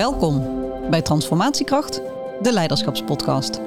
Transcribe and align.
Welkom 0.00 0.44
bij 0.90 1.02
Transformatiekracht, 1.02 2.00
de 2.42 2.52
Leiderschapspodcast. 2.52 3.60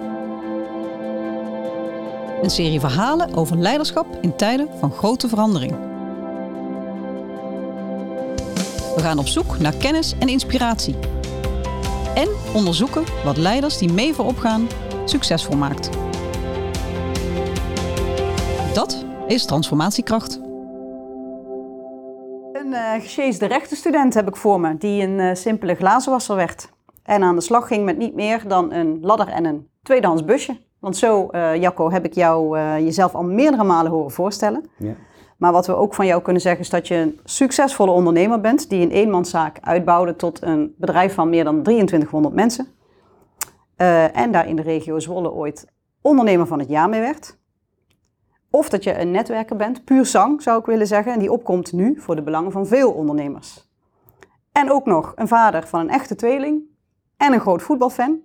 Een 2.41 2.49
serie 2.49 2.79
verhalen 2.79 3.33
over 3.33 3.57
leiderschap 3.57 4.17
in 4.21 4.35
tijden 4.35 4.67
van 4.79 4.91
grote 4.91 5.27
verandering. 5.27 5.71
We 8.95 9.01
gaan 9.01 9.17
op 9.17 9.27
zoek 9.27 9.59
naar 9.59 9.75
kennis 9.75 10.13
en 10.19 10.27
inspiratie. 10.27 10.95
En 12.15 12.29
onderzoeken 12.53 13.03
wat 13.23 13.37
leiders 13.37 13.77
die 13.77 13.93
mee 13.93 14.13
voorop 14.13 14.37
gaan 14.37 14.67
succesvol 15.05 15.57
maakt. 15.57 15.89
Dat 18.73 19.05
is 19.27 19.45
transformatiekracht. 19.45 20.39
Een 22.73 22.79
uh, 22.79 23.01
gesjeesde 23.01 23.45
rechtenstudent 23.45 24.13
heb 24.13 24.27
ik 24.27 24.35
voor 24.35 24.59
me, 24.59 24.77
die 24.77 25.03
een 25.03 25.19
uh, 25.19 25.33
simpele 25.33 25.75
glazenwasser 25.75 26.35
werd. 26.35 26.69
En 27.03 27.23
aan 27.23 27.35
de 27.35 27.41
slag 27.41 27.67
ging 27.67 27.85
met 27.85 27.97
niet 27.97 28.13
meer 28.13 28.47
dan 28.47 28.73
een 28.73 28.99
ladder 29.01 29.27
en 29.27 29.45
een 29.45 29.67
tweedehands 29.83 30.25
busje. 30.25 30.57
Want 30.79 30.97
zo, 30.97 31.27
uh, 31.31 31.55
Jacco, 31.55 31.91
heb 31.91 32.05
ik 32.05 32.13
jou 32.13 32.59
jezelf 32.59 33.15
al 33.15 33.23
meerdere 33.23 33.63
malen 33.63 33.91
horen 33.91 34.11
voorstellen. 34.11 34.69
Ja. 34.77 34.95
Maar 35.37 35.51
wat 35.51 35.67
we 35.67 35.75
ook 35.75 35.93
van 35.93 36.05
jou 36.05 36.21
kunnen 36.21 36.41
zeggen 36.41 36.61
is 36.61 36.69
dat 36.69 36.87
je 36.87 36.95
een 36.95 37.19
succesvolle 37.23 37.91
ondernemer 37.91 38.41
bent... 38.41 38.69
die 38.69 38.81
een 38.81 38.91
eenmanszaak 38.91 39.57
uitbouwde 39.61 40.15
tot 40.15 40.41
een 40.41 40.73
bedrijf 40.77 41.13
van 41.13 41.29
meer 41.29 41.43
dan 41.43 41.63
2300 41.63 42.35
mensen. 42.35 42.67
en 44.13 44.31
daar 44.31 44.47
in 44.47 44.55
de 44.55 44.61
regio 44.61 44.99
Zwolle 44.99 45.31
ooit 45.31 45.65
ondernemer 46.01 46.47
van 46.47 46.59
het 46.59 46.69
jaar 46.69 46.89
mee 46.89 47.01
werd. 47.01 47.37
Of 48.55 48.69
dat 48.69 48.83
je 48.83 48.99
een 48.99 49.11
netwerker 49.11 49.55
bent, 49.55 49.83
puur 49.83 50.05
zang 50.05 50.41
zou 50.41 50.59
ik 50.59 50.65
willen 50.65 50.87
zeggen, 50.87 51.13
en 51.13 51.19
die 51.19 51.31
opkomt 51.31 51.71
nu 51.71 51.99
voor 51.99 52.15
de 52.15 52.21
belangen 52.21 52.51
van 52.51 52.67
veel 52.67 52.91
ondernemers. 52.91 53.69
En 54.51 54.71
ook 54.71 54.85
nog 54.85 55.13
een 55.15 55.27
vader 55.27 55.67
van 55.67 55.79
een 55.79 55.89
echte 55.89 56.15
tweeling 56.15 56.61
en 57.17 57.33
een 57.33 57.39
groot 57.39 57.61
voetbalfan. 57.61 58.19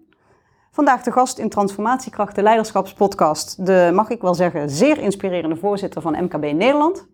Vandaag 0.71 1.03
de 1.03 1.13
gast 1.13 1.39
in 1.39 1.49
Transformatiekracht, 1.49 2.35
de 2.35 2.43
Leiderschapspodcast. 2.43 3.67
De, 3.67 3.91
mag 3.95 4.11
ik 4.11 4.21
wel 4.21 4.35
zeggen, 4.35 4.71
zeer 4.71 4.99
inspirerende 4.99 5.57
voorzitter 5.57 6.03
van 6.03 6.25
MKB 6.25 6.43
Nederland, 6.43 7.07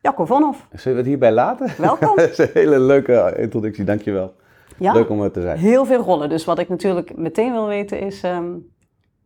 Jacco 0.00 0.24
Vonhoff. 0.24 0.66
Zullen 0.72 0.92
we 0.92 1.02
het 1.02 1.06
hierbij 1.06 1.32
laten? 1.32 1.72
Welkom. 1.78 2.16
dat 2.16 2.30
is 2.30 2.38
een 2.38 2.50
hele 2.52 2.78
leuke 2.78 3.34
introductie, 3.36 3.84
dankjewel. 3.84 4.34
Ja, 4.78 4.92
Leuk 4.92 5.10
om 5.10 5.22
er 5.22 5.32
te 5.32 5.40
zijn. 5.40 5.58
Heel 5.58 5.84
veel 5.84 6.02
rollen. 6.02 6.28
Dus 6.28 6.44
wat 6.44 6.58
ik 6.58 6.68
natuurlijk 6.68 7.16
meteen 7.16 7.52
wil 7.52 7.66
weten 7.66 8.00
is, 8.00 8.22
um, 8.22 8.72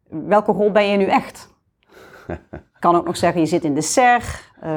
welke 0.08 0.52
rol 0.52 0.72
ben 0.72 0.88
je 0.90 0.96
nu 0.96 1.04
echt? 1.04 1.48
kan 2.80 2.96
ook 2.96 3.06
nog 3.06 3.16
zeggen, 3.16 3.40
je 3.40 3.46
zit 3.46 3.64
in 3.64 3.74
de 3.74 3.82
SER, 3.82 4.50
uh, 4.64 4.70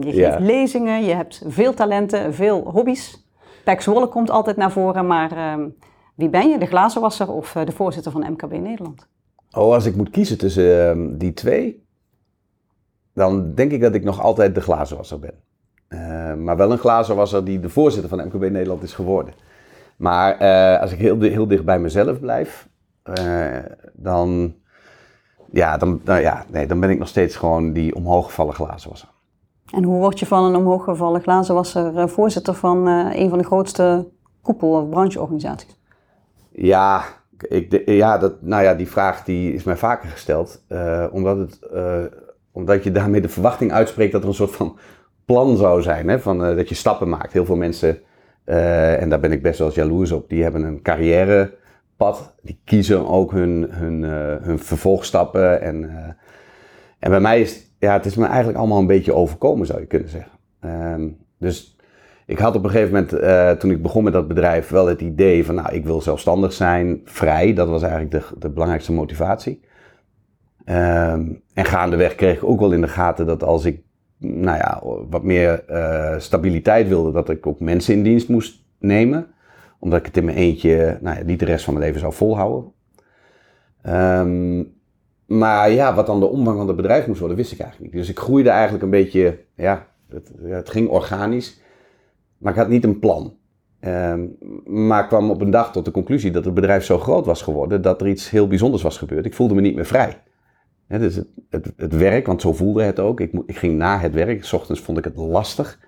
je 0.00 0.12
geeft 0.12 0.38
lezingen, 0.38 1.04
je 1.04 1.14
hebt 1.14 1.42
veel 1.46 1.74
talenten, 1.74 2.34
veel 2.34 2.70
hobby's. 2.70 3.28
Pax 3.64 3.88
komt 4.10 4.30
altijd 4.30 4.56
naar 4.56 4.72
voren, 4.72 5.06
maar 5.06 5.32
uh, 5.32 5.66
wie 6.14 6.28
ben 6.28 6.48
je, 6.48 6.58
de 6.58 6.66
glazenwasser 6.66 7.30
of 7.30 7.54
uh, 7.54 7.64
de 7.64 7.72
voorzitter 7.72 8.12
van 8.12 8.30
MKB 8.30 8.52
Nederland? 8.52 9.08
Oh, 9.50 9.72
als 9.72 9.86
ik 9.86 9.96
moet 9.96 10.10
kiezen 10.10 10.38
tussen 10.38 10.88
ehm, 10.88 11.16
die 11.16 11.32
twee, 11.32 11.86
dan 13.14 13.54
denk 13.54 13.72
ik 13.72 13.80
dat 13.80 13.94
ik 13.94 14.04
nog 14.04 14.20
altijd 14.20 14.54
de 14.54 14.60
glazenwasser 14.60 15.18
ben. 15.18 15.34
Ehm, 15.88 16.44
maar 16.44 16.56
wel 16.56 16.72
een 16.72 16.78
glazenwasser 16.78 17.44
die 17.44 17.60
de 17.60 17.68
voorzitter 17.68 18.10
van 18.10 18.26
MKB 18.26 18.50
Nederland 18.50 18.82
is 18.82 18.92
geworden. 18.92 19.34
Maar 19.96 20.38
eh, 20.38 20.80
als 20.80 20.92
ik 20.92 20.98
heel, 20.98 21.20
heel 21.20 21.46
dicht 21.46 21.64
bij 21.64 21.78
mezelf 21.78 22.20
blijf, 22.20 22.68
eh, 23.02 23.58
dan 23.92 24.54
ja, 25.54 25.76
dan, 25.76 26.00
nou 26.04 26.20
ja, 26.20 26.44
nee, 26.50 26.66
dan 26.66 26.80
ben 26.80 26.90
ik 26.90 26.98
nog 26.98 27.08
steeds 27.08 27.36
gewoon 27.36 27.72
die 27.72 27.94
omhooggevallen 27.94 28.54
glazenwasser. 28.54 29.08
En 29.72 29.82
hoe 29.82 29.98
word 29.98 30.18
je 30.18 30.26
van 30.26 30.44
een 30.44 30.56
omhooggevallen 30.56 31.20
glazenwasser 31.20 31.94
uh, 31.94 32.06
voorzitter 32.06 32.54
van 32.54 32.88
uh, 32.88 33.10
een 33.12 33.28
van 33.28 33.38
de 33.38 33.44
grootste 33.44 34.08
koepel- 34.42 34.80
of 34.80 34.88
brancheorganisaties? 34.88 35.80
Ja, 36.50 37.02
ik, 37.48 37.82
ja, 37.86 38.18
dat, 38.18 38.42
nou 38.42 38.62
ja, 38.62 38.74
die 38.74 38.88
vraag 38.88 39.24
die 39.24 39.52
is 39.52 39.64
mij 39.64 39.76
vaker 39.76 40.08
gesteld. 40.08 40.64
Uh, 40.68 41.04
omdat, 41.10 41.38
het, 41.38 41.58
omdat 42.52 42.84
je 42.84 42.92
daarmee 42.92 43.20
de 43.20 43.28
verwachting 43.28 43.72
uitspreekt 43.72 44.12
dat 44.12 44.22
er 44.22 44.28
een 44.28 44.34
soort 44.34 44.56
van 44.56 44.78
plan 45.24 45.56
zou 45.56 45.82
zijn. 45.82 46.08
Hè, 46.08 46.20
van, 46.20 46.38
dat 46.38 46.68
je 46.68 46.74
stappen 46.74 47.08
maakt. 47.08 47.32
Heel 47.32 47.44
veel 47.44 47.56
mensen, 47.56 47.98
en 48.44 49.08
daar 49.08 49.20
ben 49.20 49.32
ik 49.32 49.42
best 49.42 49.58
wel 49.58 49.68
eens 49.68 49.76
jaloers 49.76 50.12
op, 50.12 50.28
die 50.28 50.42
hebben 50.42 50.62
een 50.62 50.82
carrière 50.82 51.54
Die 52.42 52.60
kiezen 52.64 53.08
ook 53.08 53.32
hun, 53.32 53.66
hun, 53.70 54.02
uh, 54.02 54.36
hun 54.40 54.58
vervolgstappen. 54.58 55.60
En, 55.60 55.82
uh, 55.82 55.96
en 56.98 57.10
bij 57.10 57.20
mij 57.20 57.40
is 57.40 57.72
ja, 57.78 57.92
het 57.92 58.06
is 58.06 58.14
me 58.14 58.26
eigenlijk 58.26 58.58
allemaal 58.58 58.78
een 58.78 58.86
beetje 58.86 59.14
overkomen, 59.14 59.66
zou 59.66 59.80
je 59.80 59.86
kunnen 59.86 60.08
zeggen. 60.08 60.32
Um, 60.94 61.16
dus 61.38 61.76
ik 62.26 62.38
had 62.38 62.56
op 62.56 62.64
een 62.64 62.70
gegeven 62.70 62.92
moment, 62.92 63.12
uh, 63.12 63.50
toen 63.50 63.70
ik 63.70 63.82
begon 63.82 64.04
met 64.04 64.12
dat 64.12 64.28
bedrijf, 64.28 64.68
wel 64.68 64.86
het 64.86 65.00
idee 65.00 65.44
van, 65.44 65.54
nou, 65.54 65.74
ik 65.74 65.84
wil 65.84 66.00
zelfstandig 66.00 66.52
zijn, 66.52 67.00
vrij. 67.04 67.54
Dat 67.54 67.68
was 67.68 67.82
eigenlijk 67.82 68.12
de, 68.12 68.38
de 68.38 68.50
belangrijkste 68.50 68.92
motivatie. 68.92 69.60
Um, 70.66 71.42
en 71.54 71.64
gaandeweg 71.64 72.14
kreeg 72.14 72.36
ik 72.36 72.44
ook 72.44 72.60
wel 72.60 72.72
in 72.72 72.80
de 72.80 72.88
gaten 72.88 73.26
dat 73.26 73.42
als 73.42 73.64
ik, 73.64 73.82
nou 74.18 74.56
ja, 74.56 74.82
wat 75.10 75.22
meer 75.22 75.64
stabiliteit 76.18 76.88
wilde, 76.88 77.12
dat 77.12 77.28
ik 77.28 77.46
ook 77.46 77.60
mensen 77.60 77.94
in 77.94 78.02
dienst 78.02 78.28
moest 78.28 78.64
nemen 78.78 79.33
omdat 79.84 79.98
ik 79.98 80.06
het 80.06 80.16
in 80.16 80.24
mijn 80.24 80.36
eentje 80.36 80.98
nou 81.00 81.18
ja, 81.18 81.24
niet 81.24 81.38
de 81.38 81.44
rest 81.44 81.64
van 81.64 81.74
mijn 81.74 81.86
leven 81.86 82.00
zou 82.00 82.12
volhouden. 82.12 82.72
Um, 83.86 84.72
maar 85.26 85.70
ja, 85.70 85.94
wat 85.94 86.06
dan 86.06 86.20
de 86.20 86.26
omvang 86.26 86.56
van 86.56 86.66
het 86.66 86.76
bedrijf 86.76 87.06
moest 87.06 87.18
worden, 87.18 87.36
wist 87.36 87.52
ik 87.52 87.60
eigenlijk 87.60 87.92
niet. 87.92 88.02
Dus 88.02 88.10
ik 88.10 88.18
groeide 88.18 88.50
eigenlijk 88.50 88.82
een 88.84 88.90
beetje, 88.90 89.38
ja, 89.54 89.86
het, 90.08 90.32
het 90.42 90.70
ging 90.70 90.88
organisch. 90.88 91.60
Maar 92.38 92.52
ik 92.52 92.58
had 92.58 92.68
niet 92.68 92.84
een 92.84 92.98
plan. 92.98 93.36
Um, 93.80 94.36
maar 94.64 95.06
kwam 95.06 95.30
op 95.30 95.40
een 95.40 95.50
dag 95.50 95.72
tot 95.72 95.84
de 95.84 95.90
conclusie 95.90 96.30
dat 96.30 96.44
het 96.44 96.54
bedrijf 96.54 96.84
zo 96.84 96.98
groot 96.98 97.26
was 97.26 97.42
geworden 97.42 97.82
dat 97.82 98.00
er 98.00 98.08
iets 98.08 98.30
heel 98.30 98.46
bijzonders 98.46 98.82
was 98.82 98.98
gebeurd. 98.98 99.24
Ik 99.24 99.34
voelde 99.34 99.54
me 99.54 99.60
niet 99.60 99.74
meer 99.74 99.86
vrij. 99.86 100.22
dus 100.88 101.14
het, 101.14 101.28
het, 101.50 101.72
het, 101.76 101.96
werk, 101.96 102.26
want 102.26 102.40
zo 102.40 102.52
voelde 102.52 102.82
het 102.82 103.00
ook. 103.00 103.20
Ik, 103.20 103.32
ik 103.46 103.56
ging 103.56 103.76
na 103.76 103.98
het 103.98 104.14
werk. 104.14 104.44
S 104.44 104.52
ochtends 104.52 104.80
vond 104.80 104.98
ik 104.98 105.04
het 105.04 105.16
lastig. 105.16 105.78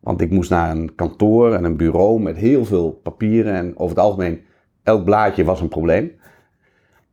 Want 0.00 0.20
ik 0.20 0.30
moest 0.30 0.50
naar 0.50 0.70
een 0.70 0.94
kantoor 0.94 1.54
en 1.54 1.64
een 1.64 1.76
bureau 1.76 2.20
met 2.20 2.36
heel 2.36 2.64
veel 2.64 2.90
papieren. 2.90 3.54
En 3.54 3.78
over 3.78 3.96
het 3.96 4.04
algemeen, 4.04 4.40
elk 4.82 5.04
blaadje 5.04 5.44
was 5.44 5.60
een 5.60 5.68
probleem. 5.68 6.12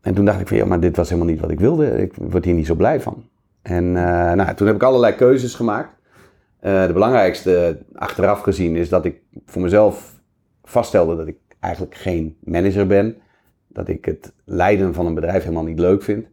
En 0.01 0.13
toen 0.13 0.25
dacht 0.25 0.39
ik 0.39 0.47
van 0.47 0.57
ja, 0.57 0.65
maar 0.65 0.79
dit 0.79 0.95
was 0.95 1.09
helemaal 1.09 1.31
niet 1.31 1.39
wat 1.39 1.51
ik 1.51 1.59
wilde. 1.59 2.01
Ik 2.01 2.13
word 2.15 2.45
hier 2.45 2.53
niet 2.53 2.65
zo 2.65 2.75
blij 2.75 3.01
van. 3.01 3.29
En 3.61 3.83
uh, 3.85 4.31
nou, 4.33 4.53
toen 4.53 4.67
heb 4.67 4.75
ik 4.75 4.83
allerlei 4.83 5.15
keuzes 5.15 5.55
gemaakt. 5.55 5.95
Uh, 6.61 6.85
de 6.85 6.93
belangrijkste 6.93 7.79
achteraf 7.93 8.41
gezien 8.41 8.75
is 8.75 8.89
dat 8.89 9.05
ik 9.05 9.21
voor 9.45 9.61
mezelf 9.61 10.19
vaststelde 10.63 11.15
dat 11.15 11.27
ik 11.27 11.37
eigenlijk 11.59 11.95
geen 11.95 12.37
manager 12.39 12.87
ben. 12.87 13.17
Dat 13.67 13.87
ik 13.87 14.05
het 14.05 14.33
leiden 14.45 14.93
van 14.93 15.05
een 15.05 15.13
bedrijf 15.13 15.43
helemaal 15.43 15.63
niet 15.63 15.79
leuk 15.79 16.03
vind. 16.03 16.27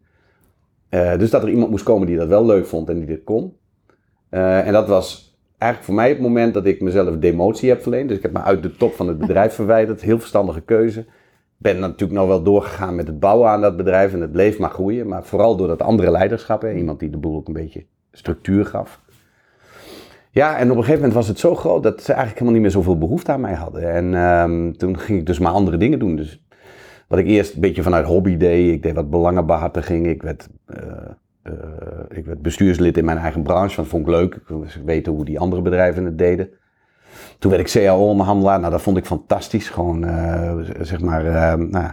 Uh, 0.90 1.18
dus 1.18 1.30
dat 1.30 1.42
er 1.42 1.48
iemand 1.48 1.70
moest 1.70 1.84
komen 1.84 2.06
die 2.06 2.16
dat 2.16 2.28
wel 2.28 2.46
leuk 2.46 2.66
vond 2.66 2.88
en 2.88 2.96
die 2.96 3.06
dit 3.06 3.24
kon. 3.24 3.56
en 4.30 4.72
dat 4.72 4.88
was 4.88 5.33
eigenlijk 5.64 5.84
voor 5.84 5.94
mij 5.94 6.08
het 6.08 6.20
moment 6.20 6.54
dat 6.54 6.66
ik 6.66 6.80
mezelf 6.80 7.18
demotie 7.18 7.68
heb 7.68 7.82
verleend. 7.82 8.08
Dus 8.08 8.16
ik 8.16 8.22
heb 8.22 8.32
me 8.32 8.40
uit 8.40 8.62
de 8.62 8.76
top 8.76 8.94
van 8.94 9.08
het 9.08 9.18
bedrijf 9.18 9.54
verwijderd. 9.60 10.00
Heel 10.00 10.18
verstandige 10.18 10.60
keuze. 10.60 11.04
Ben 11.56 11.78
natuurlijk 11.78 12.18
nog 12.18 12.28
wel 12.28 12.42
doorgegaan 12.42 12.94
met 12.94 13.06
het 13.06 13.20
bouwen 13.20 13.48
aan 13.48 13.60
dat 13.60 13.76
bedrijf 13.76 14.12
en 14.12 14.20
het 14.20 14.32
bleef 14.32 14.58
maar 14.58 14.70
groeien. 14.70 15.08
Maar 15.08 15.24
vooral 15.24 15.56
door 15.56 15.68
dat 15.68 15.82
andere 15.82 16.10
leiderschap. 16.10 16.62
Hè. 16.62 16.72
Iemand 16.72 17.00
die 17.00 17.10
de 17.10 17.16
boel 17.16 17.36
ook 17.36 17.48
een 17.48 17.54
beetje 17.54 17.84
structuur 18.12 18.66
gaf. 18.66 19.00
Ja, 20.30 20.56
en 20.56 20.70
op 20.70 20.76
een 20.76 20.82
gegeven 20.82 20.94
moment 20.94 21.14
was 21.14 21.28
het 21.28 21.38
zo 21.38 21.54
groot 21.54 21.82
dat 21.82 22.02
ze 22.02 22.12
eigenlijk 22.12 22.38
helemaal 22.38 22.52
niet 22.52 22.62
meer 22.62 22.82
zoveel 22.82 22.98
behoefte 22.98 23.32
aan 23.32 23.40
mij 23.40 23.54
hadden. 23.54 23.92
En 23.92 24.14
um, 24.14 24.76
toen 24.76 24.98
ging 24.98 25.18
ik 25.18 25.26
dus 25.26 25.38
maar 25.38 25.52
andere 25.52 25.76
dingen 25.76 25.98
doen. 25.98 26.16
Dus 26.16 26.44
wat 27.08 27.18
ik 27.18 27.26
eerst 27.26 27.54
een 27.54 27.60
beetje 27.60 27.82
vanuit 27.82 28.06
hobby 28.06 28.36
deed. 28.36 28.72
Ik 28.72 28.82
deed 28.82 28.94
wat 28.94 29.10
belangenbehartiging. 29.10 30.06
Ik 30.06 30.22
werd 30.22 30.48
uh, 30.66 30.76
uh, 30.86 31.10
ik 32.08 32.24
werd 32.24 32.42
bestuurslid 32.42 32.96
in 32.96 33.04
mijn 33.04 33.18
eigen 33.18 33.42
branche, 33.42 33.76
dat 33.76 33.86
vond 33.86 34.06
ik 34.06 34.12
leuk. 34.12 34.34
Ik 34.34 34.48
wilde 34.48 34.66
weten 34.84 35.12
hoe 35.12 35.24
die 35.24 35.38
andere 35.38 35.62
bedrijven 35.62 36.04
het 36.04 36.18
deden. 36.18 36.48
Toen 37.38 37.50
werd 37.50 37.74
ik 37.74 37.82
CAO-onderhandelaar. 37.82 38.60
Nou, 38.60 38.72
dat 38.72 38.82
vond 38.82 38.96
ik 38.96 39.06
fantastisch. 39.06 39.68
Gewoon, 39.68 40.04
uh, 40.04 40.58
zeg 40.80 41.00
maar, 41.00 41.24
uh, 41.24 41.54
nou, 41.68 41.90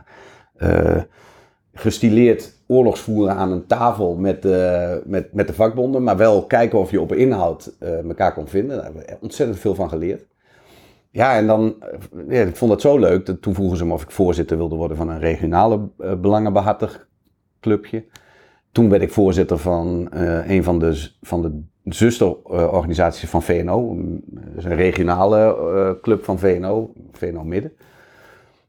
gestileerd 1.73 2.63
oorlogsvoeren 2.67 3.35
aan 3.35 3.51
een 3.51 3.65
tafel 3.67 4.15
met, 4.15 4.43
met, 5.05 5.33
met 5.33 5.47
de 5.47 5.53
vakbonden. 5.53 6.03
Maar 6.03 6.17
wel 6.17 6.45
kijken 6.45 6.79
of 6.79 6.91
je 6.91 7.01
op 7.01 7.13
inhoud 7.13 7.75
elkaar 7.79 8.33
kon 8.33 8.47
vinden. 8.47 8.75
Daar 8.75 8.85
hebben 8.85 9.01
we 9.01 9.17
ontzettend 9.21 9.59
veel 9.59 9.75
van 9.75 9.89
geleerd. 9.89 10.25
Ja, 11.09 11.35
en 11.35 11.47
dan, 11.47 11.75
ik 12.27 12.55
vond 12.55 12.71
dat 12.71 12.81
zo 12.81 12.97
leuk. 12.97 13.25
Dat, 13.25 13.41
toen 13.41 13.53
vroegen 13.53 13.77
ze 13.77 13.85
me 13.85 13.93
of 13.93 14.03
ik 14.03 14.11
voorzitter 14.11 14.57
wilde 14.57 14.75
worden 14.75 14.97
van 14.97 15.09
een 15.09 15.19
regionale 15.19 15.89
belangenbehartig 16.21 17.07
clubje. 17.59 18.05
Toen 18.71 18.89
werd 18.89 19.01
ik 19.01 19.11
voorzitter 19.11 19.57
van 19.57 20.11
uh, 20.13 20.49
een 20.49 20.63
van 20.63 20.79
de, 20.79 21.11
van 21.21 21.41
de 21.41 21.61
zusterorganisaties 21.83 23.29
van 23.29 23.43
VNO. 23.43 23.89
Een 23.91 24.75
regionale 24.75 25.57
uh, 25.75 26.01
club 26.01 26.23
van 26.23 26.39
VNO, 26.39 26.93
VNO 27.11 27.43
Midden. 27.43 27.71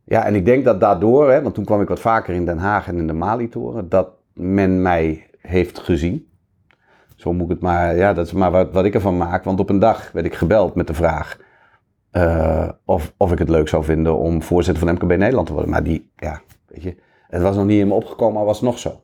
Ja, 0.04 0.24
en 0.24 0.34
ik 0.34 0.44
denk 0.44 0.64
dat 0.64 0.80
daardoor, 0.80 1.30
hè, 1.30 1.42
want 1.42 1.54
toen 1.54 1.64
kwam 1.64 1.80
ik 1.80 1.88
wat 1.88 2.00
vaker 2.00 2.34
in 2.34 2.44
Den 2.44 2.58
Haag 2.58 2.88
en 2.88 2.98
in 2.98 3.06
de 3.06 3.12
Malitoren, 3.12 3.88
dat 3.88 4.08
men 4.32 4.82
mij 4.82 5.26
heeft 5.38 5.78
gezien. 5.78 6.26
Zo 7.16 7.32
moet 7.32 7.44
ik 7.44 7.50
het 7.50 7.60
maar, 7.60 7.96
ja, 7.96 8.12
dat 8.12 8.26
is 8.26 8.32
maar 8.32 8.50
wat, 8.50 8.72
wat 8.72 8.84
ik 8.84 8.94
ervan 8.94 9.16
maak. 9.16 9.44
Want 9.44 9.60
op 9.60 9.68
een 9.68 9.78
dag 9.78 10.12
werd 10.12 10.26
ik 10.26 10.34
gebeld 10.34 10.74
met 10.74 10.86
de 10.86 10.94
vraag: 10.94 11.38
eh, 12.10 12.68
of, 12.84 13.14
of 13.16 13.32
ik 13.32 13.38
het 13.38 13.48
leuk 13.48 13.68
zou 13.68 13.84
vinden 13.84 14.16
om 14.18 14.42
voorzitter 14.42 14.86
van 14.86 14.94
MKB 14.94 15.16
Nederland 15.16 15.46
te 15.46 15.52
worden. 15.52 15.70
Maar 15.70 15.82
die, 15.82 16.10
ja, 16.16 16.40
weet 16.66 16.82
je, 16.82 16.96
het 17.28 17.42
was 17.42 17.56
nog 17.56 17.66
niet 17.66 17.80
in 17.80 17.88
me 17.88 17.94
opgekomen, 17.94 18.34
maar 18.34 18.44
was 18.44 18.60
nog 18.60 18.78
zo. 18.78 19.02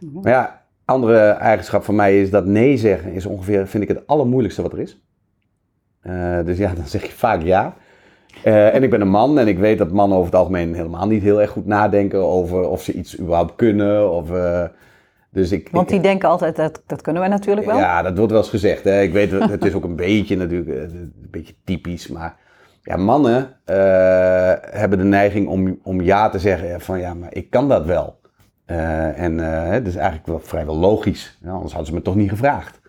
Mhm. 0.00 0.20
Maar 0.20 0.32
ja, 0.32 0.62
andere 0.84 1.28
eigenschap 1.28 1.84
van 1.84 1.94
mij 1.94 2.20
is 2.20 2.30
dat 2.30 2.46
nee 2.46 2.76
zeggen 2.76 3.12
is 3.12 3.26
ongeveer, 3.26 3.66
vind 3.66 3.82
ik, 3.82 3.88
het 3.88 4.06
allermoeilijkste 4.06 4.62
wat 4.62 4.72
er 4.72 4.78
is. 4.80 5.00
Eh, 6.00 6.38
dus 6.44 6.58
ja, 6.58 6.72
dan 6.76 6.86
zeg 6.86 7.02
je 7.04 7.12
vaak 7.12 7.42
ja. 7.42 7.74
Eh, 8.44 8.74
en 8.74 8.82
ik 8.82 8.90
ben 8.90 9.00
een 9.00 9.08
man 9.08 9.38
en 9.38 9.48
ik 9.48 9.58
weet 9.58 9.78
dat 9.78 9.90
mannen 9.92 10.18
over 10.18 10.30
het 10.30 10.40
algemeen 10.40 10.74
helemaal 10.74 11.06
niet 11.06 11.22
heel 11.22 11.40
erg 11.40 11.50
goed 11.50 11.66
nadenken 11.66 12.18
over 12.24 12.68
of 12.68 12.82
ze 12.82 12.92
iets 12.92 13.18
überhaupt 13.20 13.56
kunnen. 13.56 14.10
Of, 14.12 14.30
eh, 14.30 14.64
dus 15.30 15.52
ik, 15.52 15.68
Want 15.70 15.84
ik- 15.86 15.92
die 15.92 16.00
denken 16.00 16.28
altijd, 16.28 16.56
dat, 16.56 16.82
dat 16.86 17.02
kunnen 17.02 17.22
wij 17.22 17.30
natuurlijk 17.30 17.66
wel. 17.66 17.78
ja, 17.78 18.02
dat 18.02 18.16
wordt 18.16 18.32
wel 18.32 18.40
eens 18.40 18.50
gezegd. 18.50 18.84
Hè. 18.84 19.00
Ik 19.00 19.12
weet, 19.12 19.30
het 19.30 19.64
is 19.64 19.74
ook 19.74 19.84
een 19.84 19.96
beetje 19.96 20.36
natuurlijk, 20.36 20.68
een 20.92 21.12
beetje 21.30 21.54
typisch. 21.64 22.08
Maar 22.08 22.36
ja, 22.82 22.96
mannen 22.96 23.56
hebben 24.70 24.98
de 24.98 25.04
neiging 25.04 25.48
om, 25.48 25.78
om 25.82 26.00
ja 26.00 26.28
te 26.28 26.38
zeggen 26.38 26.80
van 26.80 26.98
ja, 26.98 27.14
maar 27.14 27.34
ik 27.34 27.50
kan 27.50 27.68
dat 27.68 27.84
wel. 27.86 28.19
Eh, 28.70 29.18
en 29.18 29.40
eh, 29.40 29.70
het 29.70 29.86
is 29.86 29.96
eigenlijk 29.96 30.26
wel 30.26 30.40
vrijwel 30.40 30.76
logisch. 30.76 31.38
Anders 31.46 31.72
hadden 31.72 31.86
ze 31.86 31.94
me 31.94 32.02
toch 32.02 32.14
niet 32.14 32.30
gevraagd. 32.30 32.80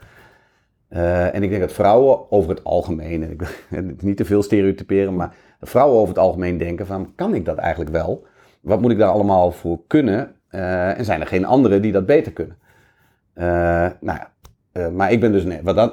Eh, 0.87 1.35
en 1.35 1.43
ik 1.43 1.49
denk 1.49 1.61
dat 1.61 1.73
vrouwen 1.73 2.31
over 2.31 2.49
het 2.49 2.63
algemeen, 2.63 3.23
en 3.23 3.31
ik 3.31 3.41
wil 3.41 3.81
niet 3.99 4.17
te 4.17 4.25
veel 4.25 4.43
stereotyperen, 4.43 5.15
maar 5.15 5.35
vrouwen 5.61 5.97
over 5.97 6.13
het 6.13 6.23
algemeen 6.23 6.57
denken 6.57 6.85
van 6.85 7.15
kan 7.15 7.35
ik 7.35 7.45
dat 7.45 7.57
eigenlijk 7.57 7.91
wel? 7.91 8.25
Wat 8.61 8.81
moet 8.81 8.91
ik 8.91 8.97
daar 8.97 9.09
allemaal 9.09 9.51
voor 9.51 9.79
kunnen? 9.87 10.35
Eh, 10.47 10.97
en 10.97 11.05
zijn 11.05 11.21
er 11.21 11.27
geen 11.27 11.45
anderen 11.45 11.81
die 11.81 11.91
dat 11.91 12.05
beter 12.05 12.31
kunnen? 12.31 12.57
Eh, 13.33 13.45
nou 13.99 14.17
ja, 14.17 14.31
eh, 14.71 14.89
maar 14.89 15.11
ik 15.11 15.19
ben 15.19 15.31
dus, 15.31 15.43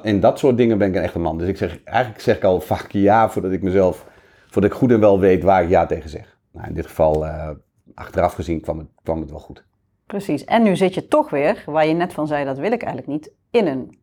in 0.01 0.19
dat 0.19 0.39
soort 0.39 0.57
dingen 0.57 0.77
ben 0.77 0.87
ik 0.87 0.95
een 0.95 1.01
echte 1.01 1.19
man. 1.19 1.37
Dus 1.37 1.47
ik 1.47 1.57
zeg, 1.57 1.83
eigenlijk 1.83 2.21
zeg 2.21 2.35
ik 2.35 2.43
al 2.43 2.61
vaak 2.61 2.91
ja 2.91 3.29
voordat 3.29 3.51
ik 3.51 3.61
mezelf, 3.61 4.05
voordat 4.49 4.71
ik 4.71 4.77
goed 4.77 4.91
en 4.91 4.99
wel 4.99 5.19
weet 5.19 5.43
waar 5.43 5.63
ik 5.63 5.69
ja 5.69 5.85
tegen 5.85 6.09
zeg. 6.09 6.37
Nou, 6.51 6.67
in 6.67 6.73
dit 6.73 6.85
geval, 6.85 7.25
eh, 7.25 7.49
achteraf 7.93 8.33
gezien, 8.33 8.61
kwam 8.61 9.21
het 9.21 9.29
wel 9.29 9.39
goed. 9.39 9.67
Precies. 10.09 10.45
En 10.45 10.63
nu 10.63 10.75
zit 10.75 10.93
je 10.93 11.07
toch 11.07 11.29
weer, 11.29 11.63
waar 11.65 11.87
je 11.87 11.93
net 11.93 12.13
van 12.13 12.27
zei, 12.27 12.45
dat 12.45 12.57
wil 12.57 12.71
ik 12.71 12.83
eigenlijk 12.83 13.07
niet, 13.07 13.31
in 13.51 13.67
een 13.67 13.99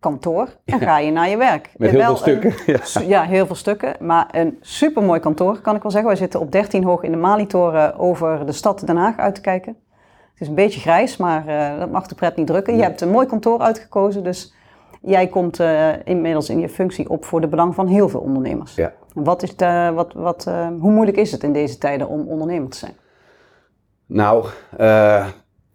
kantoor 0.00 0.48
en 0.64 0.80
ga 0.80 0.98
je 0.98 1.10
naar 1.10 1.28
je 1.28 1.36
werk. 1.36 1.70
Met 1.76 1.90
heel 1.90 1.98
Wel 1.98 2.16
veel 2.16 2.16
stukken. 2.16 3.08
Ja. 3.08 3.22
heel 3.22 3.46
veel 3.46 3.54
stukken. 3.54 3.96
Maar 4.00 4.28
een 4.30 4.58
supermooi 4.60 5.20
kantoor, 5.20 5.60
kan 5.60 5.76
ik 5.76 5.82
wel 5.82 5.90
zeggen. 5.90 6.10
Wij 6.10 6.18
zitten 6.18 6.40
op 6.40 6.52
13 6.52 6.84
hoog 6.84 7.02
in 7.02 7.10
de 7.10 7.16
Malitoren 7.16 7.98
over 7.98 8.46
de 8.46 8.52
stad 8.52 8.86
Den 8.86 8.96
Haag 8.96 9.16
uit 9.16 9.34
te 9.34 9.40
kijken. 9.40 9.76
Het 10.32 10.40
is 10.40 10.48
een 10.48 10.54
beetje 10.54 10.80
grijs, 10.80 11.16
maar 11.16 11.46
eh, 11.46 11.78
dat 11.78 11.90
mag 11.90 12.06
de 12.06 12.14
pret 12.14 12.36
niet 12.36 12.46
drukken. 12.46 12.76
Je 12.76 12.82
hebt 12.82 13.00
een 13.00 13.10
mooi 13.10 13.26
kantoor 13.26 13.60
uitgekozen, 13.60 14.24
dus 14.24 14.54
jij 15.00 15.26
komt 15.26 15.60
eh, 15.60 16.06
inmiddels 16.06 16.50
in 16.50 16.58
je 16.58 16.68
functie 16.68 17.08
op 17.08 17.24
voor 17.24 17.40
de 17.40 17.48
belang 17.48 17.74
van 17.74 17.86
heel 17.86 18.08
veel 18.08 18.20
ondernemers. 18.20 18.74
Ja. 18.74 18.92
Wat 19.14 19.42
is 19.42 19.56
de, 19.56 19.90
wat, 19.94 20.12
wat, 20.12 20.46
eh, 20.46 20.66
hoe 20.80 20.92
moeilijk 20.92 21.16
is 21.16 21.32
het 21.32 21.42
in 21.42 21.52
deze 21.52 21.78
tijden 21.78 22.08
om 22.08 22.28
ondernemer 22.28 22.70
te 22.70 22.76
zijn? 22.76 22.96
Nou, 24.08 24.46
eh, 24.76 25.26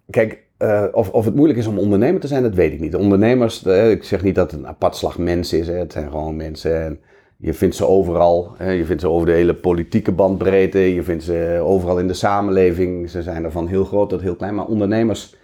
kijk, 0.10 0.44
eh, 0.64 0.86
of, 0.92 1.10
of 1.10 1.26
het 1.26 1.36
moeilijk 1.36 1.60
is 1.60 1.68
om 1.68 1.80
ondernemer 1.80 2.22
te 2.22 2.28
zijn, 2.28 2.44
dat 2.44 2.54
weet 2.54 2.74
ik 2.74 2.80
niet. 2.80 2.92
De 2.92 2.98
ondernemers, 2.98 3.66
eh, 3.66 3.92
ik 3.92 4.04
zeg 4.04 4.24
niet 4.24 4.36
dat 4.36 4.52
het 4.52 4.60
een 4.60 4.68
apart 4.68 4.96
slag 4.96 5.18
mensen 5.18 5.60
is. 5.60 5.68
Hè. 5.68 5.74
Het 5.74 5.92
zijn 5.92 6.10
gewoon 6.10 6.36
mensen 6.36 6.84
en 6.84 7.00
je 7.38 7.54
vindt 7.54 7.76
ze 7.76 7.88
overal. 7.88 8.54
Hè. 8.58 8.72
Je 8.72 8.86
vindt 8.86 9.02
ze 9.02 9.10
over 9.10 9.28
de 9.28 9.34
hele 9.34 9.54
politieke 9.54 10.12
bandbreedte. 10.12 10.80
Je 10.80 11.04
vindt 11.04 11.24
ze 11.24 11.60
overal 11.64 12.00
in 12.00 12.08
de 12.08 12.14
samenleving. 12.14 13.10
Ze 13.10 13.22
zijn 13.22 13.44
er 13.44 13.52
van 13.52 13.68
heel 13.68 13.84
groot 13.86 14.10
tot 14.10 14.22
heel 14.22 14.36
klein. 14.36 14.56
Maar 14.56 14.66
ondernemers 14.66 15.36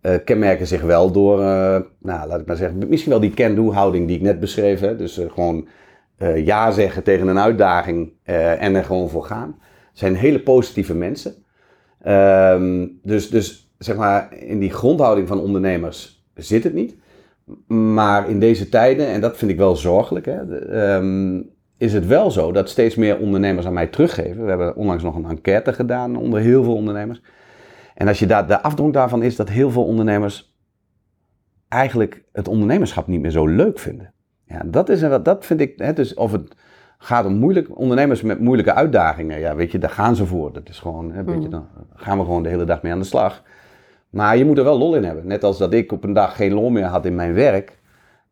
eh, 0.00 0.14
kenmerken 0.24 0.66
zich 0.66 0.82
wel 0.82 1.10
door, 1.10 1.38
nou, 1.98 2.28
laat 2.28 2.40
ik 2.40 2.46
maar 2.46 2.56
zeggen, 2.56 2.88
misschien 2.88 3.10
wel 3.10 3.20
die 3.20 3.34
can-do-houding 3.34 4.06
die 4.06 4.16
ik 4.16 4.22
net 4.22 4.40
beschreef. 4.40 4.80
Hè. 4.80 4.96
Dus 4.96 5.20
gewoon 5.28 5.68
ja 6.34 6.70
zeggen 6.70 7.02
tegen 7.02 7.28
een 7.28 7.38
uitdaging 7.38 8.12
en 8.22 8.74
er 8.74 8.84
gewoon 8.84 9.08
voor 9.08 9.24
gaan. 9.24 9.56
Het 9.88 9.98
zijn 9.98 10.14
hele 10.14 10.40
positieve 10.40 10.94
mensen. 10.94 11.34
Ehm, 12.02 12.86
dus, 13.02 13.30
dus 13.30 13.65
zeg 13.78 13.96
maar, 13.96 14.32
in 14.34 14.58
die 14.58 14.70
grondhouding 14.72 15.28
van 15.28 15.40
ondernemers 15.40 16.24
zit 16.34 16.64
het 16.64 16.74
niet. 16.74 16.96
Maar 17.66 18.28
in 18.28 18.40
deze 18.40 18.68
tijden, 18.68 19.06
en 19.06 19.20
dat 19.20 19.36
vind 19.36 19.50
ik 19.50 19.56
wel 19.56 19.76
zorgelijk, 19.76 20.26
hè, 20.26 20.46
de- 20.46 20.58
ehm, 20.58 21.42
is 21.78 21.92
het 21.92 22.06
wel 22.06 22.30
zo 22.30 22.52
dat 22.52 22.68
steeds 22.68 22.94
meer 22.94 23.18
ondernemers 23.18 23.66
aan 23.66 23.72
mij 23.72 23.86
teruggeven. 23.86 24.42
We 24.42 24.48
hebben 24.48 24.76
onlangs 24.76 25.02
nog 25.02 25.14
een 25.16 25.24
enquête 25.24 25.72
gedaan 25.72 26.16
onder 26.16 26.40
heel 26.40 26.64
veel 26.64 26.74
ondernemers. 26.74 27.22
En 27.94 28.08
als 28.08 28.18
je 28.18 28.26
daar, 28.26 28.46
de 28.46 28.62
afdronk 28.62 28.92
daarvan 28.94 29.22
is 29.22 29.36
dat 29.36 29.48
heel 29.48 29.70
veel 29.70 29.84
ondernemers 29.84 30.54
eigenlijk 31.68 32.24
het 32.32 32.48
ondernemerschap 32.48 33.06
niet 33.06 33.20
meer 33.20 33.30
zo 33.30 33.46
leuk 33.46 33.78
vinden. 33.78 34.12
Ja, 34.46 34.62
dat, 34.66 34.88
is, 34.88 35.00
dat 35.22 35.46
vind 35.46 35.60
ik, 35.60 35.72
hè, 35.76 35.92
dus 35.92 36.14
of 36.14 36.32
het 36.32 36.56
gaat 36.98 37.26
om 37.26 37.34
moeilijk, 37.34 37.78
ondernemers 37.78 38.22
met 38.22 38.40
moeilijke 38.40 38.72
uitdagingen, 38.74 39.38
ja, 39.40 39.54
weet 39.54 39.72
je, 39.72 39.78
daar 39.78 39.90
gaan 39.90 40.16
ze 40.16 40.26
voor. 40.26 40.52
Dat 40.52 40.68
is 40.68 40.78
gewoon, 40.78 41.12
hè, 41.12 41.24
weet 41.24 41.42
je, 41.42 41.48
dan 41.48 41.66
gaan 41.94 42.18
we 42.18 42.24
gewoon 42.24 42.42
de 42.42 42.48
hele 42.48 42.64
dag 42.64 42.82
mee 42.82 42.92
aan 42.92 42.98
de 42.98 43.04
slag. 43.04 43.42
Maar 44.16 44.36
je 44.36 44.44
moet 44.44 44.58
er 44.58 44.64
wel 44.64 44.78
lol 44.78 44.94
in 44.94 45.04
hebben. 45.04 45.26
Net 45.26 45.44
als 45.44 45.58
dat 45.58 45.72
ik 45.72 45.92
op 45.92 46.04
een 46.04 46.12
dag 46.12 46.36
geen 46.36 46.52
lol 46.52 46.70
meer 46.70 46.84
had 46.84 47.04
in 47.04 47.14
mijn 47.14 47.34
werk, 47.34 47.78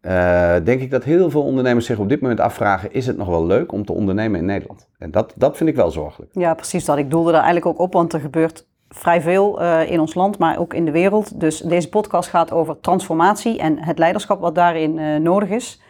eh, 0.00 0.54
denk 0.64 0.80
ik 0.80 0.90
dat 0.90 1.04
heel 1.04 1.30
veel 1.30 1.42
ondernemers 1.42 1.86
zich 1.86 1.98
op 1.98 2.08
dit 2.08 2.20
moment 2.20 2.40
afvragen: 2.40 2.92
is 2.92 3.06
het 3.06 3.16
nog 3.16 3.28
wel 3.28 3.46
leuk 3.46 3.72
om 3.72 3.84
te 3.84 3.92
ondernemen 3.92 4.38
in 4.40 4.46
Nederland? 4.46 4.88
En 4.98 5.10
dat, 5.10 5.32
dat 5.36 5.56
vind 5.56 5.68
ik 5.68 5.76
wel 5.76 5.90
zorgelijk. 5.90 6.30
Ja, 6.34 6.54
precies 6.54 6.84
dat. 6.84 6.98
Ik 6.98 7.10
doelde 7.10 7.32
daar 7.32 7.42
eigenlijk 7.42 7.66
ook 7.66 7.86
op, 7.86 7.92
want 7.92 8.12
er 8.12 8.20
gebeurt 8.20 8.66
vrij 8.88 9.20
veel 9.20 9.60
eh, 9.60 9.90
in 9.90 10.00
ons 10.00 10.14
land, 10.14 10.38
maar 10.38 10.58
ook 10.58 10.74
in 10.74 10.84
de 10.84 10.90
wereld. 10.90 11.40
Dus 11.40 11.58
deze 11.58 11.88
podcast 11.88 12.28
gaat 12.28 12.52
over 12.52 12.80
transformatie 12.80 13.58
en 13.58 13.78
het 13.78 13.98
leiderschap 13.98 14.40
wat 14.40 14.54
daarin 14.54 14.98
eh, 14.98 15.16
nodig 15.16 15.48
is. 15.48 15.80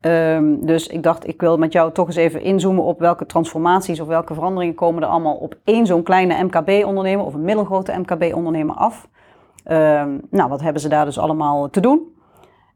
Ehm, 0.00 0.54
dus 0.60 0.86
ik 0.86 1.02
dacht, 1.02 1.28
ik 1.28 1.40
wil 1.40 1.56
met 1.56 1.72
jou 1.72 1.92
toch 1.92 2.06
eens 2.06 2.16
even 2.16 2.42
inzoomen 2.42 2.84
op 2.84 2.98
welke 2.98 3.26
transformaties 3.26 4.00
of 4.00 4.06
welke 4.06 4.34
veranderingen 4.34 4.74
komen 4.74 5.02
er 5.02 5.08
allemaal 5.08 5.36
op 5.36 5.56
één 5.64 5.86
zo'n 5.86 6.02
kleine 6.02 6.44
MKB-ondernemer 6.44 7.24
of 7.24 7.34
een 7.34 7.44
middelgrote 7.44 7.98
MKB-ondernemer 7.98 8.74
af. 8.74 9.08
Ehm, 9.68 10.18
nou, 10.30 10.48
wat 10.48 10.60
hebben 10.60 10.82
ze 10.82 10.88
daar 10.88 11.04
dus 11.04 11.18
allemaal 11.18 11.70
te 11.70 11.80
doen? 11.80 12.16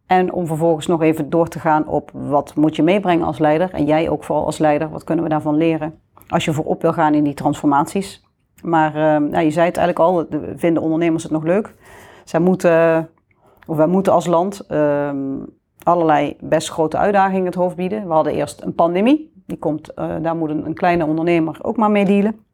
En 0.06 0.32
om 0.32 0.46
vervolgens 0.46 0.86
nog 0.86 1.02
even 1.02 1.30
door 1.30 1.48
te 1.48 1.58
gaan 1.58 1.86
op 1.86 2.10
wat 2.12 2.54
moet 2.54 2.76
je 2.76 2.82
meebrengen 2.82 3.26
als 3.26 3.38
leider. 3.38 3.70
En 3.72 3.84
jij 3.84 4.08
ook 4.08 4.24
vooral 4.24 4.44
als 4.44 4.58
leider, 4.58 4.90
wat 4.90 5.04
kunnen 5.04 5.24
we 5.24 5.30
daarvan 5.30 5.56
leren? 5.56 6.00
Als 6.28 6.44
je 6.44 6.52
voorop 6.52 6.82
wil 6.82 6.92
gaan 6.92 7.14
in 7.14 7.24
die 7.24 7.34
transformaties. 7.34 8.24
Maar 8.62 8.94
ehm, 8.94 9.24
je 9.24 9.50
zei 9.50 9.66
het 9.66 9.76
eigenlijk 9.76 9.98
al, 9.98 10.26
de- 10.28 10.52
vinden 10.56 10.82
ondernemers 10.82 11.22
het 11.22 11.32
nog 11.32 11.42
leuk? 11.42 11.74
Zij 12.24 12.40
moeten, 12.40 13.08
of 13.66 13.76
wij 13.76 13.86
moeten 13.86 14.12
als 14.12 14.26
land 14.26 14.60
ehm, 14.60 15.38
allerlei 15.82 16.36
best 16.40 16.70
grote 16.70 16.96
uitdagingen 16.96 17.46
het 17.46 17.54
hoofd 17.54 17.76
bieden. 17.76 18.06
We 18.06 18.12
hadden 18.12 18.32
eerst 18.34 18.62
een 18.62 18.74
pandemie. 18.74 19.32
Die 19.46 19.58
komt, 19.58 19.94
eh, 19.94 20.14
daar 20.22 20.36
moet 20.36 20.50
een, 20.50 20.66
een 20.66 20.74
kleine 20.74 21.06
ondernemer 21.06 21.58
ook 21.62 21.76
maar 21.76 21.90
mee 21.90 22.04
dealen. 22.04 22.44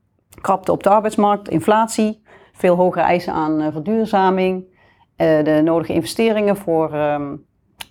Krapte 0.41 0.73
op 0.73 0.83
de 0.83 0.91
arbeidsmarkt, 0.91 1.49
inflatie, 1.49 2.23
veel 2.59 2.75
hogere 2.75 3.05
eisen 3.05 3.33
aan 3.33 3.61
eh, 3.61 3.73
verduurzaming. 3.73 4.77
eh, 5.17 5.45
de 5.45 5.61
nodige 5.65 5.93
investeringen 5.93 6.57
voor 6.57 6.93
ehm, 6.93 7.37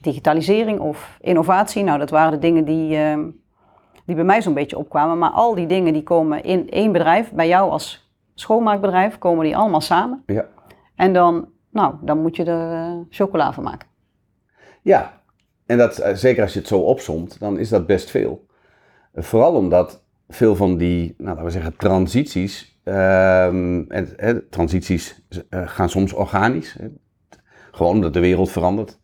digitalisering 0.01 0.79
of 0.79 1.17
innovatie. 1.21 1.83
Nou, 1.83 1.99
dat 1.99 2.09
waren 2.09 2.31
de 2.31 2.37
dingen 2.37 2.65
die, 2.65 2.97
ehm, 2.97 3.29
die 4.05 4.15
bij 4.15 4.23
mij 4.23 4.41
zo'n 4.41 4.53
beetje 4.53 4.77
opkwamen. 4.77 5.17
Maar 5.17 5.29
al 5.29 5.55
die 5.55 5.67
dingen 5.67 5.93
die 5.93 6.03
komen 6.03 6.43
in 6.43 6.69
één 6.69 6.91
bedrijf, 6.91 7.31
bij 7.31 7.47
jou 7.47 7.71
als 7.71 8.11
schoonmaakbedrijf, 8.33 9.17
komen 9.17 9.45
die 9.45 9.57
allemaal 9.57 9.81
samen. 9.81 10.23
Ja. 10.25 10.45
En 10.95 11.13
dan, 11.13 11.49
nou, 11.71 11.95
dan 12.01 12.21
moet 12.21 12.35
je 12.35 12.43
er 12.43 12.71
eh, 12.71 12.97
chocola 13.09 13.53
van 13.53 13.63
maken. 13.63 13.87
Ja, 14.81 15.21
en 15.65 15.77
dat, 15.77 16.09
zeker 16.13 16.43
als 16.43 16.53
je 16.53 16.59
het 16.59 16.67
zo 16.67 16.79
opsomt, 16.79 17.39
dan 17.39 17.59
is 17.59 17.69
dat 17.69 17.85
best 17.85 18.09
veel. 18.09 18.45
Vooral 19.13 19.53
omdat 19.53 20.03
veel 20.27 20.55
van 20.55 20.77
die, 20.77 21.13
nou, 21.17 21.29
laten 21.29 21.43
we 21.43 21.51
zeggen, 21.51 21.77
transities, 21.77 22.76
ehm, 22.87 23.83
en, 24.17 24.43
transities 24.49 25.21
eh, 25.49 25.61
gaan 25.65 25.89
soms 25.89 26.13
organisch. 26.13 26.77
Gewoon 27.71 27.93
omdat 27.93 28.13
de 28.13 28.19
wereld 28.19 28.51
verandert. 28.51 28.99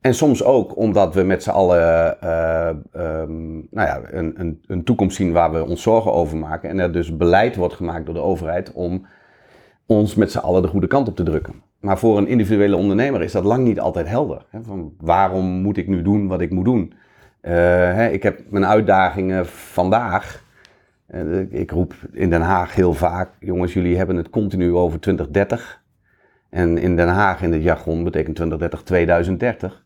En 0.00 0.14
soms 0.14 0.44
ook 0.44 0.76
omdat 0.76 1.14
we 1.14 1.22
met 1.22 1.42
z'n 1.42 1.50
allen 1.50 2.20
eh, 2.20 2.68
ehm, 2.68 3.52
nou 3.52 3.88
ja, 3.88 4.00
een, 4.10 4.40
een, 4.40 4.62
een 4.66 4.84
toekomst 4.84 5.16
zien 5.16 5.32
waar 5.32 5.52
we 5.52 5.64
ons 5.64 5.82
zorgen 5.82 6.12
over 6.12 6.36
maken. 6.36 6.70
En 6.70 6.78
er 6.78 6.92
dus 6.92 7.16
beleid 7.16 7.56
wordt 7.56 7.74
gemaakt 7.74 8.04
door 8.04 8.14
de 8.14 8.20
overheid 8.20 8.72
om 8.72 9.06
ons 9.86 10.14
met 10.14 10.32
z'n 10.32 10.38
allen 10.38 10.62
de 10.62 10.68
goede 10.68 10.86
kant 10.86 11.08
op 11.08 11.16
te 11.16 11.22
drukken. 11.22 11.62
Maar 11.80 11.98
voor 11.98 12.18
een 12.18 12.26
individuele 12.26 12.76
ondernemer 12.76 13.22
is 13.22 13.32
dat 13.32 13.44
lang 13.44 13.64
niet 13.64 13.80
altijd 13.80 14.08
helder. 14.08 14.46
Van 14.62 14.92
waarom 15.00 15.44
moet 15.44 15.76
ik 15.76 15.88
nu 15.88 16.02
doen 16.02 16.26
wat 16.26 16.40
ik 16.40 16.50
moet 16.50 16.64
doen? 16.64 16.92
Eh, 17.40 18.12
ik 18.12 18.22
heb 18.22 18.40
mijn 18.50 18.66
uitdagingen 18.66 19.46
vandaag. 19.46 20.43
Eh, 21.14 21.60
ik 21.60 21.70
roep 21.70 21.94
in 22.12 22.30
Den 22.30 22.40
Haag 22.40 22.74
heel 22.74 22.94
vaak: 22.94 23.30
jongens, 23.40 23.72
jullie 23.72 23.96
hebben 23.96 24.16
het 24.16 24.30
continu 24.30 24.74
over 24.74 25.00
2030. 25.00 25.82
En 26.50 26.78
in 26.78 26.96
Den 26.96 27.08
Haag 27.08 27.42
in 27.42 27.52
het 27.52 27.62
jargon 27.62 28.04
betekent 28.04 28.36
2030 28.36 28.82
2030. 28.82 29.84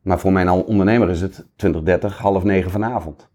Maar 0.00 0.18
voor 0.18 0.32
mijn 0.32 0.48
ondernemer 0.48 1.10
is 1.10 1.20
het 1.20 1.46
2030 1.56 2.18
half 2.18 2.44
negen 2.44 2.70
vanavond. 2.70 3.28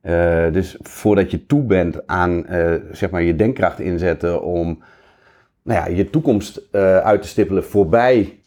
Eh, 0.00 0.52
dus 0.52 0.76
voordat 0.80 1.30
je 1.30 1.46
toe 1.46 1.62
bent 1.62 2.06
aan 2.06 2.46
eh, 2.46 2.74
zeg 2.92 3.10
maar 3.10 3.22
je 3.22 3.36
denkkracht 3.36 3.80
inzetten 3.80 4.42
om 4.42 4.82
nou 5.62 5.78
ja, 5.80 5.96
je 5.96 6.10
toekomst 6.10 6.72
uit 7.02 7.22
te 7.22 7.28
stippelen 7.28 7.64
voorbij 7.64 8.40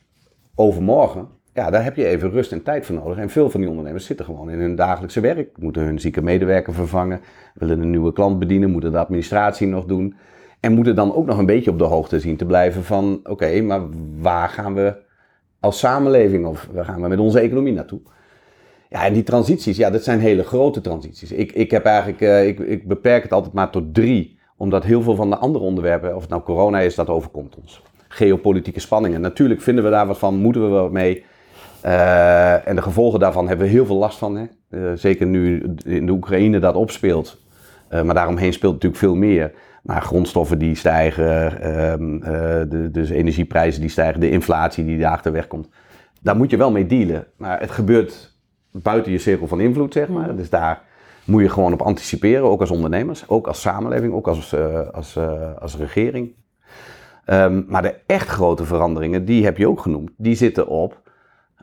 overmorgen. 0.56 1.28
Ja, 1.58 1.70
daar 1.70 1.84
heb 1.84 1.96
je 1.96 2.06
even 2.06 2.32
rust 2.32 2.52
en 2.52 2.64
tijd 2.64 2.86
voor 2.86 2.96
nodig. 2.96 3.18
En 3.18 3.30
veel 3.30 3.50
van 3.50 3.60
die 3.60 3.70
ondernemers 3.70 4.06
zitten 4.06 4.26
gewoon 4.26 4.50
in 4.50 4.60
hun 4.60 4.76
dagelijkse 4.76 5.20
werk. 5.20 5.58
Moeten 5.58 5.82
hun 5.82 6.00
zieke 6.00 6.22
medewerker 6.22 6.74
vervangen, 6.74 7.20
willen 7.54 7.82
een 7.82 7.90
nieuwe 7.90 8.14
klant 8.14 8.40
bedienen, 8.40 8.72
moeten 8.72 8.92
de 8.92 8.98
administratie 8.98 9.68
nog 9.68 9.86
doen. 9.86 10.16
En 10.60 10.74
moeten 10.74 10.96
dan 10.96 11.16
ook 11.16 11.26
nog 11.26 11.38
een 11.38 11.46
beetje 11.46 11.72
op 11.72 11.78
de 11.78 11.84
hoogte 11.84 12.20
zien 12.20 12.38
te 12.38 12.46
blijven 12.46 12.84
van, 12.84 13.20
oké, 13.24 13.62
maar 13.62 13.82
waar 14.20 14.50
gaan 14.50 14.74
we 14.74 14.96
als 15.60 15.80
samenleving 15.80 16.46
of 16.46 16.70
waar 16.72 16.86
gaan 16.86 17.02
we 17.02 17.08
met 17.08 17.20
onze 17.20 17.40
economie 17.40 17.74
naartoe? 17.74 18.00
Ja, 18.90 19.06
en 19.06 19.14
die 19.14 19.24
transities, 19.24 19.78
ja, 19.78 19.90
dat 19.90 20.04
zijn 20.04 20.20
hele 20.20 20.44
grote 20.44 20.82
transities. 20.82 21.32
Ik, 21.32 21.52
ik 21.52 21.72
heb 21.72 21.86
eigenlijk, 21.86 22.22
uh, 22.22 22.48
ik, 22.48 22.60
ik 22.60 22.88
beperk 22.88 23.24
het 23.24 23.34
altijd 23.34 23.54
maar 23.54 23.70
tot 23.70 23.94
drie, 23.94 24.40
omdat 24.58 24.84
heel 24.84 25.02
veel 25.02 25.16
van 25.16 25.30
de 25.30 25.38
andere 25.38 25.66
onderwerpen, 25.66 26.16
of 26.16 26.22
het 26.22 26.30
nou 26.30 26.42
corona 26.42 26.80
is, 26.80 26.96
dat 26.96 27.10
overkomt 27.10 27.56
ons. 27.56 27.82
Geopolitieke 28.08 28.80
spanningen. 28.80 29.22
Natuurlijk 29.22 29.62
vinden 29.62 29.84
we 29.84 29.90
daar 29.90 30.08
wat 30.08 30.18
van, 30.18 30.36
moeten 30.36 30.62
we 30.62 30.68
wat 30.68 30.92
mee. 30.92 31.26
Uh, 31.86 32.68
en 32.68 32.76
de 32.76 32.82
gevolgen 32.82 33.20
daarvan 33.20 33.48
hebben 33.48 33.66
we 33.66 33.72
heel 33.72 33.86
veel 33.86 33.96
last 33.96 34.18
van. 34.18 34.36
Hè? 34.36 34.46
Uh, 34.70 34.92
zeker 34.96 35.26
nu 35.26 35.76
in 35.86 36.06
de 36.06 36.12
Oekraïne 36.12 36.60
dat 36.60 36.76
opspeelt. 36.76 37.42
Uh, 37.90 38.02
maar 38.02 38.16
daaromheen 38.16 38.54
speelt 38.54 38.74
natuurlijk 38.74 39.02
veel 39.02 39.16
meer. 39.16 39.52
Maar 39.84 40.02
grondstoffen 40.02 40.60
die 40.60 40.76
stijgen, 40.76 41.62
ehm, 41.62 42.20
de, 42.70 42.90
dus 42.92 43.10
energieprijzen 43.10 43.82
die 43.82 43.90
stijgen, 43.90 44.20
de 44.20 44.30
inflatie 44.30 44.86
die 44.86 45.00
daar 45.00 45.12
achterweg 45.12 45.48
komt. 45.48 45.70
Daar 46.22 46.36
moet 46.36 46.50
je 46.50 46.58
wel 46.58 46.72
mee 46.72 46.86
dealen. 46.86 47.28
Maar 47.38 47.60
het 47.60 47.72
gebeurt 47.72 48.36
buiten 48.72 49.12
je 49.12 49.18
cirkel 49.18 49.48
van 49.48 49.60
invloed, 49.60 49.94
zeg 49.94 50.08
maar. 50.08 50.36
Dus 50.36 50.50
daar 50.50 50.82
moet 51.26 51.42
je 51.42 51.50
gewoon 51.50 51.74
op 51.74 51.82
anticiperen, 51.82 52.44
ook 52.44 52.60
als 52.60 52.72
ondernemers, 52.72 53.24
ook 53.28 53.48
als 53.48 53.62
samenleving, 53.62 54.14
ook 54.14 54.28
als, 54.28 54.56
als, 54.92 55.18
als 55.60 55.78
regering. 55.78 56.34
Um, 57.26 57.66
maar 57.68 57.82
de 57.82 57.96
echt 58.06 58.28
grote 58.28 58.66
veranderingen, 58.66 59.26
die 59.26 59.44
heb 59.44 59.58
je 59.58 59.68
ook 59.68 59.80
genoemd, 59.80 60.12
die 60.18 60.36
zitten 60.36 60.68
op 60.68 61.07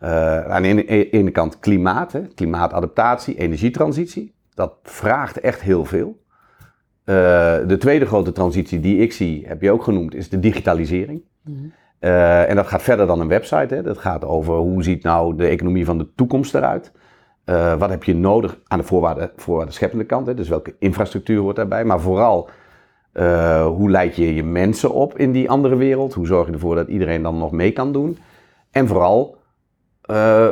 uh, 0.04 0.44
aan 0.44 0.62
de 0.62 0.68
ene, 0.68 1.10
ene, 1.10 1.30
kant 1.30 1.58
klimaat, 1.58 2.12
hè, 2.12 2.20
klimaatadaptatie, 2.34 3.36
energietransitie. 3.36 4.34
Dat 4.54 4.74
vraagt 4.82 5.40
echt 5.40 5.60
heel 5.60 5.84
veel. 5.84 6.22
Uh, 7.04 7.14
de 7.66 7.76
tweede 7.78 8.06
grote 8.06 8.32
transitie 8.32 8.80
die 8.80 8.98
ik 8.98 9.12
zie, 9.12 9.46
heb 9.46 9.62
je 9.62 9.70
ook 9.70 9.82
genoemd, 9.82 10.14
is 10.14 10.28
de 10.28 10.40
digitalisering. 10.40 11.22
Mm 11.42 11.56
-hmm. 11.56 11.72
uh, 12.00 12.48
en 12.48 12.56
dat 12.56 12.66
gaat 12.66 12.82
verder 12.82 13.06
dan 13.06 13.20
een 13.20 13.28
website. 13.28 13.74
Hè. 13.74 13.82
Dat 13.82 13.98
gaat 13.98 14.24
over 14.24 14.54
hoe 14.54 14.82
ziet 14.82 15.02
nou 15.02 15.36
de 15.36 15.46
economie 15.46 15.84
van 15.84 15.98
de 15.98 16.08
toekomst 16.14 16.54
eruit. 16.54 16.92
wat 17.78 17.90
heb 17.90 18.04
je 18.04 18.14
nodig 18.14 18.58
aan 18.66 18.78
de 18.78 18.84
voorwaarden, 18.84 19.30
voorwaarden 19.36 19.74
scheppende 19.74 20.04
kant. 20.04 20.26
Hè. 20.26 20.34
Dus 20.34 20.48
welke 20.48 20.74
infrastructuur 20.78 21.40
hoort 21.40 21.56
daarbij. 21.56 21.84
Maar 21.84 22.00
vooral, 22.00 22.48
hoe 23.64 23.90
leid 23.90 24.16
je 24.16 24.34
je 24.34 24.44
mensen 24.44 24.92
op 24.92 25.18
in 25.18 25.32
die 25.32 25.50
andere 25.50 25.76
wereld? 25.76 26.14
Hoe 26.14 26.26
zorg 26.26 26.46
je 26.46 26.52
ervoor 26.52 26.74
dat 26.74 26.88
iedereen 26.88 27.22
dan 27.22 27.38
nog 27.38 27.52
mee 27.52 27.72
kan 27.72 27.92
doen? 27.92 28.18
En 28.70 28.86
vooral, 28.86 29.36
uh, 30.10 30.48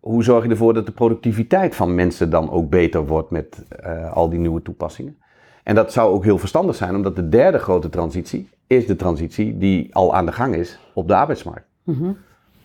hoe 0.00 0.24
zorg 0.24 0.44
je 0.44 0.50
ervoor 0.50 0.74
dat 0.74 0.86
de 0.86 0.92
productiviteit 0.92 1.74
van 1.74 1.94
mensen 1.94 2.30
dan 2.30 2.50
ook 2.50 2.70
beter 2.70 3.06
wordt 3.06 3.30
met 3.30 3.64
uh, 3.86 4.12
al 4.12 4.28
die 4.28 4.38
nieuwe 4.38 4.62
toepassingen? 4.62 5.18
En 5.62 5.74
dat 5.74 5.92
zou 5.92 6.12
ook 6.12 6.24
heel 6.24 6.38
verstandig 6.38 6.76
zijn, 6.76 6.96
omdat 6.96 7.16
de 7.16 7.28
derde 7.28 7.58
grote 7.58 7.88
transitie 7.88 8.48
is 8.66 8.86
de 8.86 8.96
transitie 8.96 9.58
die 9.58 9.94
al 9.94 10.14
aan 10.14 10.26
de 10.26 10.32
gang 10.32 10.54
is 10.54 10.78
op 10.94 11.08
de 11.08 11.14
arbeidsmarkt. 11.14 11.66
Mm 11.84 11.94
-hmm. 11.94 12.16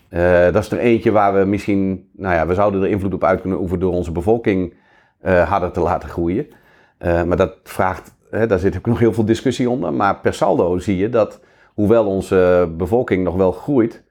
uh, 0.10 0.44
dat 0.52 0.64
is 0.64 0.72
er 0.72 0.78
eentje 0.78 1.12
waar 1.12 1.34
we 1.40 1.46
misschien, 1.46 2.10
nou 2.12 2.36
ja, 2.36 2.48
we 2.48 2.54
zouden 2.54 2.82
er 2.82 2.90
invloed 2.90 3.14
op 3.14 3.24
uit 3.24 3.42
kunnen 3.42 3.60
oefenen 3.60 3.82
door 3.82 3.94
onze 3.94 4.12
bevolking 4.12 4.74
harder 5.22 5.72
te 5.72 5.80
laten 5.80 6.10
groeien. 6.10 6.48
maar 7.00 7.38
dat 7.38 7.56
vraagt, 7.64 8.16
hè, 8.30 8.48
daar 8.48 8.60
zit 8.60 8.78
ook 8.78 8.86
nog 8.86 9.00
heel 9.00 9.14
veel 9.14 9.26
discussie 9.26 9.70
onder. 9.70 9.94
Maar 9.94 10.20
per 10.20 10.34
saldo 10.34 10.78
zie 10.78 10.98
je 10.98 11.10
dat, 11.10 11.40
hoewel 11.74 12.06
onze 12.06 12.70
bevolking 12.78 13.24
nog 13.24 13.36
wel 13.36 13.52
groeit, 13.52 14.04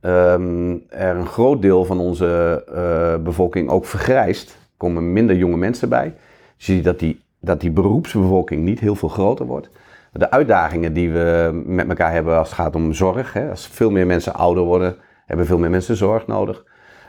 um, 0.00 0.84
er 0.88 1.16
een 1.16 1.26
groot 1.26 1.62
deel 1.62 1.84
van 1.84 2.00
onze 2.00 2.64
uh, 2.74 3.24
bevolking 3.24 3.70
ook 3.70 3.86
vergrijst. 3.86 4.50
Er 4.50 4.56
komen 4.76 5.12
minder 5.12 5.36
jonge 5.36 5.56
mensen 5.56 5.88
bij. 5.88 6.14
Dus 6.56 6.66
je 6.66 6.72
ziet 6.72 6.84
dat 6.84 6.98
die, 6.98 7.20
dat 7.40 7.60
die 7.60 7.70
beroepsbevolking 7.70 8.64
niet 8.64 8.80
heel 8.80 8.94
veel 8.94 9.08
groter 9.08 9.46
wordt. 9.46 9.70
De 10.12 10.30
uitdagingen 10.30 10.92
die 10.92 11.10
we 11.10 11.62
met 11.66 11.88
elkaar 11.88 12.12
hebben 12.12 12.38
als 12.38 12.48
het 12.48 12.56
gaat 12.56 12.74
om 12.74 12.92
zorg. 12.92 13.32
Hè, 13.32 13.50
als 13.50 13.66
veel 13.66 13.90
meer 13.90 14.06
mensen 14.06 14.34
ouder 14.34 14.62
worden, 14.62 14.96
hebben 15.26 15.46
veel 15.46 15.58
meer 15.58 15.70
mensen 15.70 15.96
zorg 15.96 16.26
nodig. 16.26 16.64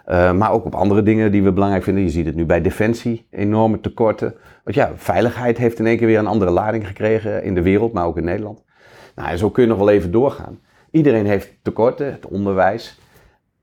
Uh, 0.08 0.32
maar 0.32 0.52
ook 0.52 0.66
op 0.66 0.76
andere 0.76 1.04
dingen 1.04 1.32
die 1.32 1.44
we 1.44 1.52
belangrijk 1.52 1.84
vinden. 1.84 2.04
Je 2.04 2.10
ziet 2.10 2.26
het 2.26 2.36
nu 2.36 2.46
bij 2.46 2.62
defensie, 2.62 3.28
enorme 3.30 3.80
tekorten. 3.80 4.36
Want 4.64 4.76
ja, 4.76 4.92
veiligheid 4.96 5.58
heeft 5.58 5.80
in 5.80 5.86
één 5.86 5.98
keer 5.98 6.08
weer 6.08 6.20
een 6.20 6.28
andere 6.28 6.52
lading 6.52 6.88
gekregen 6.88 7.44
in 7.44 7.56
de 7.56 7.62
wereld, 7.62 7.94
maar 7.94 8.06
ook 8.06 8.18
in 8.18 8.24
Nederland. 8.24 8.64
Nou, 9.16 9.38
zo 9.38 9.50
kun 9.50 9.64
je 9.64 9.70
nog 9.70 9.78
wel 9.78 9.90
even 9.90 10.12
doorgaan. 10.12 10.60
Iedereen 10.92 11.26
heeft 11.26 11.54
tekorten, 11.62 12.12
het 12.12 12.28
onderwijs. 12.28 13.00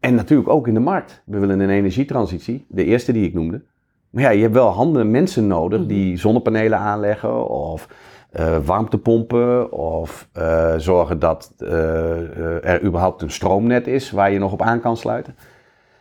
En 0.00 0.14
natuurlijk 0.14 0.48
ook 0.48 0.66
in 0.68 0.74
de 0.74 0.80
markt. 0.80 1.22
We 1.24 1.38
willen 1.38 1.60
een 1.60 1.70
energietransitie, 1.70 2.66
de 2.68 2.84
eerste 2.84 3.12
die 3.12 3.26
ik 3.26 3.34
noemde. 3.34 3.62
Maar 4.10 4.22
ja, 4.22 4.30
je 4.30 4.42
hebt 4.42 4.54
wel 4.54 4.68
handen, 4.68 5.10
mensen 5.10 5.46
nodig 5.46 5.86
die 5.86 6.16
zonnepanelen 6.16 6.78
aanleggen 6.78 7.48
of 7.48 7.88
uh, 8.32 8.56
warmtepompen 8.64 9.72
of 9.72 10.28
uh, 10.38 10.74
zorgen 10.76 11.18
dat 11.18 11.54
uh, 11.58 12.64
er 12.64 12.82
überhaupt 12.82 13.22
een 13.22 13.30
stroomnet 13.30 13.86
is 13.86 14.10
waar 14.10 14.30
je 14.32 14.38
nog 14.38 14.52
op 14.52 14.62
aan 14.62 14.80
kan 14.80 14.96
sluiten. 14.96 15.36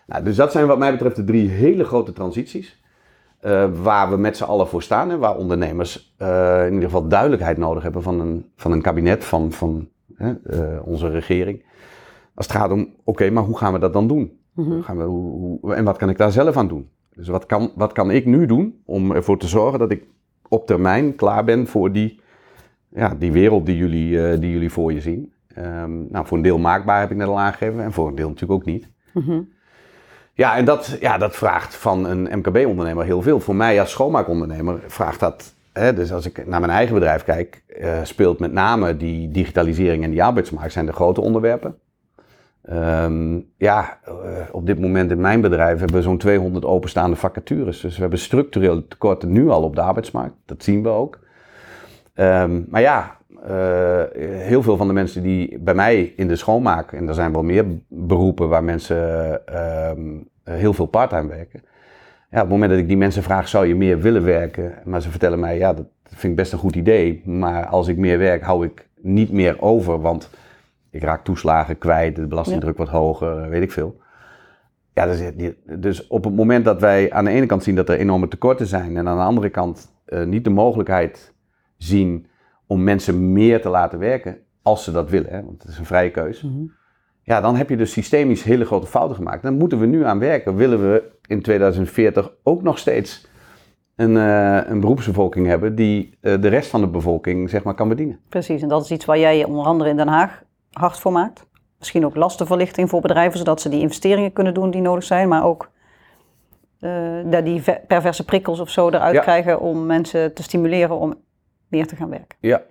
Nou, 0.06 0.24
dus 0.24 0.36
dat 0.36 0.52
zijn 0.52 0.68
wat 0.68 0.78
mij 0.78 0.92
betreft 0.92 1.16
de 1.16 1.24
drie 1.24 1.50
hele 1.50 1.84
grote 1.84 2.14
transities. 2.14 2.82
waar 3.74 4.10
we 4.10 4.18
met 4.18 4.38
z'n 4.38 4.44
allen 4.44 4.68
voor 4.68 4.84
staan 4.84 5.12
en 5.12 5.20
waar 5.20 5.36
ondernemers 5.36 6.16
in 6.18 6.74
ieder 6.74 6.90
geval 6.90 7.08
duidelijkheid 7.08 7.58
nodig 7.58 7.84
hebben 7.84 8.04
van 8.04 8.20
een, 8.20 8.52
van 8.56 8.72
een 8.72 8.82
kabinet, 8.82 9.26
van, 9.26 9.52
van 9.52 9.90
hè, 10.18 10.34
onze 10.78 11.10
regering. 11.10 11.66
Als 12.34 12.48
het 12.48 12.56
gaat 12.56 12.72
om, 12.72 12.82
oké, 12.82 12.92
okay, 13.04 13.30
maar 13.30 13.44
hoe 13.44 13.58
gaan 13.58 13.74
we 13.74 13.80
dat 13.80 13.94
dan 13.94 14.08
doen? 14.08 14.40
Mm-hmm. 14.54 14.82
gaan 14.82 14.98
we, 14.98 15.04
hoe, 15.04 15.60
hoe, 15.62 15.74
en 15.74 15.84
wat 15.84 15.98
kan 15.98 16.10
ik 16.10 16.18
daar 16.18 16.32
zelf 16.32 16.58
aan 16.58 16.68
doen? 16.68 16.90
Dus 17.16 17.28
wat 17.28 17.46
kan, 17.46 17.72
wat 17.76 17.92
kan 17.92 18.12
ik 18.12 18.26
nu 18.26 18.46
doen 18.46 18.82
om 18.86 19.12
ervoor 19.12 19.38
te 19.38 19.48
zorgen 19.48 19.80
dat 19.80 19.92
ik 19.92 20.04
op 20.48 20.68
termijn 20.68 21.16
klaar 21.16 21.44
ben 21.44 21.68
voor 21.68 21.92
die, 21.92 22.20
ja, 22.90 23.16
die 23.20 23.32
wereld 23.32 23.66
die 23.66 23.78
jullie, 23.78 24.12
uh, 24.12 24.40
die 24.40 24.52
jullie 24.52 24.72
voor 24.72 24.94
je 24.94 25.02
zien? 25.02 25.34
Um, 25.58 26.08
nou, 26.10 26.28
voor 26.28 26.38
een 26.38 26.44
deel 26.44 26.58
maakbaar 26.58 27.00
heb 27.00 27.12
ik 27.12 27.18
net 27.18 27.28
al 27.28 27.40
aangegeven 27.40 27.84
en 27.84 27.92
voor 27.92 28.08
een 28.08 28.16
deel 28.16 28.28
natuurlijk 28.28 28.60
ook 28.60 28.66
niet. 28.66 28.90
Mm-hmm. 29.14 29.50
Ja, 30.34 30.56
en 30.56 30.66
dat, 30.66 30.98
ja, 31.00 31.18
dat 31.18 31.36
vraagt 31.36 31.76
van 31.76 32.06
een 32.06 32.40
MKB-ondernemer 32.40 33.06
heel 33.06 33.22
veel. 33.22 33.40
Voor 33.40 33.56
mij 33.56 33.80
als 33.80 33.92
schoonmaakondernemer 33.92 34.80
vraagt 34.88 35.20
dat 35.20 35.56
Dus 35.96 36.14
als 36.14 36.26
ik 36.26 36.48
naar 36.48 36.60
mijn 36.60 36.72
eigen 36.72 36.94
bedrijf 36.94 37.24
kijk, 37.24 37.64
uh, 37.82 38.04
speelt 38.04 38.40
met 38.40 38.52
name 38.52 38.98
die 38.98 39.32
digitalisering 39.32 40.04
en 40.04 40.10
die 40.10 40.24
arbeidsmarkt 40.24 40.74
zijn 40.74 40.86
de 40.86 40.94
grote 40.94 41.22
onderwerpen. 41.22 41.76
Um, 42.72 43.50
ja, 43.58 44.00
uh, 44.08 44.14
op 44.52 44.66
dit 44.66 44.80
moment 44.80 45.12
in 45.12 45.22
mijn 45.22 45.42
bedrijf 45.42 45.80
hebben 45.80 45.96
we 45.96 46.02
zo'n 46.02 46.18
200 46.18 46.66
openstaande 46.66 47.16
vacatures. 47.16 47.82
Dus 47.82 47.96
we 47.96 48.02
hebben 48.02 48.20
structureel 48.20 48.88
tekorten 48.88 49.32
nu 49.32 49.50
al 49.50 49.64
op 49.64 49.76
de 49.76 49.82
arbeidsmarkt. 49.82 50.36
Dat 50.46 50.64
zien 50.64 50.84
we 50.84 50.90
ook. 50.90 51.20
Um, 52.16 52.66
maar 52.70 52.82
ja, 52.82 53.18
uh, 53.50 54.04
heel 54.22 54.62
veel 54.62 54.78
van 54.78 54.88
de 54.88 54.94
mensen 54.94 55.24
die 55.24 55.60
bij 55.60 55.74
mij 55.74 56.14
in 56.16 56.28
de 56.28 56.36
schoonmaak, 56.36 56.92
en 56.92 57.08
er 57.08 57.14
zijn 57.14 57.34
wel 57.34 57.44
meer 57.44 57.66
beroepen 57.88 58.50
waar 58.50 58.64
mensen 58.64 59.42
um, 59.90 60.30
heel 60.44 60.74
veel 60.74 60.86
parttime 60.86 61.28
werken. 61.28 61.62
Ja, 62.30 62.38
op 62.38 62.44
het 62.44 62.50
moment 62.50 62.70
dat 62.72 62.80
ik 62.80 62.88
die 62.88 62.98
mensen 62.98 63.24
vraag, 63.24 63.48
zou 63.48 63.66
je 63.66 63.76
meer 63.76 64.00
willen 64.00 64.24
werken? 64.24 64.74
Maar 64.86 65.02
ze 65.02 65.10
vertellen 65.10 65.40
mij, 65.40 65.58
ja, 65.58 65.74
dat 65.74 65.86
vind 66.04 66.24
ik 66.24 66.36
best 66.36 66.54
een 66.54 66.60
goed 66.60 66.76
idee. 66.76 67.22
Maar 67.26 67.66
als 67.66 67.88
ik 67.88 67.98
meer 67.98 68.18
werk, 68.18 68.44
hou 68.44 68.66
ik 68.66 68.88
niet 69.02 69.32
meer 69.32 69.62
over, 69.62 70.02
want 70.02 70.30
ik 70.90 71.02
raak 71.02 71.24
toeslagen 71.24 71.78
kwijt, 71.78 72.16
de 72.16 72.28
belastingdruk 72.28 72.78
wordt 72.78 72.92
hoger, 72.92 73.50
weet 73.50 73.62
ik 73.62 73.72
veel. 73.72 74.00
Ja, 74.94 75.06
dus, 75.06 75.54
dus, 75.80 76.08
op 76.08 76.24
het 76.24 76.36
moment 76.36 76.66
dat 76.66 76.82
wij 76.82 77.12
aan 77.12 77.26
de 77.26 77.32
ene 77.32 77.46
kant 77.46 77.64
zien 77.64 77.76
dat 77.76 77.90
er 77.90 77.98
enorme 77.98 78.28
tekorten 78.28 78.68
zijn 78.68 78.98
en 78.98 79.08
aan 79.08 79.18
de 79.18 79.24
andere 79.24 79.50
kant 79.50 79.94
uh, 80.08 80.24
niet 80.24 80.44
de 80.44 80.50
mogelijkheid 80.50 81.34
zien 81.78 82.28
om 82.66 82.84
mensen 82.84 83.32
meer 83.32 83.62
te 83.62 83.70
laten 83.70 84.00
werken, 84.00 84.38
als 84.62 84.84
ze 84.84 84.92
dat 84.92 85.10
willen, 85.10 85.30
hè, 85.30 85.44
want 85.44 85.62
het 85.62 85.72
is 85.72 85.78
een 85.78 85.86
vrije 85.86 86.12
keuze. 86.12 86.48
Mm 86.48 86.54
-hmm. 86.54 86.72
Ja, 87.28 87.42
dan 87.42 87.56
heb 87.56 87.70
je 87.70 87.78
dus 87.78 87.92
systemisch 87.92 88.44
hele 88.44 88.66
grote 88.66 88.88
fouten 88.88 89.16
gemaakt. 89.16 89.44
Dan 89.44 89.58
moeten 89.58 89.80
we 89.80 89.86
nu 89.86 90.06
aan 90.06 90.20
werken. 90.20 90.56
Willen 90.56 90.92
we 90.92 91.04
in 91.26 91.42
2040 91.42 92.32
ook 92.44 92.62
nog 92.62 92.78
steeds 92.78 93.28
een, 93.96 94.16
uh, 94.16 94.60
een 94.70 94.80
beroepsbevolking 94.80 95.48
hebben 95.48 95.76
die 95.76 96.18
uh, 96.22 96.42
de 96.42 96.48
rest 96.48 96.70
van 96.70 96.82
de 96.82 96.88
bevolking 96.88 97.50
zeg 97.50 97.64
maar, 97.64 97.74
kan 97.74 97.90
bedienen? 97.90 98.20
Precies, 98.30 98.62
en 98.62 98.68
dat 98.68 98.84
is 98.84 98.92
iets 98.92 99.06
waar 99.06 99.20
jij 99.20 99.44
onder 99.44 99.66
andere 99.66 99.90
in 99.90 99.98
Den 99.98 100.08
Haag 100.08 100.44
hard 100.72 101.00
voor 101.00 101.12
maakt. 101.12 101.46
Misschien 101.78 102.06
ook 102.06 102.16
lastenverlichting 102.16 102.90
voor 102.90 103.02
bedrijven, 103.02 103.38
zodat 103.38 103.62
ze 103.62 103.70
die 103.70 103.82
investeringen 103.82 104.34
kunnen 104.34 104.54
doen 104.54 104.72
die 104.72 104.82
nodig 104.82 105.04
zijn, 105.04 105.28
maar 105.28 105.46
ook 105.46 105.72
uh, 106.80 107.42
die 107.44 107.64
perverse 107.88 108.26
prikkels 108.26 108.60
of 108.60 108.70
zo 108.70 108.90
eruit 108.90 109.16
ja. 109.16 109.22
krijgen 109.22 109.60
om 109.60 109.86
mensen 109.86 110.34
te 110.34 110.44
stimuleren 110.44 111.00
om 111.00 111.16
meer 111.68 111.88
te 111.88 111.96
gaan 111.96 112.10
werken. 112.10 112.38
Ja, 112.40 112.62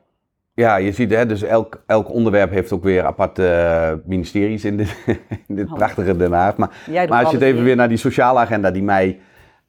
ja, 0.57 0.77
je 0.77 0.93
ziet, 0.93 1.11
hè, 1.11 1.27
dus 1.27 1.43
elk, 1.43 1.83
elk 1.87 2.11
onderwerp 2.11 2.51
heeft 2.51 2.73
ook 2.73 2.83
weer 2.83 3.05
aparte 3.05 3.43
uh, 3.43 4.09
ministeries 4.09 4.65
in 4.65 4.77
dit, 4.77 4.97
in 5.49 5.57
dit 5.57 5.75
prachtige 5.75 6.17
Den 6.17 6.33
Haag. 6.33 6.57
Maar, 6.57 6.71
maar 7.09 7.21
als 7.21 7.31
je 7.31 7.37
het 7.37 7.47
even 7.47 7.65
weer 7.65 7.77
naar 7.77 7.89
die 7.89 7.97
sociale 7.97 8.39
agenda 8.39 8.71
die 8.71 8.83
mij, 8.83 9.07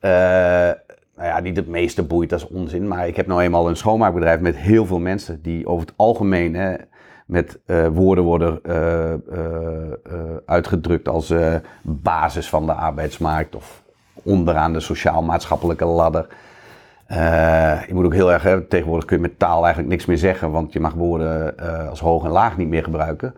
uh, 0.01 0.11
nou 1.15 1.27
ja, 1.29 1.39
niet 1.39 1.55
het 1.55 1.67
meeste 1.67 2.03
boeit, 2.03 2.29
dat 2.29 2.39
is 2.39 2.47
onzin. 2.47 2.87
Maar 2.87 3.07
ik 3.07 3.15
heb 3.15 3.27
nou 3.27 3.41
eenmaal 3.41 3.69
een 3.69 3.77
schoonmaakbedrijf 3.77 4.39
met 4.39 4.55
heel 4.55 4.85
veel 4.85 4.99
mensen 4.99 5.41
die 5.41 5.67
over 5.67 5.85
het 5.87 5.95
algemeen, 5.97 6.55
hè, 6.55 6.75
met 7.27 7.59
eh, 7.65 7.87
woorden 7.87 8.23
worden 8.23 8.59
eh, 8.63 9.13
eh, 9.13 9.19
eh, 9.23 10.19
uitgedrukt 10.45 11.07
als 11.07 11.29
eh, 11.29 11.55
basis 11.81 12.49
van 12.49 12.65
de 12.65 12.73
arbeidsmarkt 12.73 13.55
of 13.55 13.83
onderaan 14.23 14.73
de 14.73 14.79
sociaal-maatschappelijke 14.79 15.85
ladder. 15.85 16.27
Eh, 17.07 17.87
je 17.87 17.93
moet 17.93 18.05
ook 18.05 18.13
heel 18.13 18.31
erg, 18.31 18.43
hè, 18.43 18.61
tegenwoordig 18.61 19.05
kun 19.05 19.15
je 19.15 19.21
met 19.21 19.39
taal 19.39 19.63
eigenlijk 19.63 19.89
niks 19.89 20.05
meer 20.05 20.17
zeggen, 20.17 20.51
want 20.51 20.73
je 20.73 20.79
mag 20.79 20.93
woorden 20.93 21.57
eh, 21.57 21.89
als 21.89 21.99
hoog 21.99 22.23
en 22.23 22.31
laag 22.31 22.57
niet 22.57 22.67
meer 22.67 22.83
gebruiken. 22.83 23.35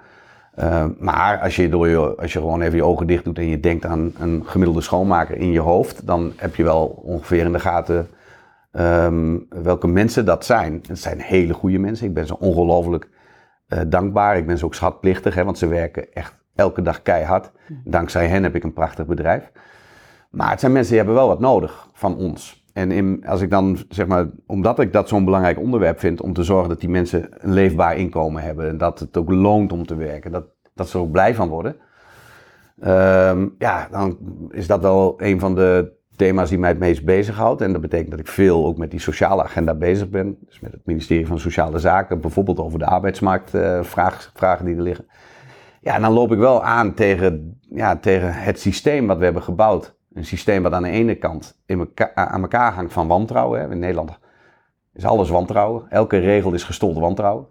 Eh, 0.56 0.86
maar 1.00 1.40
als 1.40 1.56
je, 1.56 1.70
door 1.70 1.88
je, 1.88 2.16
als 2.16 2.34
je 2.34 2.40
gewoon 2.40 2.62
even 2.62 2.76
je 2.76 2.84
ogen 2.84 3.08
dicht 3.08 3.24
doet 3.24 3.38
en 3.38 3.48
je 3.48 3.60
denkt 3.60 3.86
aan 3.86 4.12
een 4.20 4.44
gemiddelde 4.46 4.82
schoonmaker 4.82 5.38
in 5.38 5.52
je 5.52 5.60
hoofd, 5.60 6.08
dan 6.08 6.34
heb 6.36 6.56
je 6.56 6.64
wel 6.64 6.86
ongeveer 6.86 7.46
in 7.46 7.52
de 7.52 7.60
gaten 7.60 8.08
ehm, 8.72 9.38
welke 9.50 9.88
mensen 9.88 10.26
dat 10.26 10.46
zijn. 10.46 10.84
Het 10.88 11.00
zijn 11.00 11.22
hele 11.22 11.54
goede 11.54 11.80
mensen. 11.80 12.08
Ik 12.08 12.14
ben 12.14 12.28
ze 12.28 12.40
ongelooflijk 12.40 13.10
dankbaar. 13.88 14.38
Ik 14.38 14.46
ben 14.46 14.58
ze 14.58 14.66
ook 14.66 14.76
schatplichtig, 14.76 15.36
hè, 15.36 15.44
want 15.44 15.58
ze 15.58 15.68
werken 15.68 16.14
echt 16.14 16.36
elke 16.56 16.82
dag 16.82 17.02
keihard. 17.02 17.52
Dankzij 17.84 18.28
hen 18.28 18.44
heb 18.44 18.56
ik 18.56 18.64
een 18.64 18.74
prachtig 18.74 19.06
bedrijf. 19.06 19.52
Maar 20.30 20.50
het 20.50 20.60
zijn 20.60 20.72
mensen 20.72 20.90
die 20.92 21.02
hebben 21.02 21.18
wel 21.18 21.28
wat 21.28 21.40
nodig 21.40 21.88
van 21.94 22.18
ons. 22.18 22.59
En 22.80 22.92
in, 22.92 23.24
als 23.26 23.42
ik 23.42 23.50
dan, 23.50 23.78
zeg 23.90 24.08
maar, 24.08 24.28
omdat 24.46 24.80
ik 24.80 24.94
dat 24.94 25.08
zo'n 25.08 25.26
belangrijk 25.26 25.60
onderwerp 25.60 26.00
vind, 26.00 26.22
om 26.22 26.34
te 26.34 26.44
zorgen 26.44 26.70
dat 26.70 26.80
die 26.80 26.90
mensen 26.90 27.30
een 27.38 27.54
leefbaar 27.54 27.98
inkomen 27.98 28.44
hebben. 28.44 28.70
En 28.70 28.78
dat 28.78 29.00
het 29.00 29.18
ook 29.18 29.32
loont 29.32 29.72
om 29.72 29.86
te 29.86 29.96
werken. 29.96 30.32
Dat, 30.32 30.46
dat 30.74 30.90
ze 30.90 30.98
er 30.98 31.04
ook 31.04 31.12
blij 31.12 31.36
van 31.36 31.50
worden. 31.50 31.76
Ehm, 32.80 33.48
ja, 33.58 33.88
dan 33.92 34.18
is 34.50 34.68
dat 34.68 34.82
wel 34.82 35.14
een 35.18 35.40
van 35.40 35.56
de 35.56 35.92
thema's 36.16 36.50
die 36.50 36.60
mij 36.60 36.70
het 36.70 36.80
meest 36.80 37.06
bezighoudt. 37.06 37.62
En 37.62 37.72
dat 37.72 37.82
betekent 37.82 38.12
dat 38.12 38.20
ik 38.20 38.28
veel 38.28 38.66
ook 38.66 38.78
met 38.78 38.92
die 38.92 39.00
sociale 39.00 39.44
agenda 39.44 39.76
bezig 39.76 40.10
ben. 40.10 40.38
Dus 40.46 40.60
met 40.60 40.72
het 40.72 40.86
ministerie 40.86 41.28
van 41.28 41.40
Sociale 41.40 41.80
Zaken, 41.80 42.22
bijvoorbeeld 42.22 42.60
over 42.60 42.80
de 42.80 42.86
arbeidsmarktvragen 42.86 43.86
vraag, 43.86 44.32
vragen 44.34 44.66
die 44.66 44.76
er 44.76 44.82
liggen. 44.82 45.06
Ja, 45.82 45.96
en 45.96 46.02
dan 46.02 46.14
loop 46.14 46.32
ik 46.32 46.38
wel 46.38 46.64
aan 46.64 46.94
tegen, 46.94 47.60
ja, 47.70 47.98
tegen 47.98 48.34
het 48.34 48.60
systeem 48.60 49.08
wat 49.08 49.18
we 49.18 49.24
hebben 49.24 49.44
gebouwd. 49.44 49.98
Een 50.14 50.26
systeem 50.26 50.64
wat 50.64 50.74
aan 50.74 50.84
de 50.84 50.90
ene 50.90 51.16
kant 51.16 51.60
in 51.66 51.90
aan 52.14 52.42
elkaar 52.42 52.74
hangt 52.74 52.94
van 52.94 53.08
wantrouwen. 53.08 53.60
Hè. 53.60 53.72
In 53.72 53.80
Nederland 53.80 54.20
is 54.94 55.06
alles 55.06 55.30
wantrouwen. 55.30 55.90
Elke 55.90 56.18
regel 56.18 56.54
is 56.54 56.64
gestold 56.64 56.98
wantrouwen. 56.98 57.48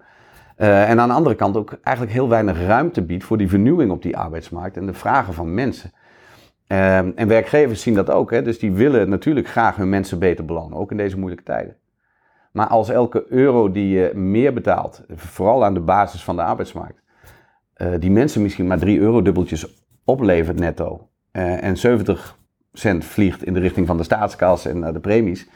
Uh, 0.59 0.91
en 0.91 1.01
aan 1.01 1.09
de 1.09 1.15
andere 1.15 1.35
kant 1.35 1.57
ook 1.57 1.79
eigenlijk 1.83 2.17
heel 2.17 2.29
weinig 2.29 2.67
ruimte 2.67 3.03
biedt 3.03 3.25
voor 3.25 3.39
die 3.39 3.49
vernieuwing 3.49 3.91
op 3.91 4.03
die 4.03 4.17
arbeidsmarkt 4.17 4.77
en 4.77 4.87
de 4.87 4.93
vragen 4.93 5.35
van 5.35 5.55
mensen. 5.55 5.93
Uh, 6.69 6.99
en 6.99 7.29
werkgevers 7.29 7.83
zien 7.83 7.95
dat 7.95 8.11
ook, 8.11 8.31
hè? 8.31 8.43
dus 8.43 8.59
die 8.59 8.73
willen 8.73 9.09
natuurlijk 9.09 9.49
graag 9.49 9.77
hun 9.77 9.89
mensen 9.89 10.19
beter 10.19 10.45
belonen, 10.45 10.79
ook 10.79 10.91
in 10.91 10.97
deze 10.97 11.19
moeilijke 11.19 11.45
tijden. 11.45 11.77
Maar 12.53 12.67
als 12.67 12.89
elke 12.89 13.25
euro 13.29 13.71
die 13.71 13.89
je 13.89 14.15
meer 14.15 14.53
betaalt, 14.53 15.05
vooral 15.15 15.65
aan 15.65 15.75
de 15.75 15.81
basis 15.81 16.25
van 16.25 16.37
de 16.37 16.43
arbeidsmarkt, 16.43 17.03
uh, 17.77 17.89
die 17.99 18.11
mensen 18.11 18.43
misschien 18.43 18.67
maar 18.67 18.79
3 18.79 18.99
euro 18.99 19.23
dubbeltjes 19.23 19.87
oplevert 20.05 20.59
netto 20.59 21.09
en 21.33 21.77
70 21.77 22.38
cent 22.79 23.05
vliegt 23.05 23.45
in 23.45 23.55
de 23.55 23.61
richting 23.61 23.87
van 23.87 23.97
de 23.97 24.03
staatskas 24.03 24.67
en 24.67 24.79
naar 24.79 24.93
de 24.93 25.01
premies, 25.01 25.49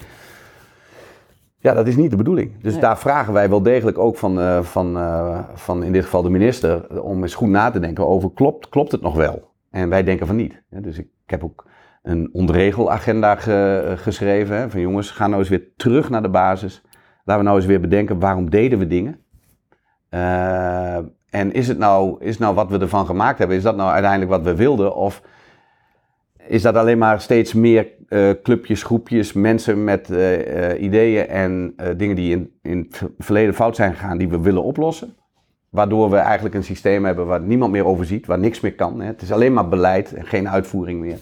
ja, 1.59 1.75
dat 1.75 1.87
is 1.87 1.97
niet 1.97 2.11
de 2.11 2.17
bedoeling. 2.17 2.63
Dus 2.63 2.73
nee. 2.73 2.81
daar 2.81 2.99
vragen 2.99 3.33
wij 3.33 3.49
wel 3.49 3.63
degelijk 3.63 3.99
ook 3.99 4.17
van, 4.17 4.39
uh, 4.39 4.63
van, 4.63 4.97
uh, 4.97 5.39
van 5.55 5.83
in 5.83 5.93
dit 5.93 6.05
geval 6.05 6.23
de 6.23 6.31
minister 6.31 7.03
om 7.03 7.23
eens 7.23 7.35
goed 7.35 7.49
na 7.49 7.71
te 7.71 7.81
denken 7.81 8.07
over 8.07 8.33
klopt, 8.33 8.69
klopt 8.69 8.93
het 8.93 9.01
nog 9.01 9.15
wel? 9.15 9.51
En 9.71 9.89
wij 9.89 10.03
denken 10.03 10.27
van 10.27 10.37
niet. 10.37 10.63
Dus 10.69 10.99
ik, 10.99 11.07
ik 11.25 11.31
heb 11.31 11.45
ook 11.45 11.67
een 12.03 12.31
ontregelagenda 12.33 13.37
ge, 13.37 13.93
geschreven. 13.97 14.57
Hè, 14.57 14.71
van 14.71 14.81
jongens, 14.81 15.11
ga 15.11 15.27
nou 15.27 15.39
eens 15.39 15.49
weer 15.49 15.69
terug 15.77 16.11
naar 16.11 16.23
de 16.23 16.29
basis. 16.29 16.83
Laten 17.25 17.43
we 17.43 17.49
nou 17.49 17.57
eens 17.57 17.67
weer 17.67 17.81
bedenken 17.81 18.19
waarom 18.19 18.51
deden 18.51 18.79
we 18.79 18.87
dingen. 18.87 19.19
Uh, 20.11 20.97
en 21.31 21.53
is 21.53 21.69
het 21.69 21.79
nou, 21.79 22.17
is 22.19 22.39
nou 22.39 22.55
wat 22.55 22.71
we 22.71 22.79
ervan 22.79 23.07
gemaakt 23.07 23.39
hebben, 23.39 23.57
is 23.57 23.63
dat 23.63 23.77
nou 23.77 23.91
uiteindelijk 23.91 24.31
wat 24.31 24.43
we 24.43 24.55
wilden? 24.55 24.95
Of 24.95 25.23
is 26.47 26.63
dat 26.63 26.75
alleen 26.75 26.99
maar 26.99 27.21
steeds 27.21 27.53
meer 27.53 27.89
uh, 28.09 28.31
clubjes, 28.43 28.83
groepjes, 28.83 29.33
mensen 29.33 29.85
met 29.85 30.11
uh, 30.11 30.83
ideeën 30.83 31.27
en 31.27 31.75
dingen 31.97 32.17
die 32.17 32.33
in, 32.33 32.53
in 32.63 32.79
het 32.79 33.03
verleden 33.19 33.55
fout 33.55 33.77
zijn 33.77 33.95
gegaan, 33.95 34.19
die 34.19 34.29
we 34.29 34.41
willen 34.41 34.63
oplossen? 34.63 35.15
Waardoor 35.71 36.11
we 36.11 36.17
eigenlijk 36.17 36.55
een 36.55 36.65
systeem 36.65 37.05
hebben 37.05 37.27
waar 37.27 37.41
niemand 37.41 37.73
meer 37.73 37.87
over 37.87 38.05
ziet, 38.05 38.27
waar 38.27 38.39
niks 38.39 38.61
meer 38.61 38.75
kan. 38.75 39.01
Hè. 39.01 39.07
Het 39.07 39.23
is 39.23 39.33
alleen 39.33 39.53
maar 39.53 39.69
beleid 39.69 40.15
en 40.15 40.27
geen 40.27 40.49
uitvoering 40.49 41.01
meer. 41.01 41.19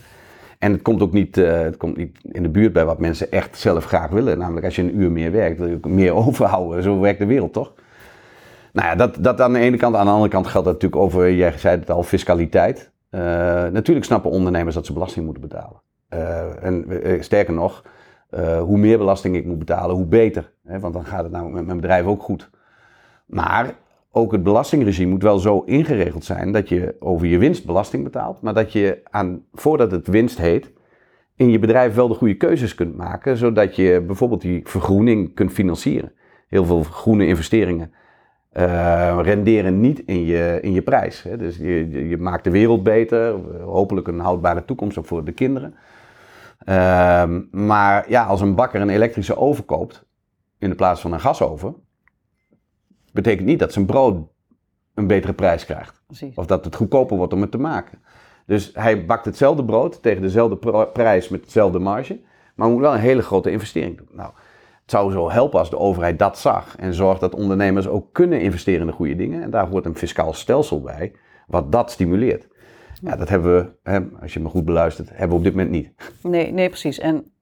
En 0.58 0.72
het 0.72 0.82
komt 0.82 1.02
ook 1.02 1.12
niet, 1.12 1.36
het 1.36 1.76
komt 1.76 1.96
niet 1.96 2.18
in 2.22 2.42
de 2.42 2.48
buurt 2.48 2.72
bij 2.72 2.84
wat 2.84 2.98
mensen 2.98 3.30
echt 3.30 3.58
zelf 3.58 3.84
graag 3.84 4.10
willen. 4.10 4.38
Namelijk 4.38 4.66
als 4.66 4.76
je 4.76 4.82
een 4.82 5.00
uur 5.00 5.10
meer 5.10 5.32
werkt, 5.32 5.58
wil 5.58 5.68
je 5.68 5.74
ook 5.74 5.88
meer 5.88 6.14
overhouden. 6.26 6.82
Zo 6.82 7.00
werkt 7.00 7.18
de 7.18 7.26
wereld 7.26 7.52
toch? 7.52 7.72
Nou 8.72 8.88
ja, 8.88 8.94
dat, 8.94 9.16
dat 9.20 9.40
aan 9.40 9.52
de 9.52 9.58
ene 9.58 9.76
kant. 9.76 9.96
Aan 9.96 10.06
de 10.06 10.12
andere 10.12 10.30
kant 10.30 10.46
geldt 10.46 10.66
dat 10.66 10.74
natuurlijk 10.74 11.02
over, 11.02 11.32
jij 11.32 11.58
zei 11.58 11.78
het 11.78 11.90
al, 11.90 12.02
fiscaliteit. 12.02 12.89
Uh, 13.10 13.20
natuurlijk 13.66 14.06
snappen 14.06 14.30
ondernemers 14.30 14.74
dat 14.74 14.86
ze 14.86 14.92
belasting 14.92 15.24
moeten 15.24 15.42
betalen. 15.42 15.82
Uh, 16.14 16.64
en 16.64 16.84
uh, 16.88 17.22
sterker 17.22 17.54
nog, 17.54 17.84
hoe 18.60 18.78
meer 18.78 18.98
belasting 18.98 19.36
ik 19.36 19.44
moet 19.44 19.58
betalen, 19.58 19.96
hoe 19.96 20.06
beter. 20.06 20.52
Hè? 20.64 20.80
Want 20.80 20.94
dan 20.94 21.04
gaat 21.04 21.22
het 21.22 21.32
namelijk 21.32 21.56
met 21.56 21.66
mijn 21.66 21.80
bedrijf 21.80 22.04
ook 22.04 22.22
goed. 22.22 22.50
Maar 23.26 23.74
ook 24.10 24.32
het 24.32 24.42
belastingregime 24.42 25.10
moet 25.10 25.22
wel 25.22 25.38
zo 25.38 25.62
ingeregeld 25.66 26.24
zijn 26.24 26.52
dat 26.52 26.68
je 26.68 26.96
over 26.98 27.26
je 27.26 27.38
winst 27.38 27.66
belasting 27.66 28.04
betaalt. 28.04 28.42
Maar 28.42 28.54
dat 28.54 28.72
je 28.72 29.00
aan, 29.10 29.44
voordat 29.52 29.90
het 29.90 30.06
winst 30.06 30.38
heet, 30.38 30.72
in 31.36 31.50
je 31.50 31.58
bedrijf 31.58 31.94
wel 31.94 32.08
de 32.08 32.14
goede 32.14 32.36
keuzes 32.36 32.74
kunt 32.74 32.96
maken. 32.96 33.36
Zodat 33.36 33.76
je 33.76 34.02
bijvoorbeeld 34.06 34.40
die 34.40 34.60
vergroening 34.64 35.34
kunt 35.34 35.52
financieren. 35.52 36.12
Heel 36.48 36.64
veel 36.64 36.82
groene 36.82 37.26
investeringen 37.26 37.92
uh, 38.52 39.18
renderen 39.22 39.80
niet 39.80 39.98
in 39.98 40.24
je, 40.24 40.58
in 40.62 40.72
je 40.72 40.82
prijs. 40.82 41.22
Hè. 41.22 41.36
Dus 41.36 41.56
je, 41.56 42.08
je 42.08 42.16
maakt 42.18 42.44
de 42.44 42.50
wereld 42.50 42.82
beter, 42.82 43.32
hopelijk 43.62 44.08
een 44.08 44.18
houdbare 44.18 44.64
toekomst 44.64 44.98
ook 44.98 45.06
voor 45.06 45.24
de 45.24 45.32
kinderen. 45.32 45.74
Uh, 46.68 47.24
maar 47.50 48.10
ja, 48.10 48.24
als 48.24 48.40
een 48.40 48.54
bakker 48.54 48.80
een 48.80 48.88
elektrische 48.88 49.36
oven 49.36 49.64
koopt 49.64 50.04
in 50.58 50.68
de 50.68 50.74
plaats 50.74 51.00
van 51.00 51.12
een 51.12 51.20
gasoven, 51.20 51.74
betekent 53.12 53.46
niet 53.46 53.58
dat 53.58 53.72
zijn 53.72 53.86
brood 53.86 54.28
een 54.94 55.06
betere 55.06 55.32
prijs 55.32 55.64
krijgt. 55.64 56.02
Precies. 56.06 56.34
Of 56.34 56.46
dat 56.46 56.64
het 56.64 56.76
goedkoper 56.76 57.16
wordt 57.16 57.32
om 57.32 57.40
het 57.40 57.50
te 57.50 57.58
maken. 57.58 57.98
Dus 58.46 58.70
hij 58.74 59.06
bakt 59.06 59.24
hetzelfde 59.24 59.64
brood 59.64 60.02
tegen 60.02 60.22
dezelfde 60.22 60.86
prijs 60.92 61.28
met 61.28 61.44
dezelfde 61.44 61.78
marge, 61.78 62.20
maar 62.54 62.68
moet 62.68 62.80
wel 62.80 62.94
een 62.94 63.00
hele 63.00 63.22
grote 63.22 63.50
investering 63.50 63.96
doen. 63.96 64.08
Nou, 64.12 64.32
zou 64.90 65.12
zo 65.12 65.30
helpen 65.30 65.58
als 65.58 65.70
de 65.70 65.78
overheid 65.78 66.18
dat 66.18 66.38
zag 66.38 66.76
en 66.76 66.94
zorgt 66.94 67.20
dat 67.20 67.34
ondernemers 67.34 67.88
ook 67.88 68.12
kunnen 68.12 68.40
investeren 68.40 68.80
in 68.80 68.86
de 68.86 68.92
goede 68.92 69.16
dingen. 69.16 69.42
En 69.42 69.50
daar 69.50 69.68
hoort 69.68 69.86
een 69.86 69.96
fiscaal 69.96 70.32
stelsel 70.32 70.80
bij, 70.80 71.12
wat 71.46 71.72
dat 71.72 71.90
stimuleert. 71.90 72.48
Ja, 73.02 73.16
dat 73.16 73.28
hebben 73.28 73.74
we, 73.82 74.08
als 74.20 74.32
je 74.32 74.40
me 74.40 74.48
goed 74.48 74.64
beluistert, 74.64 75.08
hebben 75.08 75.28
we 75.28 75.34
op 75.34 75.42
dit 75.42 75.52
moment 75.52 75.70
niet. 75.70 75.90
Nee, 76.22 76.52
nee 76.52 76.68
precies. 76.68 76.98
En 76.98 77.32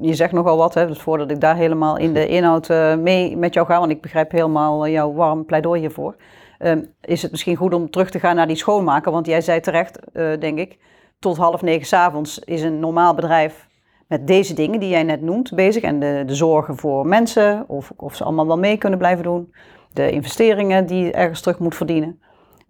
je 0.00 0.14
zegt 0.14 0.32
nogal 0.32 0.56
wat, 0.56 0.74
hè, 0.74 0.86
dus 0.86 1.00
voordat 1.00 1.30
ik 1.30 1.40
daar 1.40 1.56
helemaal 1.56 1.96
in 1.96 2.12
de 2.12 2.26
inhoud 2.26 2.70
uh, 2.70 2.96
mee 2.96 3.36
met 3.36 3.54
jou 3.54 3.66
ga, 3.66 3.78
want 3.78 3.90
ik 3.90 4.00
begrijp 4.00 4.30
helemaal 4.30 4.88
jouw 4.88 5.12
warm 5.12 5.44
pleidooi 5.44 5.80
hiervoor. 5.80 6.16
Um, 6.58 6.94
is 7.00 7.22
het 7.22 7.30
misschien 7.30 7.56
goed 7.56 7.74
om 7.74 7.90
terug 7.90 8.10
te 8.10 8.18
gaan 8.18 8.36
naar 8.36 8.46
die 8.46 8.56
schoonmaker? 8.56 9.12
Want 9.12 9.26
jij 9.26 9.40
zei 9.40 9.60
terecht, 9.60 9.98
denk 10.38 10.58
ik, 10.58 10.78
tot 11.18 11.36
half 11.36 11.62
negen 11.62 11.86
s'avonds 11.86 12.38
is 12.38 12.62
een 12.62 12.80
normaal 12.80 13.14
bedrijf 13.14 13.65
met 14.06 14.26
deze 14.26 14.54
dingen 14.54 14.80
die 14.80 14.88
jij 14.88 15.02
net 15.02 15.22
noemt 15.22 15.54
bezig. 15.54 15.82
En 15.82 16.00
de, 16.00 16.22
de 16.26 16.34
zorgen 16.34 16.76
voor 16.76 17.06
mensen, 17.06 17.64
of, 17.66 17.92
of 17.96 18.16
ze 18.16 18.24
allemaal 18.24 18.46
wel 18.46 18.58
mee 18.58 18.76
kunnen 18.76 18.98
blijven 18.98 19.24
doen. 19.24 19.52
De 19.92 20.10
investeringen 20.10 20.86
die 20.86 21.12
ergens 21.12 21.40
terug 21.40 21.58
moet 21.58 21.74
verdienen. 21.74 22.20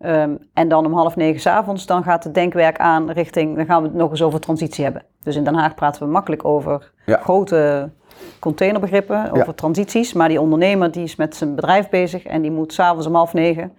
Um, 0.04 0.38
en 0.52 0.68
dan 0.68 0.86
om 0.86 0.92
half 0.92 1.16
negen 1.16 1.40
s'avonds, 1.40 1.86
dan 1.86 2.02
gaat 2.02 2.24
het 2.24 2.34
denkwerk 2.34 2.78
aan 2.78 3.10
richting, 3.10 3.56
dan 3.56 3.66
gaan 3.66 3.82
we 3.82 3.88
het 3.88 3.96
nog 3.96 4.10
eens 4.10 4.22
over 4.22 4.40
transitie 4.40 4.84
hebben. 4.84 5.02
Dus 5.22 5.36
in 5.36 5.44
Den 5.44 5.54
Haag 5.54 5.74
praten 5.74 6.02
we 6.02 6.08
makkelijk 6.08 6.44
over 6.44 6.92
ja. 7.06 7.16
grote 7.16 7.90
containerbegrippen, 8.38 9.30
over 9.30 9.46
ja. 9.46 9.52
transities. 9.52 10.12
Maar 10.12 10.28
die 10.28 10.40
ondernemer 10.40 10.90
die 10.90 11.02
is 11.02 11.16
met 11.16 11.36
zijn 11.36 11.54
bedrijf 11.54 11.88
bezig 11.88 12.24
en 12.24 12.42
die 12.42 12.50
moet 12.50 12.72
s'avonds 12.72 13.06
om 13.06 13.14
half 13.14 13.32
negen, 13.32 13.72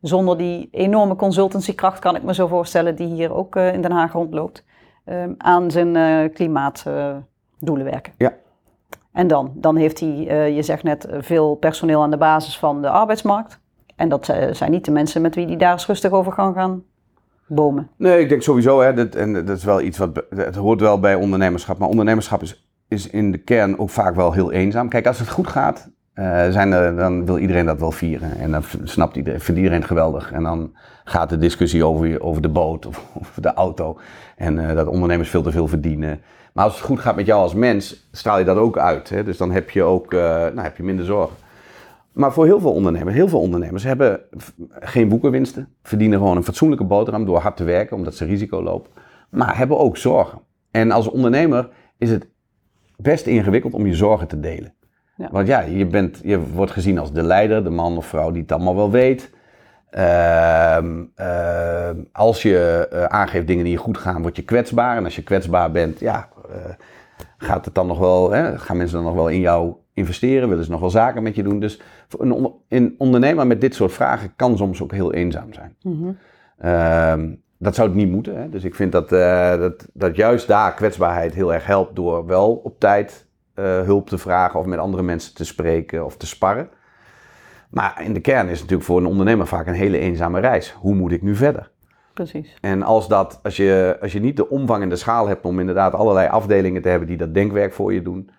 zonder 0.00 0.38
die 0.38 0.68
enorme 0.72 1.16
consultancykracht 1.16 1.98
kan 1.98 2.16
ik 2.16 2.22
me 2.22 2.34
zo 2.34 2.46
voorstellen, 2.46 2.94
die 2.94 3.14
hier 3.14 3.34
ook 3.34 3.56
uh, 3.56 3.72
in 3.74 3.82
Den 3.82 3.92
Haag 3.92 4.12
rondloopt, 4.12 4.64
um, 5.04 5.34
aan 5.38 5.70
zijn 5.70 5.94
uh, 5.94 6.34
klimaatdoelen 6.34 7.84
werken. 7.84 8.12
Ja. 8.16 8.32
En 9.12 9.26
dan? 9.26 9.52
Dan 9.54 9.76
heeft 9.76 10.00
hij, 10.00 10.08
uh, 10.08 10.56
je 10.56 10.62
zegt 10.62 10.82
net, 10.82 11.08
veel 11.18 11.54
personeel 11.54 12.02
aan 12.02 12.10
de 12.10 12.16
basis 12.16 12.58
van 12.58 12.82
de 12.82 12.88
arbeidsmarkt. 12.88 13.60
En 13.96 14.08
dat 14.08 14.24
zijn 14.50 14.70
niet 14.70 14.84
de 14.84 14.90
mensen 14.90 15.22
met 15.22 15.34
wie 15.34 15.46
hij 15.46 15.56
daar 15.56 15.72
eens 15.72 15.86
rustig 15.86 16.10
over 16.10 16.34
kan 16.34 16.54
gaan 16.54 16.82
bomen. 17.46 17.88
Nee, 17.96 18.20
ik 18.20 18.28
denk 18.28 18.42
sowieso, 18.42 18.80
hè, 18.80 18.94
dat, 18.94 19.14
en 19.14 19.32
dat 19.32 19.56
is 19.56 19.64
wel 19.64 19.80
iets 19.80 19.98
wat, 19.98 20.24
het 20.30 20.54
hoort 20.54 20.80
wel 20.80 21.00
bij 21.00 21.14
ondernemerschap. 21.14 21.78
Maar 21.78 21.88
ondernemerschap 21.88 22.42
is, 22.42 22.68
is 22.88 23.10
in 23.10 23.32
de 23.32 23.38
kern 23.38 23.78
ook 23.78 23.90
vaak 23.90 24.14
wel 24.14 24.32
heel 24.32 24.52
eenzaam. 24.52 24.88
Kijk, 24.88 25.06
als 25.06 25.18
het 25.18 25.28
goed 25.28 25.46
gaat, 25.46 25.90
uh, 26.14 26.50
zijn 26.50 26.96
dan 26.96 27.26
wil 27.26 27.38
iedereen 27.38 27.66
dat 27.66 27.80
wel 27.80 27.92
vieren. 27.92 28.36
En 28.38 28.50
dan 28.50 28.62
snapt 28.84 29.16
iedereen, 29.16 29.40
vindt 29.40 29.60
iedereen 29.60 29.84
geweldig. 29.84 30.32
En 30.32 30.42
dan 30.42 30.72
gaat 31.04 31.28
de 31.28 31.38
discussie 31.38 31.84
over, 31.84 32.22
over 32.22 32.42
de 32.42 32.48
boot 32.48 32.86
of 32.86 33.34
de 33.40 33.54
auto. 33.54 33.98
En 34.36 34.58
uh, 34.58 34.74
dat 34.74 34.86
ondernemers 34.86 35.30
veel 35.30 35.42
te 35.42 35.50
veel 35.50 35.68
verdienen. 35.68 36.20
Maar 36.52 36.64
als 36.64 36.74
het 36.74 36.84
goed 36.84 37.00
gaat 37.00 37.16
met 37.16 37.26
jou 37.26 37.42
als 37.42 37.54
mens, 37.54 38.08
straal 38.12 38.38
je 38.38 38.44
dat 38.44 38.56
ook 38.56 38.78
uit. 38.78 39.08
Hè? 39.08 39.24
Dus 39.24 39.36
dan 39.36 39.50
heb 39.50 39.70
je 39.70 39.82
ook 39.82 40.12
uh, 40.12 40.20
nou, 40.20 40.60
heb 40.60 40.76
je 40.76 40.82
minder 40.82 41.04
zorgen. 41.04 41.36
Maar 42.12 42.32
voor 42.32 42.44
heel 42.44 42.60
veel 42.60 42.72
ondernemers, 42.72 43.14
heel 43.14 43.28
veel 43.28 43.40
ondernemers 43.40 43.82
hebben 43.82 44.20
geen 44.70 45.08
boekenwinsten, 45.08 45.68
verdienen 45.82 46.18
gewoon 46.18 46.36
een 46.36 46.44
fatsoenlijke 46.44 46.84
boterham 46.84 47.24
door 47.24 47.38
hard 47.38 47.56
te 47.56 47.64
werken, 47.64 47.96
omdat 47.96 48.14
ze 48.14 48.24
risico 48.24 48.62
lopen, 48.62 48.90
maar 49.30 49.56
hebben 49.56 49.78
ook 49.78 49.96
zorgen. 49.96 50.40
En 50.70 50.90
als 50.90 51.08
ondernemer 51.08 51.68
is 51.98 52.10
het 52.10 52.28
best 52.96 53.26
ingewikkeld 53.26 53.74
om 53.74 53.86
je 53.86 53.94
zorgen 53.94 54.28
te 54.28 54.40
delen. 54.40 54.74
Ja. 55.22 55.28
Want 55.30 55.46
ja, 55.46 55.60
je, 55.60 55.86
bent, 55.86 56.20
je 56.22 56.40
wordt 56.40 56.72
gezien 56.72 56.98
als 56.98 57.12
de 57.12 57.22
leider, 57.22 57.64
de 57.64 57.70
man 57.70 57.96
of 57.96 58.06
vrouw 58.06 58.30
die 58.30 58.42
het 58.42 58.52
allemaal 58.52 58.76
wel 58.76 58.90
weet. 58.90 59.30
Ehm, 59.90 61.02
ehm, 61.14 61.96
als 62.12 62.42
je 62.42 62.88
uh, 62.92 63.04
aangeeft 63.04 63.46
dingen 63.46 63.64
die 63.64 63.76
goed 63.76 63.98
gaan, 63.98 64.22
word 64.22 64.36
je 64.36 64.42
kwetsbaar. 64.42 64.96
En 64.96 65.04
als 65.04 65.16
je 65.16 65.22
kwetsbaar 65.22 65.70
bent, 65.70 66.00
ja, 66.00 66.28
uh, 66.48 66.54
gaat 67.36 67.64
het 67.64 67.74
dan 67.74 67.86
nog 67.86 67.98
wel, 67.98 68.30
hè, 68.30 68.58
gaan 68.58 68.76
mensen 68.76 68.96
dan 68.96 69.06
nog 69.06 69.14
wel 69.14 69.28
in 69.28 69.40
jou 69.40 69.74
investeren? 69.94 70.48
Willen 70.48 70.64
ze 70.64 70.70
nog 70.70 70.80
wel 70.80 70.90
zaken 70.90 71.22
met 71.22 71.34
je 71.34 71.42
doen? 71.42 71.60
Dus 71.60 71.80
een, 72.18 72.32
on 72.32 72.54
een 72.68 72.94
ondernemer 72.98 73.46
met 73.46 73.60
dit 73.60 73.74
soort 73.74 73.92
vragen 73.92 74.32
kan 74.36 74.56
soms 74.56 74.82
ook 74.82 74.92
heel 74.92 75.12
eenzaam 75.12 75.52
zijn. 75.52 75.76
Mm 75.82 76.16
-hmm. 76.58 76.70
um, 76.70 77.42
dat 77.58 77.74
zou 77.74 77.88
het 77.88 77.96
niet 77.96 78.10
moeten. 78.10 78.36
Hè? 78.36 78.48
Dus 78.48 78.64
ik 78.64 78.74
vind 78.74 78.92
dat, 78.92 79.12
uh, 79.12 79.56
dat, 79.58 79.88
dat 79.92 80.16
juist 80.16 80.46
daar 80.46 80.74
kwetsbaarheid 80.74 81.34
heel 81.34 81.54
erg 81.54 81.66
helpt 81.66 81.96
door 81.96 82.26
wel 82.26 82.52
op 82.52 82.80
tijd 82.80 83.26
hulp 83.54 84.08
te 84.08 84.18
vragen 84.18 84.60
of 84.60 84.66
met 84.66 84.78
andere 84.78 85.02
mensen 85.02 85.34
te 85.34 85.44
spreken 85.44 86.04
of 86.04 86.16
te 86.16 86.26
sparren. 86.26 86.68
Maar 87.70 88.02
in 88.04 88.12
de 88.12 88.20
kern 88.20 88.46
is 88.46 88.52
het 88.52 88.60
natuurlijk 88.60 88.88
voor 88.88 88.98
een 88.98 89.06
ondernemer 89.06 89.46
vaak 89.46 89.66
een 89.66 89.74
hele 89.74 89.98
eenzame 89.98 90.40
reis. 90.40 90.72
Hoe 90.72 90.94
moet 90.94 91.12
ik 91.12 91.22
nu 91.22 91.34
verder? 91.34 91.70
Precies. 92.14 92.56
En 92.60 92.82
als, 92.82 93.08
dat, 93.08 93.40
als, 93.42 93.56
je, 93.56 93.96
als 94.00 94.12
je 94.12 94.20
niet 94.20 94.36
de 94.36 94.48
omvang 94.48 94.82
en 94.82 94.88
de 94.88 94.96
schaal 94.96 95.28
hebt 95.28 95.44
om 95.44 95.60
inderdaad 95.60 95.94
allerlei 95.94 96.28
afdelingen 96.28 96.82
te 96.82 96.88
hebben 96.88 97.08
die 97.08 97.16
dat 97.16 97.34
denkwerk 97.34 97.72
voor 97.72 97.92
je 97.92 98.02
doen. 98.02 98.30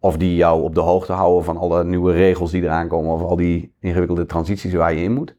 Of 0.00 0.16
die 0.16 0.36
jou 0.36 0.62
op 0.62 0.74
de 0.74 0.80
hoogte 0.80 1.12
houden 1.12 1.44
van 1.44 1.56
alle 1.56 1.84
nieuwe 1.84 2.12
regels 2.12 2.50
die 2.50 2.62
eraan 2.62 2.88
komen. 2.88 3.12
Of 3.12 3.22
al 3.22 3.36
die 3.36 3.74
ingewikkelde 3.80 4.26
transities 4.26 4.74
waar 4.74 4.94
je 4.94 5.02
in 5.02 5.12
moet. 5.12 5.36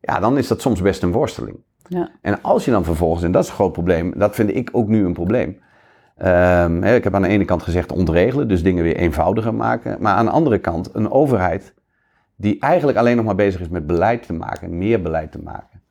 Ja, 0.00 0.20
dan 0.20 0.38
is 0.38 0.48
dat 0.48 0.60
soms 0.60 0.82
best 0.82 1.02
een 1.02 1.12
worsteling. 1.12 1.56
Ja. 1.88 2.10
En 2.20 2.42
als 2.42 2.64
je 2.64 2.70
dan 2.70 2.84
vervolgens, 2.84 3.22
en 3.22 3.32
dat 3.32 3.42
is 3.42 3.48
een 3.48 3.54
groot 3.54 3.72
probleem. 3.72 4.12
Dat 4.16 4.34
vind 4.34 4.54
ik 4.54 4.68
ook 4.72 4.88
nu 4.88 5.04
een 5.04 5.12
probleem. 5.12 5.60
Hè, 6.18 6.94
ik 6.94 7.04
heb 7.04 7.14
aan 7.14 7.22
de 7.22 7.28
ene 7.28 7.44
kant 7.44 7.62
gezegd 7.62 7.92
ontregelen. 7.92 8.48
Dus 8.48 8.62
dingen 8.62 8.82
weer 8.82 8.96
eenvoudiger 8.96 9.54
maken. 9.54 9.96
Maar 10.00 10.14
aan 10.14 10.24
de 10.24 10.30
andere 10.30 10.58
kant 10.58 10.94
een 10.94 11.10
overheid 11.10 11.74
die 12.40 12.60
eigenlijk 12.60 12.98
alleen 12.98 13.16
nog 13.16 13.24
maar 13.24 13.34
bezig 13.34 13.60
is 13.60 13.68
met 13.68 13.86
beleid 13.86 14.26
te 14.26 14.32
maken, 14.32 14.78
meer 14.78 15.02
beleid 15.02 15.32
te 15.32 15.42
maken, 15.42 15.82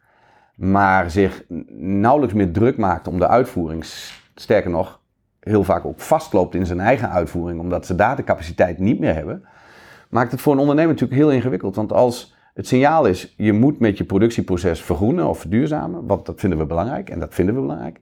maar 0.56 1.12
zich 1.12 1.44
nauwelijks 1.78 2.36
meer 2.36 2.52
druk 2.52 2.78
maakt 2.78 3.08
om 3.08 3.20
de 3.20 3.28
uitvoering, 3.28 3.86
sterker 4.36 4.70
nog, 4.70 5.00
heel 5.40 5.64
vaak 5.64 5.86
ook 5.86 6.00
vastloopt 6.00 6.56
in 6.56 6.66
zijn 6.66 6.80
eigen 6.80 7.10
uitvoering, 7.10 7.60
omdat 7.60 7.86
ze 7.86 7.96
daar 7.96 8.16
de 8.16 8.24
capaciteit 8.24 8.80
niet 8.80 9.00
meer 9.00 9.14
hebben, 9.14 9.44
maakt 10.10 10.32
het 10.32 10.42
voor 10.42 10.54
een 10.54 10.60
ondernemer 10.60 10.92
natuurlijk 10.92 11.20
heel 11.20 11.32
ingewikkeld. 11.32 11.76
Want 11.76 11.94
als 11.94 12.36
het 12.54 12.68
signaal 12.68 13.06
is, 13.06 13.34
je 13.38 13.54
moet 13.54 13.80
met 13.80 13.98
je 13.98 14.04
productieproces 14.04 14.82
vergroenen 14.82 15.28
of 15.28 15.40
verduurzamen, 15.40 16.06
want 16.06 16.26
dat 16.26 16.40
vinden 16.40 16.60
we 16.60 16.66
belangrijk 16.66 17.10
en 17.10 17.20
dat 17.20 17.34
vinden 17.34 17.56
we 17.56 17.62
belangrijk. 17.62 18.00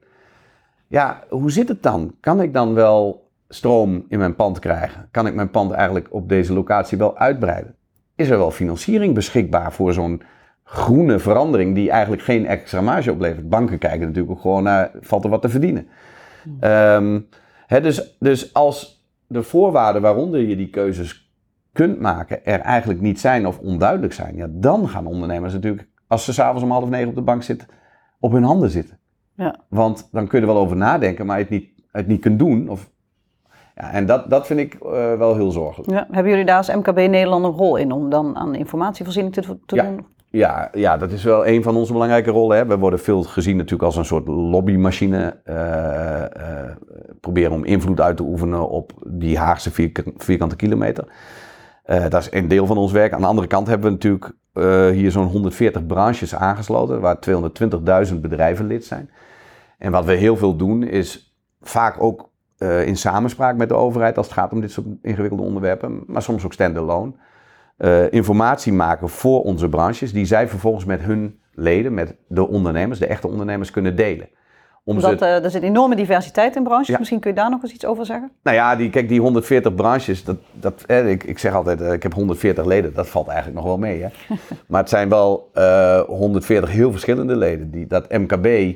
Ja, 0.88 1.24
hoe 1.30 1.52
zit 1.52 1.68
het 1.68 1.84
dan? 1.84 2.16
Kan 2.20 2.42
ik 2.42 2.54
dan 2.54 2.74
wel 2.74 3.30
stroom 3.50 4.06
in 4.10 4.20
mijn 4.20 4.36
pand 4.36 4.60
krijgen? 4.60 5.08
Kan 5.12 5.28
ik 5.28 5.34
mijn 5.36 5.50
pand 5.50 5.72
eigenlijk 5.72 6.08
op 6.10 6.30
deze 6.30 6.54
locatie 6.54 6.98
wel 6.98 7.18
uitbreiden? 7.18 7.76
is 8.16 8.30
er 8.30 8.38
wel 8.38 8.52
financiering 8.52 9.14
beschikbaar 9.14 9.74
voor 9.74 9.94
zo'n 9.94 10.22
groene 10.64 11.20
verandering 11.20 11.76
die 11.76 11.90
eigenlijk 11.90 12.22
geen 12.22 12.46
extra 12.46 12.82
marge 12.82 13.12
oplevert. 13.12 13.50
Banken 13.50 13.78
kijken 13.78 14.00
natuurlijk 14.00 14.34
ook 14.34 14.42
gewoon 14.42 14.64
naar, 14.64 14.92
valt 15.02 15.24
er 15.24 15.30
wat 15.30 15.42
te 15.42 15.50
verdienen. 15.50 15.88
Um, 16.62 17.28
hè, 17.68 17.82
dus, 17.82 18.18
dus 18.20 18.54
als 18.54 19.06
de 19.28 19.44
voorwaarden 19.44 20.02
waaronder 20.02 20.42
je 20.42 20.56
die 20.56 20.70
keuzes 20.70 21.34
kunt 21.74 22.00
maken 22.00 22.46
er 22.46 22.60
eigenlijk 22.60 23.02
niet 23.02 23.20
zijn 23.20 23.48
of 23.48 23.60
onduidelijk 23.60 24.14
zijn, 24.14 24.36
ja, 24.36 24.48
dan 24.50 24.90
gaan 24.90 25.06
ondernemers 25.06 25.54
natuurlijk, 25.54 25.88
als 26.08 26.26
ze 26.26 26.34
s'avonds 26.34 26.64
om 26.64 26.72
half 26.72 26.90
negen 26.90 27.08
op 27.08 27.16
de 27.16 27.22
bank 27.22 27.44
zitten, 27.44 27.68
op 28.20 28.32
hun 28.32 28.44
handen 28.44 28.70
zitten. 28.70 29.00
Ja. 29.36 29.56
Want 29.70 30.10
dan 30.12 30.28
kun 30.28 30.40
je 30.40 30.46
er 30.46 30.54
wel 30.54 30.62
over 30.62 30.78
nadenken, 30.78 31.26
maar 31.26 31.38
het 31.38 31.50
niet, 31.50 31.70
het 31.92 32.08
niet 32.08 32.22
kunt 32.22 32.40
doen 32.40 32.70
of 32.70 32.90
ja, 33.76 33.92
en 33.92 34.06
dat, 34.06 34.30
dat 34.30 34.48
vind 34.48 34.60
ik 34.60 34.74
uh, 34.74 35.18
wel 35.18 35.36
heel 35.36 35.52
zorgelijk. 35.52 35.92
Ja, 35.92 36.08
hebben 36.12 36.32
jullie 36.32 36.46
daar 36.46 36.58
als 36.58 36.76
MKB 36.76 36.96
Nederland 36.96 37.46
een 37.46 37.52
rol 37.52 37.76
in 37.76 37.92
om 37.92 38.10
dan 38.10 38.38
aan 38.38 38.56
informatievoorziening 38.56 39.34
te, 39.34 39.58
te 39.66 39.76
ja. 39.76 39.84
doen? 39.84 40.06
Ja, 40.30 40.70
ja, 40.74 40.98
dat 40.98 41.12
is 41.12 41.24
wel 41.24 41.48
een 41.48 41.64
van 41.64 41.76
onze 41.76 41.92
belangrijke 41.92 42.32
rollen. 42.32 42.58
Hè. 42.58 42.66
We 42.66 42.78
worden 42.78 43.00
veel 43.00 43.24
gezien 43.24 43.56
natuurlijk 43.56 43.84
als 43.84 43.96
een 43.96 44.06
soort 44.06 44.28
lobbymachine. 44.28 45.40
Uh, 45.46 45.56
uh, 45.56 46.72
proberen 47.22 47.52
om 47.52 47.66
invloed 47.66 48.02
uit 48.02 48.18
te 48.18 48.24
oefenen 48.24 48.70
op 48.70 48.92
die 49.08 49.38
Haagse 49.38 49.72
vierkante 50.18 50.56
kilometer. 50.56 51.08
dat 51.86 52.22
is 52.22 52.28
een 52.32 52.48
deel 52.48 52.66
van 52.66 52.78
ons 52.78 52.92
werk. 52.92 53.14
Aan 53.14 53.22
de 53.22 53.28
andere 53.28 53.48
kant 53.48 53.68
hebben 53.68 53.88
we 53.88 53.94
natuurlijk 53.94 54.32
hier 54.96 55.12
zo'n 55.12 55.28
140 55.28 55.86
branches 55.86 56.36
aangesloten, 56.36 57.02
waar 57.02 57.18
220.000 58.10 58.16
bedrijven 58.22 58.68
lid 58.68 58.86
zijn. 58.86 59.10
En 59.78 59.92
wat 59.92 60.06
we 60.06 60.14
heel 60.14 60.38
veel 60.38 60.56
doen 60.56 60.84
is 60.84 61.36
vaak 61.62 62.02
ook 62.02 62.30
uh, 62.60 62.88
in 62.88 62.98
samenspraak 62.98 63.58
met 63.58 63.70
de 63.70 63.76
overheid 63.76 64.18
als 64.18 64.26
het 64.26 64.36
gaat 64.36 64.52
om 64.52 64.62
dit 64.62 64.72
soort 64.72 64.88
ingewikkelde 65.02 65.44
onderwerpen, 65.44 66.04
maar 66.08 66.22
soms 66.22 66.46
ook 66.46 66.54
standalone. 66.54 67.12
Uh, 67.78 68.12
informatie 68.12 68.74
maken 68.74 69.10
voor 69.10 69.44
onze 69.44 69.70
branches, 69.70 70.14
die 70.14 70.26
zij 70.26 70.48
vervolgens 70.48 70.86
met 70.86 71.02
hun 71.02 71.40
leden, 71.54 71.94
met 71.94 72.16
de 72.28 72.48
ondernemers, 72.48 73.00
de 73.00 73.08
echte 73.08 73.28
ondernemers, 73.28 73.72
kunnen 73.72 73.96
delen. 73.96 74.30
Om 74.84 74.96
Omdat, 74.96 75.20
ze... 75.20 75.26
uh, 75.26 75.44
er 75.44 75.52
zit 75.52 75.64
enorme 75.64 75.96
diversiteit 75.96 76.56
in 76.56 76.64
branches. 76.64 76.88
Ja. 76.88 76.98
Misschien 76.98 77.20
kun 77.20 77.30
je 77.30 77.36
daar 77.36 77.50
nog 77.50 77.64
eens 77.64 77.74
iets 77.74 77.86
over 77.86 78.06
zeggen? 78.06 78.32
Nou 78.44 78.56
ja, 78.56 78.76
die, 78.76 78.90
kijk, 78.90 79.08
die 79.08 79.22
140 79.22 79.76
branches, 79.76 80.24
dat, 80.24 80.38
dat, 80.52 80.84
eh, 80.88 81.10
ik, 81.10 81.24
ik 81.24 81.40
zeg 81.40 81.54
altijd, 81.54 81.82
ik 81.82 82.04
heb 82.04 82.14
140 82.14 82.66
leden, 82.66 82.94
dat 82.94 83.08
valt 83.08 83.28
eigenlijk 83.28 83.58
nog 83.58 83.66
wel 83.66 83.78
mee. 83.78 84.02
Hè? 84.02 84.10
maar 84.68 84.82
het 84.82 84.90
zijn 84.90 85.10
wel 85.10 85.52
140 86.08 86.72
heel 86.72 86.92
verschillende 86.92 87.36
leden. 87.36 87.72
Die, 87.72 87.88
dat 87.88 88.12
MKB 88.12 88.76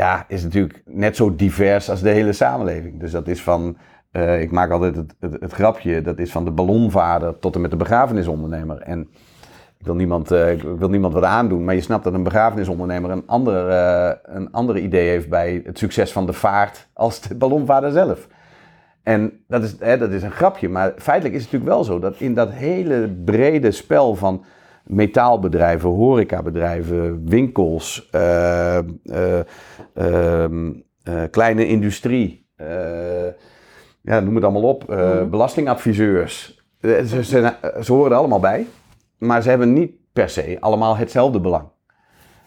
ja, 0.00 0.24
is 0.28 0.42
natuurlijk 0.42 0.82
net 0.84 1.16
zo 1.16 1.36
divers 1.36 1.90
als 1.90 2.00
de 2.00 2.10
hele 2.10 2.32
samenleving. 2.32 3.00
Dus 3.00 3.10
dat 3.10 3.28
is 3.28 3.42
van, 3.42 3.76
uh, 4.12 4.40
ik 4.40 4.50
maak 4.50 4.70
altijd 4.70 4.96
het, 4.96 5.14
het, 5.20 5.52
grapje, 5.52 6.02
dat 6.02 6.18
is 6.18 6.32
van 6.32 6.44
de 6.44 6.50
ballonvader 6.50 7.38
tot 7.38 7.54
en 7.54 7.60
met 7.60 7.70
de 7.70 7.76
begrafenisondernemer. 7.76 8.78
En 8.78 9.00
ik 9.78 9.86
wil 9.86 9.94
niemand, 9.94 10.32
uh, 10.32 10.52
ik 10.52 10.62
wil 10.62 10.88
niemand 10.88 11.14
wat 11.14 11.24
aandoen, 11.24 11.64
maar 11.64 11.74
je 11.74 11.80
snapt 11.80 12.04
dat 12.04 12.14
een 12.14 12.22
begrafenisondernemer 12.22 13.10
een 13.10 13.26
ander, 13.26 13.68
uh, 13.68 14.10
een 14.22 14.52
ander 14.52 14.78
idee 14.78 15.08
heeft 15.08 15.28
bij 15.28 15.60
het 15.64 15.78
succes 15.78 16.12
van 16.12 16.26
de 16.26 16.32
vaart 16.32 16.88
als 16.92 17.20
de 17.20 17.34
ballonvader 17.34 17.90
zelf. 17.90 18.28
En 19.02 19.32
dat 19.48 19.62
is, 19.62 19.76
hè, 19.78 19.98
dat 19.98 20.10
is 20.10 20.22
een 20.22 20.30
grapje, 20.30 20.68
maar 20.68 20.92
feitelijk 20.96 21.34
is 21.34 21.42
het 21.42 21.52
natuurlijk 21.52 21.76
wel 21.76 21.84
zo 21.84 21.98
dat 21.98 22.20
in 22.20 22.34
dat 22.34 22.50
hele 22.50 23.08
brede 23.24 23.70
spel 23.70 24.14
van 24.14 24.44
metaalbedrijven, 24.90 25.88
horecabedrijven, 25.88 27.28
winkels, 27.28 28.08
uh, 28.14 28.78
uh, 29.04 29.38
uh, 29.94 31.22
kleine 31.30 31.66
industrie, 31.66 32.48
ja, 34.02 34.20
noem 34.20 34.34
het 34.34 34.44
allemaal 34.44 34.62
op, 34.62 34.88
mm. 34.88 35.30
belastingadviseurs. 35.30 36.64
Ze, 36.80 37.06
ze, 37.06 37.52
ze, 37.82 37.92
horen 37.92 38.10
er 38.10 38.16
allemaal 38.16 38.40
bij, 38.40 38.66
maar 39.18 39.42
ze 39.42 39.48
hebben 39.48 39.72
niet 39.72 39.92
per 40.12 40.28
se 40.28 40.56
allemaal 40.60 40.96
hetzelfde 40.96 41.40
belang. 41.40 41.68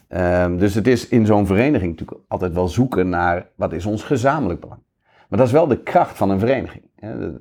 Ehm, 0.08 0.58
dus 0.58 0.76
het 0.76 0.88
is 0.88 1.08
in 1.08 1.26
zo'n 1.26 1.46
vereniging 1.46 1.92
natuurlijk 1.92 2.20
altijd 2.28 2.54
wel 2.54 2.68
zoeken 2.68 3.10
naar 3.10 3.50
wat 3.56 3.74
is 3.74 3.86
ons 3.86 4.04
gezamenlijk 4.04 4.60
belang. 4.60 4.82
Maar 5.30 5.40
dat 5.40 5.48
is 5.48 5.54
wel 5.54 5.68
de 5.68 5.84
kracht 5.84 6.18
van 6.18 6.30
een 6.30 6.40
vereniging. 6.40 6.84
Hè. 6.96 7.32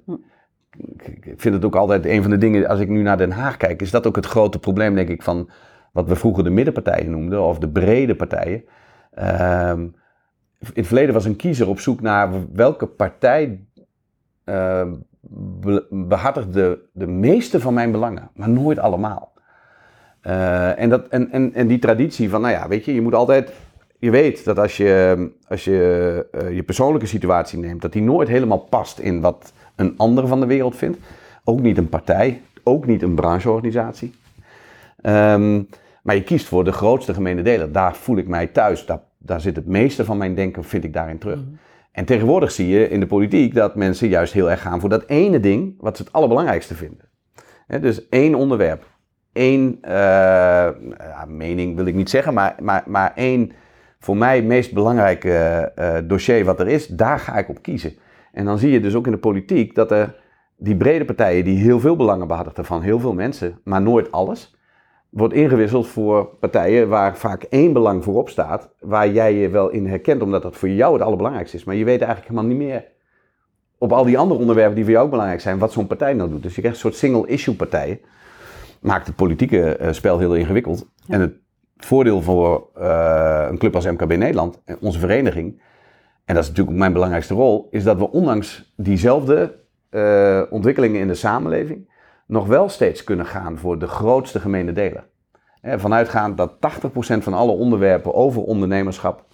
Ik 1.21 1.35
vind 1.37 1.55
het 1.55 1.65
ook 1.65 1.77
altijd 1.77 2.07
een 2.07 2.23
van 2.23 2.31
de 2.31 2.39
dingen, 2.39 2.69
als 2.69 2.81
ik 2.81 2.89
nu 2.89 3.03
naar 3.03 3.17
Den 3.17 3.31
Haag 3.31 3.57
kijk, 3.57 3.83
is 3.83 3.91
dat 3.91 4.07
ook 4.07 4.17
het 4.17 4.27
grote 4.27 4.59
probleem, 4.59 4.95
denk 4.95 5.09
ik, 5.09 5.23
van 5.23 5.51
wat 5.93 6.09
we 6.09 6.17
vroeger 6.17 6.45
de 6.45 6.51
middenpartijen 6.51 7.11
noemden, 7.11 7.43
of 7.43 7.59
de 7.59 7.69
brede 7.69 8.15
partijen. 8.15 8.65
Um, 9.69 9.95
in 10.61 10.71
het 10.75 10.87
verleden 10.87 11.15
was 11.15 11.25
een 11.25 11.37
kiezer 11.37 11.69
op 11.69 11.81
zoek 11.81 12.01
naar 12.01 12.31
welke 12.53 12.87
partij 12.87 13.65
uh, 14.45 14.93
behartigt 15.91 16.53
de, 16.53 17.07
meeste 17.07 17.61
van 17.61 17.75
mijn 17.75 17.93
belangen, 17.93 18.31
maar 18.35 18.49
nooit 18.49 18.79
allemaal. 18.79 19.33
Uh, 20.23 20.79
en, 20.79 20.89
dat, 20.89 21.09
en, 21.09 21.31
en, 21.31 21.55
en 21.55 21.67
die 21.67 21.79
traditie 21.79 22.31
van, 22.31 22.41
nou 22.41 22.53
ja, 22.53 22.69
weet 22.69 22.85
je, 22.85 22.95
je 22.95 23.01
moet 23.03 23.15
altijd 23.15 23.53
je 23.99 24.11
weet 24.11 24.45
dat 24.45 24.59
als 24.59 24.77
je 24.77 25.31
als 25.49 25.65
je, 25.65 26.27
uh, 26.33 26.55
je 26.55 26.63
persoonlijke 26.63 27.07
situatie 27.07 27.59
neemt, 27.59 27.83
dat 27.83 27.93
die 27.93 28.03
nooit 28.03 28.29
helemaal 28.29 28.59
past 28.59 28.99
in 28.99 29.21
wat 29.21 29.53
een 29.77 29.95
ander 29.97 30.27
van 30.27 30.41
de 30.41 30.47
wereld 30.47 30.77
vindt. 30.77 30.99
Ook 31.45 31.61
niet 31.61 31.79
een 31.79 31.89
partij, 31.89 32.41
ook 32.63 32.87
niet 32.87 33.03
een 33.03 33.15
brancheorganisatie. 33.15 34.15
Um, 35.03 35.69
maar 36.03 36.15
je 36.15 36.23
kiest 36.23 36.47
voor 36.47 36.65
de 36.65 36.73
grootste 36.73 37.15
gemene 37.15 37.43
deler. 37.43 37.73
Daar 37.73 37.97
voel 37.97 38.17
ik 38.17 38.29
mij 38.29 38.47
thuis. 38.47 38.87
Daar, 38.87 39.01
daar 39.19 39.41
zit 39.41 39.57
het 39.57 39.67
meeste 39.67 40.05
van 40.05 40.17
mijn 40.17 40.35
denken, 40.35 40.65
vind 40.65 40.85
ik 40.85 40.93
daarin 40.93 41.19
terug. 41.19 41.39
Mm. 41.39 41.59
En 41.93 42.05
tegenwoordig 42.05 42.51
zie 42.51 42.69
je 42.69 42.89
in 42.89 43.01
de 43.01 43.07
politiek 43.07 43.55
dat 43.55 43.75
mensen 43.75 44.09
juist 44.09 44.33
heel 44.33 44.51
erg 44.51 44.61
gaan 44.61 44.81
voor 44.81 44.89
dat 44.89 45.05
ene 45.07 45.41
ding 45.41 45.75
wat 45.79 45.97
ze 45.97 46.03
het 46.03 46.13
allerbelangrijkste 46.13 46.75
vinden. 46.75 47.09
He, 47.67 47.81
dus 47.81 48.09
één 48.09 48.35
onderwerp, 48.35 48.87
één 49.33 49.79
uh, 49.85 49.91
ja, 49.91 51.25
mening 51.29 51.77
wil 51.77 51.87
ik 51.87 51.95
niet 51.95 52.11
zeggen, 52.11 52.35
maar, 52.35 52.55
maar, 52.61 52.83
maar 52.87 53.13
één 53.15 53.53
voor 53.99 54.17
mij 54.17 54.43
meest 54.43 54.73
belangrijke 54.73 55.73
uh, 55.79 55.97
dossier 56.05 56.45
wat 56.45 56.61
er 56.61 56.69
is, 56.69 56.87
daar 56.87 57.19
ga 57.19 57.39
ik 57.39 57.49
op 57.49 57.63
kiezen. 57.63 57.95
En 58.33 58.45
dan 58.45 58.59
zie 58.59 58.71
je 58.71 58.81
dus 58.81 58.95
ook 58.95 59.07
in 59.07 59.13
de 59.13 59.19
politiek 59.19 59.75
dat 59.75 59.91
er 59.91 60.21
die 60.57 60.77
brede 60.77 61.05
partijen 61.05 61.45
die 61.45 61.59
heel 61.59 61.81
veel 61.81 61.97
belangen 61.97 62.29
behartigen 62.29 62.65
van 62.65 62.81
heel 62.81 63.01
veel 63.01 63.15
mensen, 63.15 63.59
maar 63.65 63.83
nooit 63.83 64.13
alles, 64.13 64.57
wordt 65.09 65.35
ingewisseld 65.35 65.87
voor 65.87 66.25
partijen 66.25 66.89
waar 66.89 67.17
vaak 67.17 67.43
één 67.43 67.73
belang 67.73 68.05
voorop 68.05 68.29
staat, 68.29 68.71
waar 68.81 69.11
jij 69.11 69.35
je 69.35 69.49
wel 69.49 69.71
in 69.71 69.87
herkent, 69.87 70.23
omdat 70.23 70.43
dat 70.43 70.57
voor 70.57 70.69
jou 70.69 70.93
het 70.93 71.03
allerbelangrijkste 71.03 71.57
is. 71.57 71.65
Maar 71.65 71.75
je 71.75 71.85
weet 71.85 72.01
eigenlijk 72.01 72.31
helemaal 72.31 72.51
niet 72.51 72.67
meer 72.67 72.85
op 73.79 73.93
al 73.93 74.05
die 74.05 74.19
andere 74.19 74.41
onderwerpen 74.41 74.75
die 74.75 74.85
voor 74.85 74.93
jou 74.93 75.05
ook 75.05 75.11
belangrijk 75.11 75.41
zijn, 75.41 75.59
wat 75.59 75.73
zo'n 75.73 75.87
partij 75.87 76.13
nou 76.13 76.31
doet. 76.31 76.43
Dus 76.43 76.55
je 76.55 76.61
krijgt 76.61 76.77
een 76.77 76.91
soort 76.91 77.01
single-issue 77.01 77.55
partijen. 77.55 78.01
Maakt 78.81 79.07
het 79.07 79.17
politieke 79.17 79.79
uh, 79.81 79.93
spel 79.93 80.19
heel 80.19 80.35
ingewikkeld. 80.35 80.87
En 81.09 81.21
het 81.21 81.33
voordeel 81.77 82.23
voor 82.23 82.69
uh, 82.79 83.47
een 83.51 83.59
club 83.59 83.75
als 83.75 83.87
MKB 83.87 84.17
Nederland, 84.17 84.63
onze 84.81 84.99
vereniging, 84.99 85.63
en 86.25 86.35
dat 86.35 86.43
is 86.43 86.49
natuurlijk 86.49 86.77
mijn 86.77 86.93
belangrijkste 86.93 87.35
rol, 87.35 87.69
is 87.71 87.85
dat 87.85 87.99
we 87.99 88.11
ondanks 88.11 88.73
diezelfde 88.77 89.61
uh, 89.91 90.43
ontwikkelingen 90.51 91.01
in 91.01 91.07
de 91.07 91.15
samenleving 91.15 91.91
nog 92.27 92.47
wel 92.47 92.69
steeds 92.69 93.05
kunnen 93.05 93.27
gaan 93.27 93.59
voor 93.59 93.79
de 93.79 93.87
grootste 93.87 94.41
gemene 94.41 94.73
delen. 94.73 95.05
vanuitgaand 95.63 96.37
dat 96.37 96.55
80% 96.55 96.59
van 97.19 97.35
alle 97.35 97.53
onderwerpen 97.53 98.15
over 98.15 98.43
ondernemerschap, 98.43 99.27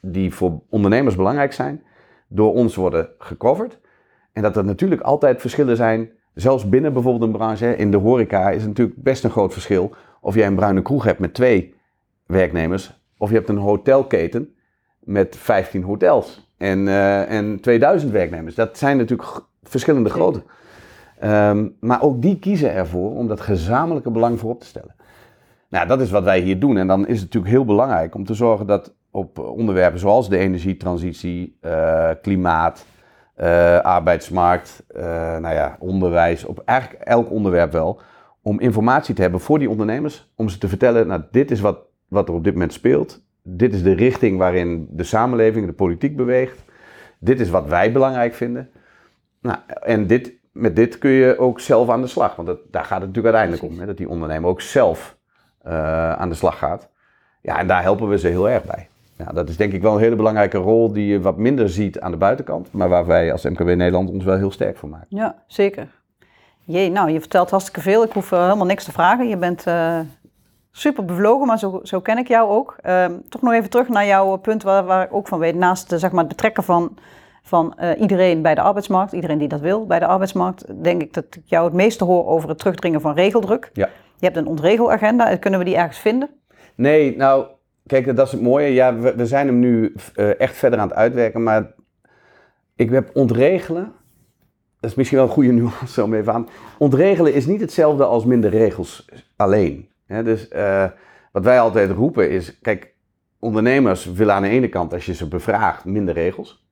die 0.00 0.34
voor 0.34 0.60
ondernemers 0.70 1.16
belangrijk 1.16 1.52
zijn, 1.52 1.82
door 2.28 2.52
ons 2.52 2.74
worden 2.74 3.08
gecoverd. 3.18 3.80
En 4.32 4.42
dat 4.42 4.56
er 4.56 4.64
natuurlijk 4.64 5.00
altijd 5.00 5.40
verschillen 5.40 5.76
zijn, 5.76 6.10
zelfs 6.34 6.68
binnen 6.68 6.92
bijvoorbeeld 6.92 7.24
een 7.24 7.36
branche. 7.36 7.76
In 7.76 7.90
de 7.90 7.96
horeca 7.96 8.50
is 8.50 8.58
het 8.58 8.68
natuurlijk 8.68 9.02
best 9.02 9.24
een 9.24 9.30
groot 9.30 9.52
verschil 9.52 9.94
of 10.20 10.34
jij 10.34 10.46
een 10.46 10.54
bruine 10.54 10.82
kroeg 10.82 11.04
hebt 11.04 11.18
met 11.18 11.34
twee 11.34 11.74
werknemers, 12.26 13.00
of 13.18 13.28
je 13.28 13.34
hebt 13.34 13.48
een 13.48 13.56
hotelketen 13.56 14.55
met 15.06 15.36
15 15.36 15.82
hotels 15.82 16.50
en, 16.56 16.86
uh, 16.86 17.30
en 17.30 17.60
2000 17.60 18.12
werknemers. 18.12 18.54
Dat 18.54 18.78
zijn 18.78 18.96
natuurlijk 18.96 19.40
verschillende 19.62 20.10
grootte. 20.10 20.42
Um, 21.24 21.76
maar 21.80 22.02
ook 22.02 22.22
die 22.22 22.38
kiezen 22.38 22.72
ervoor 22.72 23.16
om 23.16 23.28
dat 23.28 23.40
gezamenlijke 23.40 24.10
belang 24.10 24.38
voorop 24.40 24.60
te 24.60 24.66
stellen. 24.66 24.94
Nou, 25.68 25.86
dat 25.86 26.00
is 26.00 26.10
wat 26.10 26.24
wij 26.24 26.40
hier 26.40 26.58
doen. 26.58 26.76
En 26.76 26.86
dan 26.86 27.06
is 27.06 27.14
het 27.14 27.24
natuurlijk 27.24 27.52
heel 27.52 27.64
belangrijk 27.64 28.14
om 28.14 28.24
te 28.24 28.34
zorgen 28.34 28.66
dat 28.66 28.94
op 29.10 29.38
onderwerpen 29.38 30.00
zoals 30.00 30.28
de 30.28 30.38
energietransitie, 30.38 31.58
uh, 31.62 32.10
klimaat, 32.22 32.86
uh, 33.40 33.80
arbeidsmarkt, 33.80 34.84
uh, 34.96 35.02
nou 35.38 35.54
ja, 35.54 35.76
onderwijs, 35.78 36.44
op 36.44 36.62
eigenlijk 36.64 37.02
elk 37.02 37.30
onderwerp 37.30 37.72
wel, 37.72 38.00
om 38.42 38.60
informatie 38.60 39.14
te 39.14 39.22
hebben 39.22 39.40
voor 39.40 39.58
die 39.58 39.70
ondernemers, 39.70 40.32
om 40.34 40.48
ze 40.48 40.58
te 40.58 40.68
vertellen, 40.68 41.06
nou, 41.06 41.22
dit 41.30 41.50
is 41.50 41.60
wat, 41.60 41.78
wat 42.08 42.28
er 42.28 42.34
op 42.34 42.44
dit 42.44 42.52
moment 42.52 42.72
speelt, 42.72 43.25
dit 43.48 43.74
is 43.74 43.82
de 43.82 43.94
richting 43.94 44.38
waarin 44.38 44.88
de 44.90 45.04
samenleving, 45.04 45.66
de 45.66 45.72
politiek 45.72 46.16
beweegt, 46.16 46.64
dit 47.18 47.40
is 47.40 47.50
wat 47.50 47.68
wij 47.68 47.92
belangrijk 47.92 48.34
vinden. 48.34 48.70
Nou, 49.40 49.58
en 49.82 50.06
dit, 50.06 50.32
met 50.52 50.76
dit 50.76 50.98
kun 50.98 51.10
je 51.10 51.38
ook 51.38 51.60
zelf 51.60 51.88
aan 51.88 52.00
de 52.00 52.06
slag, 52.06 52.36
want 52.36 52.48
dat, 52.48 52.58
daar 52.70 52.84
gaat 52.84 53.00
het 53.00 53.08
natuurlijk 53.08 53.34
uiteindelijk 53.34 53.72
om, 53.72 53.80
hè, 53.80 53.86
dat 53.86 53.96
die 53.96 54.08
ondernemer 54.08 54.50
ook 54.50 54.60
zelf 54.60 55.16
aan 56.16 56.28
de 56.28 56.34
slag 56.34 56.58
gaat. 56.58 56.88
Ja, 57.42 57.58
en 57.58 57.66
daar 57.66 57.82
helpen 57.82 58.08
we 58.08 58.18
ze 58.18 58.28
heel 58.28 58.48
erg 58.48 58.64
bij. 58.64 58.88
Dat 59.32 59.48
is 59.48 59.56
denk 59.56 59.72
ik 59.72 59.82
wel 59.82 59.94
een 59.94 60.00
hele 60.00 60.16
belangrijke 60.16 60.58
rol 60.58 60.92
die 60.92 61.06
je 61.06 61.20
wat 61.20 61.36
minder 61.36 61.68
ziet 61.68 62.00
aan 62.00 62.10
de 62.10 62.16
buitenkant, 62.16 62.72
maar 62.72 62.88
waar 62.88 63.06
wij 63.06 63.32
als 63.32 63.44
MKB 63.44 63.64
Nederland 63.64 64.10
ons 64.10 64.24
wel 64.24 64.36
heel 64.36 64.50
sterk 64.50 64.76
voor 64.76 64.88
maken. 64.88 65.06
Ja, 65.08 65.42
zeker. 65.46 65.88
Jee, 66.64 66.90
nou, 66.90 67.10
je 67.10 67.20
vertelt 67.20 67.50
hartstikke 67.50 67.80
veel. 67.80 68.02
Ik 68.02 68.12
hoef 68.12 68.32
uh, 68.32 68.42
helemaal 68.42 68.66
niks 68.66 68.84
te 68.84 68.92
vragen. 68.92 69.28
Je 69.28 69.36
bent 69.36 69.66
uh, 69.66 70.00
super 70.76 71.04
bevlogen, 71.04 71.46
maar 71.46 71.58
zo, 71.58 71.80
zo 71.82 72.00
ken 72.00 72.18
ik 72.18 72.28
jou 72.28 72.50
ook. 72.50 72.76
Uh, 72.86 73.04
toch 73.28 73.42
nog 73.42 73.52
even 73.52 73.70
terug 73.70 73.88
naar 73.88 74.06
jouw 74.06 74.36
punt 74.36 74.62
waar, 74.62 74.84
waar 74.84 75.04
ik 75.04 75.14
ook 75.14 75.28
van 75.28 75.38
weet. 75.38 75.54
Naast 75.54 75.88
zeg 75.88 76.10
maar, 76.10 76.20
het 76.20 76.28
betrekken 76.28 76.64
van, 76.64 76.96
van 77.42 77.76
uh, 77.80 78.00
iedereen 78.00 78.42
bij 78.42 78.54
de 78.54 78.60
arbeidsmarkt, 78.60 79.12
iedereen 79.12 79.38
die 79.38 79.48
dat 79.48 79.60
wil 79.60 79.86
bij 79.86 79.98
de 79.98 80.06
arbeidsmarkt, 80.06 80.82
denk 80.82 81.02
ik 81.02 81.14
dat 81.14 81.24
ik 81.24 81.42
jou 81.44 81.64
het 81.64 81.74
meeste 81.74 82.04
hoor 82.04 82.26
over 82.26 82.48
het 82.48 82.58
terugdringen 82.58 83.00
van 83.00 83.14
regeldruk. 83.14 83.70
Ja. 83.72 83.88
Je 84.18 84.24
hebt 84.24 84.36
een 84.36 84.46
ontregelagenda. 84.46 85.36
Kunnen 85.36 85.60
we 85.60 85.66
die 85.66 85.76
ergens 85.76 85.98
vinden? 85.98 86.30
Nee, 86.74 87.16
nou, 87.16 87.46
Kijk, 87.86 88.16
dat 88.16 88.26
is 88.26 88.32
het 88.32 88.40
mooie. 88.40 88.68
Ja, 88.68 88.96
we, 88.96 89.14
we 89.14 89.26
zijn 89.26 89.46
hem 89.46 89.58
nu 89.58 89.94
uh, 90.16 90.40
echt 90.40 90.56
verder 90.56 90.78
aan 90.78 90.88
het 90.88 90.96
uitwerken. 90.96 91.42
Maar 91.42 91.74
ik 92.76 92.90
heb 92.90 93.10
ontregelen. 93.14 93.92
Dat 94.80 94.90
is 94.90 94.96
misschien 94.96 95.18
wel 95.18 95.26
een 95.26 95.32
goede 95.32 95.52
nuance 95.62 96.02
om 96.02 96.14
even 96.14 96.32
aan. 96.32 96.48
Ontregelen 96.78 97.34
is 97.34 97.46
niet 97.46 97.60
hetzelfde 97.60 98.04
als 98.04 98.24
minder 98.24 98.50
regels 98.50 99.08
alleen. 99.36 99.88
He, 100.06 100.22
dus 100.22 100.48
uh, 100.52 100.86
wat 101.32 101.44
wij 101.44 101.60
altijd 101.60 101.90
roepen 101.90 102.30
is: 102.30 102.58
kijk, 102.60 102.94
ondernemers 103.38 104.04
willen 104.04 104.34
aan 104.34 104.42
de 104.42 104.48
ene 104.48 104.68
kant, 104.68 104.92
als 104.92 105.06
je 105.06 105.14
ze 105.14 105.28
bevraagt, 105.28 105.84
minder 105.84 106.14
regels. 106.14 106.64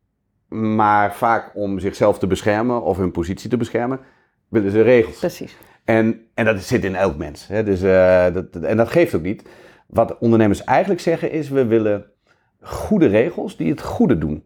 Maar 0.49 1.15
vaak 1.15 1.51
om 1.55 1.79
zichzelf 1.79 2.19
te 2.19 2.27
beschermen 2.27 2.83
of 2.83 2.97
hun 2.97 3.11
positie 3.11 3.51
te 3.51 3.57
beschermen, 3.57 4.01
willen 4.49 4.71
ze 4.71 4.83
regels. 4.83 5.19
Precies. 5.19 5.57
En, 5.85 6.21
en 6.35 6.45
dat 6.45 6.61
zit 6.61 6.85
in 6.85 6.95
elk 6.95 7.17
mens. 7.17 7.47
Hè? 7.47 7.65
Dus, 7.65 7.83
uh, 7.83 8.33
dat, 8.33 8.57
en 8.57 8.77
dat 8.77 8.89
geeft 8.89 9.15
ook 9.15 9.23
niet. 9.23 9.49
Wat 9.87 10.19
ondernemers 10.19 10.65
eigenlijk 10.65 11.01
zeggen 11.01 11.31
is, 11.31 11.49
we 11.49 11.67
willen 11.67 12.07
goede 12.61 13.07
regels 13.07 13.57
die 13.57 13.71
het 13.71 13.83
goede 13.83 14.19
doen. 14.19 14.45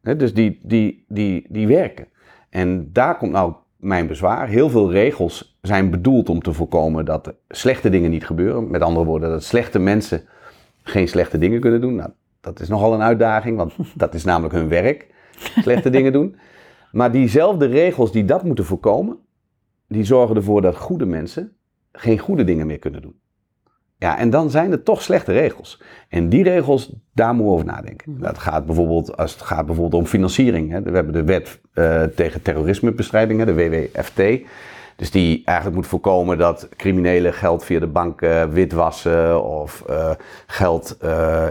dus 0.00 0.34
die, 0.34 0.60
die, 0.62 1.04
die, 1.08 1.46
die 1.48 1.66
werken. 1.66 2.08
En 2.50 2.92
daar 2.92 3.16
komt 3.16 3.32
nou 3.32 3.54
mijn 3.84 4.06
bezwaar. 4.06 4.48
Heel 4.48 4.70
veel 4.70 4.90
regels 4.90 5.58
zijn 5.62 5.90
bedoeld 5.90 6.28
om 6.28 6.42
te 6.42 6.52
voorkomen 6.52 7.04
dat 7.04 7.34
slechte 7.48 7.90
dingen 7.90 8.10
niet 8.10 8.26
gebeuren. 8.26 8.70
Met 8.70 8.82
andere 8.82 9.06
woorden, 9.06 9.30
dat 9.30 9.44
slechte 9.44 9.78
mensen 9.78 10.22
geen 10.82 11.08
slechte 11.08 11.38
dingen 11.38 11.60
kunnen 11.60 11.80
doen. 11.80 11.94
Nou, 11.94 12.10
dat 12.40 12.60
is 12.60 12.68
nogal 12.68 12.94
een 12.94 13.02
uitdaging, 13.02 13.56
want 13.56 13.74
dat 13.94 14.14
is 14.14 14.24
namelijk 14.24 14.54
hun 14.54 14.68
werk. 14.68 15.06
Slechte 15.36 15.90
dingen 15.90 16.12
doen. 16.12 16.36
Maar 16.92 17.12
diezelfde 17.12 17.66
regels 17.66 18.12
die 18.12 18.24
dat 18.24 18.44
moeten 18.44 18.64
voorkomen, 18.64 19.18
die 19.88 20.04
zorgen 20.04 20.36
ervoor 20.36 20.62
dat 20.62 20.76
goede 20.76 21.06
mensen 21.06 21.56
geen 21.92 22.18
goede 22.18 22.44
dingen 22.44 22.66
meer 22.66 22.78
kunnen 22.78 23.02
doen. 23.02 23.18
Ja, 23.98 24.18
en 24.18 24.30
dan 24.30 24.50
zijn 24.50 24.72
er 24.72 24.82
toch 24.82 25.02
slechte 25.02 25.32
regels. 25.32 25.82
En 26.08 26.28
die 26.28 26.42
regels, 26.42 26.92
daar 27.12 27.34
moeten 27.34 27.46
we 27.46 27.52
over 27.52 27.66
nadenken. 27.66 28.12
Mhm. 28.12 28.22
Dat 28.22 28.38
gaat 28.38 28.66
bijvoorbeeld, 28.66 29.16
als 29.16 29.32
het 29.32 29.42
gaat 29.42 29.66
bijvoorbeeld 29.66 30.02
om 30.02 30.08
financiering. 30.08 30.70
Hè. 30.70 30.82
We 30.82 30.90
hebben 30.90 31.12
de 31.12 31.24
wet 31.24 31.60
uh, 31.74 32.02
tegen 32.02 32.42
terrorismebestrijding, 32.42 33.44
de 33.44 33.54
WWFT. 33.54 34.22
Dus 34.96 35.10
die 35.10 35.42
eigenlijk 35.44 35.76
moet 35.76 35.86
voorkomen 35.86 36.38
dat 36.38 36.68
criminelen 36.76 37.32
geld 37.32 37.64
via 37.64 37.80
de 37.80 37.86
bank 37.86 38.20
uh, 38.20 38.44
witwassen 38.44 39.44
of 39.44 39.84
uh, 39.90 40.10
geld 40.46 40.96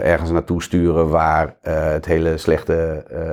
ergens 0.02 0.30
naartoe 0.30 0.62
sturen 0.62 1.08
waar 1.08 1.56
het 1.62 2.06
hele 2.06 2.36
slechte 2.36 2.74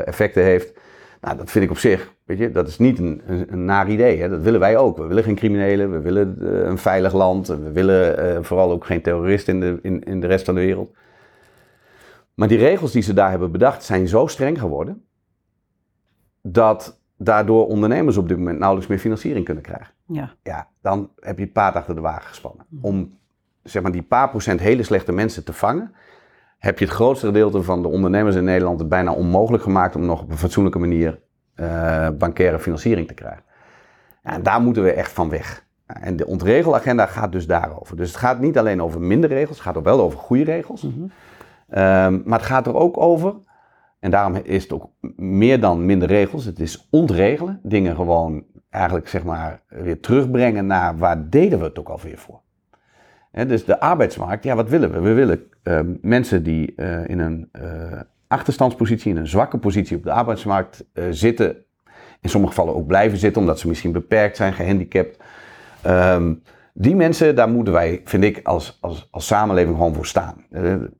effecten 0.05 0.43
heeft. 0.43 0.73
Nou, 1.21 1.37
dat 1.37 1.51
vind 1.51 1.65
ik 1.65 1.71
op 1.71 1.77
zich, 1.77 2.13
weet 2.25 2.37
je, 2.37 2.51
dat 2.51 2.67
is 2.67 2.77
niet 2.77 2.99
een, 2.99 3.21
een, 3.25 3.53
een 3.53 3.65
naar 3.65 3.89
idee. 3.89 4.21
Hè? 4.21 4.29
Dat 4.29 4.41
willen 4.41 4.59
wij 4.59 4.77
ook. 4.77 4.97
We 4.97 5.05
willen 5.05 5.23
geen 5.23 5.35
criminelen, 5.35 5.91
we 5.91 5.99
willen 5.99 6.35
uh, 6.39 6.67
een 6.67 6.77
veilig 6.77 7.13
land. 7.13 7.47
We 7.47 7.71
willen 7.71 8.25
uh, 8.25 8.43
vooral 8.43 8.71
ook 8.71 8.85
geen 8.85 9.01
terroristen 9.01 9.53
in 9.53 9.59
de, 9.59 9.79
in, 9.81 10.03
in 10.03 10.19
de 10.19 10.27
rest 10.27 10.45
van 10.45 10.55
de 10.55 10.61
wereld. 10.61 10.95
Maar 12.33 12.47
die 12.47 12.57
regels 12.57 12.91
die 12.91 13.01
ze 13.01 13.13
daar 13.13 13.29
hebben 13.29 13.51
bedacht 13.51 13.83
zijn 13.83 14.07
zo 14.07 14.27
streng 14.27 14.59
geworden, 14.59 15.05
dat 16.41 17.01
daardoor 17.17 17.67
ondernemers 17.67 18.17
op 18.17 18.27
dit 18.27 18.37
moment 18.37 18.57
nauwelijks 18.57 18.89
meer 18.89 18.99
financiering 18.99 19.45
kunnen 19.45 19.63
krijgen. 19.63 19.93
Ja. 20.05 20.35
ja 20.43 20.67
dan 20.81 21.09
heb 21.19 21.37
je 21.37 21.43
het 21.43 21.53
paard 21.53 21.75
achter 21.75 21.95
de 21.95 22.01
wagen 22.01 22.27
gespannen. 22.27 22.65
Om 22.81 23.17
zeg 23.63 23.81
maar, 23.81 23.91
die 23.91 24.01
paar 24.01 24.29
procent 24.29 24.59
hele 24.59 24.83
slechte 24.83 25.11
mensen 25.11 25.43
te 25.43 25.53
vangen, 25.53 25.93
heb 26.61 26.79
je 26.79 26.85
het 26.85 26.93
grootste 26.93 27.25
gedeelte 27.25 27.63
van 27.63 27.81
de 27.81 27.87
ondernemers 27.87 28.35
in 28.35 28.43
Nederland 28.43 28.79
het 28.79 28.89
bijna 28.89 29.13
onmogelijk 29.13 29.63
gemaakt 29.63 29.95
om 29.95 30.05
nog 30.05 30.21
op 30.21 30.29
een 30.29 30.37
fatsoenlijke 30.37 30.79
manier 30.79 31.19
uh, 31.55 32.09
bankaire 32.09 32.59
financiering 32.59 33.07
te 33.07 33.13
krijgen. 33.13 33.43
En 34.23 34.43
daar 34.43 34.61
moeten 34.61 34.83
we 34.83 34.91
echt 34.91 35.11
van 35.11 35.29
weg. 35.29 35.65
En 35.85 36.15
de 36.15 36.25
ontregelagenda 36.25 37.05
gaat 37.05 37.31
dus 37.31 37.47
daarover. 37.47 37.95
Dus 37.97 38.07
het 38.07 38.17
gaat 38.17 38.39
niet 38.39 38.57
alleen 38.57 38.81
over 38.81 39.01
minder 39.01 39.29
regels, 39.29 39.57
het 39.57 39.65
gaat 39.65 39.77
ook 39.77 39.83
wel 39.83 40.01
over 40.01 40.19
goede 40.19 40.43
regels. 40.43 40.81
Mm 40.81 40.91
-hmm. 40.91 41.03
um, 41.79 42.21
maar 42.25 42.39
het 42.39 42.47
gaat 42.47 42.67
er 42.67 42.75
ook 42.75 42.97
over, 42.97 43.35
en 43.99 44.11
daarom 44.11 44.35
is 44.35 44.63
het 44.63 44.73
ook 44.73 44.89
meer 45.15 45.59
dan 45.59 45.85
minder 45.85 46.07
regels, 46.07 46.45
het 46.45 46.59
is 46.59 46.87
ontregelen. 46.91 47.59
Dingen 47.63 47.95
gewoon 47.95 48.43
eigenlijk 48.69 49.07
zeg 49.07 49.23
maar 49.23 49.61
weer 49.67 49.99
terugbrengen 49.99 50.65
naar 50.65 50.97
waar 50.97 51.29
deden 51.29 51.59
we 51.59 51.65
het 51.65 51.79
ook 51.79 51.89
alweer 51.89 52.17
voor. 52.17 52.40
Dus 53.31 53.65
de 53.65 53.79
arbeidsmarkt, 53.79 54.43
ja 54.43 54.55
wat 54.55 54.69
willen 54.69 54.91
we? 54.91 54.99
We 54.99 55.13
willen 55.13 55.43
uh, 55.63 55.79
mensen 56.01 56.43
die 56.43 56.73
uh, 56.75 57.07
in 57.07 57.19
een 57.19 57.49
uh, 57.61 57.99
achterstandspositie, 58.27 59.11
in 59.11 59.17
een 59.17 59.27
zwakke 59.27 59.57
positie 59.57 59.97
op 59.97 60.03
de 60.03 60.11
arbeidsmarkt 60.11 60.85
zitten, 61.09 61.55
in 62.21 62.29
sommige 62.29 62.53
gevallen 62.53 62.75
ook 62.75 62.87
blijven 62.87 63.17
zitten, 63.17 63.41
omdat 63.41 63.59
ze 63.59 63.67
misschien 63.67 63.91
beperkt 63.91 64.37
zijn, 64.37 64.53
gehandicapt. 64.53 65.17
Um, 65.87 66.41
die 66.73 66.95
mensen, 66.95 67.35
daar 67.35 67.49
moeten 67.49 67.73
wij, 67.73 68.01
vind 68.03 68.23
ik, 68.23 68.39
als, 68.43 68.77
als, 68.81 69.07
als 69.11 69.27
samenleving 69.27 69.75
gewoon 69.75 69.93
voor 69.93 70.05
staan. 70.05 70.45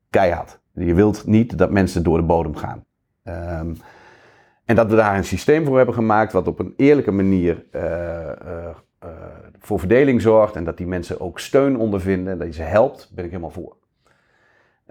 keihard. 0.10 0.60
Je 0.74 0.94
wilt 0.94 1.26
niet 1.26 1.58
dat 1.58 1.72
mensen 1.72 2.04
door 2.04 2.17
de 2.17 2.24
bodem 2.24 2.56
gaan. 2.56 2.86
Um, 3.60 3.78
en 4.65 4.76
dat 4.76 4.89
we 4.89 4.96
daar 4.96 5.17
een 5.17 5.24
systeem 5.24 5.65
voor 5.65 5.78
hebben 5.78 5.96
gemaakt 5.96 6.32
wat 6.32 6.48
op 6.48 6.60
een 6.60 6.74
eerlijke 6.78 7.12
manier 7.12 7.65
voor 9.62 9.80
verdeling 9.80 10.21
zorgt 10.21 10.56
en 10.56 10.63
dat 10.63 10.78
die 10.78 10.88
mensen 10.88 11.19
ook 11.19 11.39
steun 11.39 11.78
ondervinden, 11.78 12.38
dat 12.38 12.47
je 12.47 12.54
ze 12.54 12.62
helpt, 12.62 13.12
ben 13.15 13.24
ik 13.24 13.30
helemaal 13.30 13.52
voor. 13.52 13.76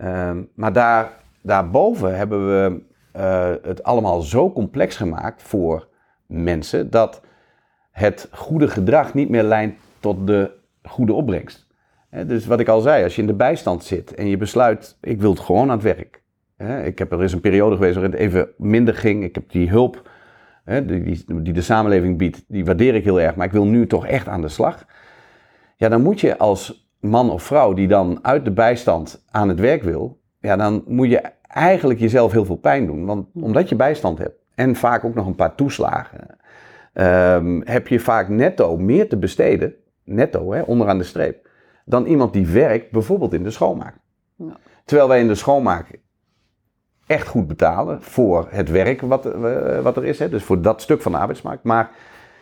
Um, 0.05 0.49
maar 0.55 0.73
daar, 0.73 1.13
daarboven 1.43 2.17
hebben 2.17 2.47
we 2.47 2.83
uh, 3.17 3.53
het 3.63 3.83
allemaal 3.83 4.21
zo 4.21 4.53
complex 4.53 4.97
gemaakt 4.97 5.43
voor 5.43 5.89
mensen 6.27 6.91
dat 6.91 7.23
het 7.91 8.29
goede 8.33 8.69
gedrag 8.69 9.15
niet 9.15 9.29
meer 9.29 9.43
leidt 9.43 9.79
tot 10.01 10.27
de 10.27 10.51
goede 10.83 11.13
opbrengst. 11.13 11.67
Dus 12.27 12.47
wat 12.47 12.61
ik 12.61 12.69
al 12.69 12.81
zei, 12.81 13.05
als 13.05 13.15
je 13.15 13.21
in 13.21 13.27
de 13.27 13.35
bijstand 13.35 13.85
zit 13.85 14.15
en 14.15 14.27
je 14.27 14.37
besluit, 14.37 14.97
ik 15.01 15.21
wil 15.21 15.31
het 15.31 15.41
gewoon 15.41 15.71
aan 15.71 15.79
het 15.79 15.83
werk. 15.83 16.23
Ik 16.85 16.99
heb 16.99 17.13
er 17.13 17.23
is 17.23 17.33
een 17.33 17.41
periode 17.41 17.77
geweest 17.77 17.95
waarin 17.95 18.13
het 18.13 18.21
even 18.21 18.49
minder 18.57 18.95
ging. 18.95 19.25
Ik 19.25 19.35
heb 19.35 19.51
die 19.51 19.69
hulp 19.69 20.10
hè, 20.71 20.85
die, 20.85 21.25
die, 21.43 21.53
de 21.53 21.63
samenleving 21.63 22.19
biedt, 22.19 22.45
die 22.49 22.65
waardeer 22.65 22.95
ik 22.95 23.05
heel 23.05 23.21
erg. 23.21 23.35
Maar 23.35 23.47
ik 23.47 23.53
wil 23.53 23.65
nu 23.65 23.87
toch 23.87 24.07
echt 24.07 24.29
aan 24.29 24.41
de 24.41 24.49
slag. 24.49 24.85
Ja, 25.77 25.89
dan 25.89 26.03
moet 26.03 26.21
je 26.21 26.39
als 26.39 26.91
man 27.01 27.31
of 27.31 27.43
vrouw 27.43 27.73
die 27.73 27.89
dan 27.89 28.19
uit 28.23 28.45
de 28.45 28.51
bijstand 28.51 29.25
aan 29.31 29.49
het 29.49 29.61
werk 29.61 29.83
wil, 29.83 30.21
ja, 30.39 30.57
dan 30.57 30.85
moet 30.87 31.11
je 31.11 31.23
eigenlijk 31.43 32.01
jezelf 32.01 32.33
heel 32.33 32.45
veel 32.45 32.57
pijn 32.57 32.87
doen. 32.87 33.07
Want 33.07 33.27
omdat 33.35 33.69
je 33.69 33.77
bijstand 33.77 34.19
hebt 34.19 34.39
en 34.55 34.77
vaak 34.77 35.05
ook 35.05 35.15
nog 35.15 35.27
een 35.27 35.35
paar 35.35 35.55
toeslagen, 35.55 36.27
ehm, 36.93 37.61
heb 37.65 37.89
je 37.89 38.01
vaak 38.01 38.29
netto 38.29 38.77
meer 38.77 39.09
te 39.09 39.17
besteden, 39.17 39.75
netto, 40.05 40.53
hè, 40.53 40.61
onderaan 40.63 40.99
de 40.99 41.05
streep, 41.05 41.49
dan 41.85 42.07
iemand 42.07 42.33
die 42.33 42.47
werkt 42.47 42.91
bijvoorbeeld 42.91 43.33
in 43.33 43.43
de 43.43 43.51
schoonmaak. 43.51 43.95
Ja. 44.37 44.57
Terwijl 44.85 45.09
wij 45.09 45.21
in 45.21 45.29
de 45.29 45.35
schoonmaak 45.35 46.01
echt 47.11 47.29
goed 47.29 47.47
betalen 47.47 48.03
voor 48.03 48.47
het 48.51 48.71
werk 48.71 49.01
wat, 49.01 49.27
eh, 49.27 49.81
wat 49.81 49.97
er 49.97 50.05
is, 50.05 50.19
hè, 50.19 50.29
dus 50.29 50.43
voor 50.43 50.63
dat 50.63 50.83
stuk 50.83 51.03
van 51.03 51.13
de 51.13 51.19
arbeidsmarkt. 51.19 51.65
Maar 51.65 51.91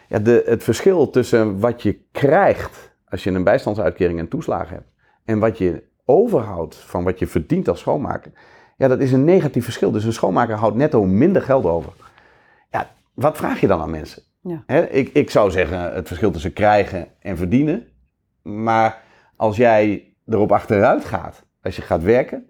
ja, 0.09 0.19
de, 0.19 0.43
het 0.47 0.63
verschil 0.65 1.11
tussen 1.11 1.61
wat 1.61 1.83
je 1.83 2.01
krijgt 2.13 2.97
als 3.09 3.25
je 3.25 3.31
een 3.31 3.45
bijstandsuitkering 3.45 4.19
en 4.19 4.29
toeslagen 4.29 4.75
hebt 4.75 4.93
en 5.25 5.39
wat 5.39 5.59
je 5.59 5.83
overhoudt 6.05 6.77
van 6.77 7.05
wat 7.05 7.19
je 7.19 7.27
verdient 7.27 7.69
als 7.69 7.81
schoonmaker, 7.81 8.33
ja, 8.77 8.89
dat 8.89 9.01
is 9.01 9.13
een 9.13 9.25
negatief 9.25 9.65
verschil. 9.65 9.91
Dus 9.91 10.05
een 10.05 10.13
schoonmaker 10.13 10.57
houdt 10.57 10.77
netto 10.77 11.05
minder 11.05 11.43
geld 11.43 11.65
over. 11.65 11.93
Ja, 12.71 12.91
wat 13.15 13.37
vraag 13.37 13.61
je 13.61 13.67
dan 13.67 13.81
aan 13.81 13.91
mensen? 13.91 14.23
Ja. 14.41 14.63
Hè, 14.67 14.87
ik, 14.87 15.09
ik 15.09 15.31
zou 15.31 15.51
zeggen 15.51 15.95
het 15.95 16.07
verschil 16.07 16.31
tussen 16.31 16.53
krijgen 16.53 17.09
en 17.21 17.37
verdienen. 17.37 17.87
Maar 18.43 19.03
als 19.37 19.57
jij 19.57 20.15
erop 20.27 20.53
achteruit 20.53 21.05
gaat, 21.05 21.45
als 21.63 21.77
je 21.77 21.83
gaat 21.83 22.03
werken, 22.03 22.49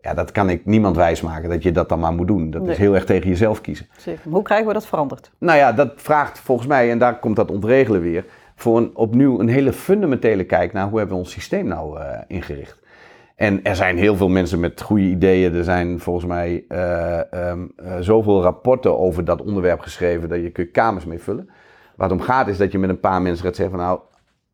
ja, 0.00 0.14
dat 0.14 0.32
kan 0.32 0.50
ik 0.50 0.64
niemand 0.66 0.96
wijsmaken 0.96 1.48
dat 1.48 1.62
je 1.62 1.72
dat 1.72 1.88
dan 1.88 2.00
maar 2.00 2.12
moet 2.12 2.26
doen. 2.26 2.50
Dat 2.50 2.62
Nee. 2.62 2.70
is 2.70 2.78
heel 2.78 2.94
erg 2.94 3.04
tegen 3.04 3.28
jezelf 3.28 3.60
kiezen. 3.60 3.86
Zeker. 3.96 4.20
Maar 4.24 4.34
Hoe 4.34 4.42
krijgen 4.42 4.66
we 4.66 4.72
dat 4.72 4.86
veranderd? 4.86 5.30
Nou 5.38 5.58
ja, 5.58 5.72
dat 5.72 5.92
vraagt 5.96 6.38
volgens 6.38 6.68
mij, 6.68 6.90
en 6.90 6.98
daar 6.98 7.18
komt 7.18 7.36
dat 7.36 7.50
ontregelen 7.50 8.00
weer, 8.00 8.24
voor 8.56 8.76
een, 8.76 8.90
opnieuw 8.96 9.40
een 9.40 9.48
hele 9.48 9.72
fundamentele 9.72 10.44
kijk 10.44 10.72
naar 10.72 10.88
hoe 10.88 10.98
hebben 10.98 11.16
we 11.16 11.22
ons 11.22 11.32
systeem 11.32 11.66
nou 11.66 12.00
eh, 12.00 12.18
ingericht. 12.26 12.78
En 13.36 13.64
er 13.64 13.76
zijn 13.76 13.98
heel 13.98 14.16
veel 14.16 14.28
mensen 14.28 14.60
met 14.60 14.80
goede 14.82 15.02
ideeën. 15.04 15.54
Er 15.54 15.64
zijn 15.64 16.00
volgens 16.00 16.26
mij 16.26 16.64
ehm, 16.68 17.66
eh, 17.76 17.96
zoveel 18.00 18.42
rapporten 18.42 18.98
over 18.98 19.24
dat 19.24 19.42
onderwerp 19.42 19.80
geschreven 19.80 20.28
dat 20.28 20.42
je 20.42 20.50
kun 20.50 20.70
kamers 20.70 21.04
mee 21.04 21.18
vullen. 21.18 21.48
Waar 21.96 22.08
het 22.08 22.18
om 22.18 22.24
gaat 22.24 22.48
is 22.48 22.56
dat 22.58 22.72
je 22.72 22.78
met 22.78 22.90
een 22.90 23.00
paar 23.00 23.22
mensen 23.22 23.44
gaat 23.44 23.56
zeggen 23.56 23.76
van 23.76 23.84
nou, 23.86 24.00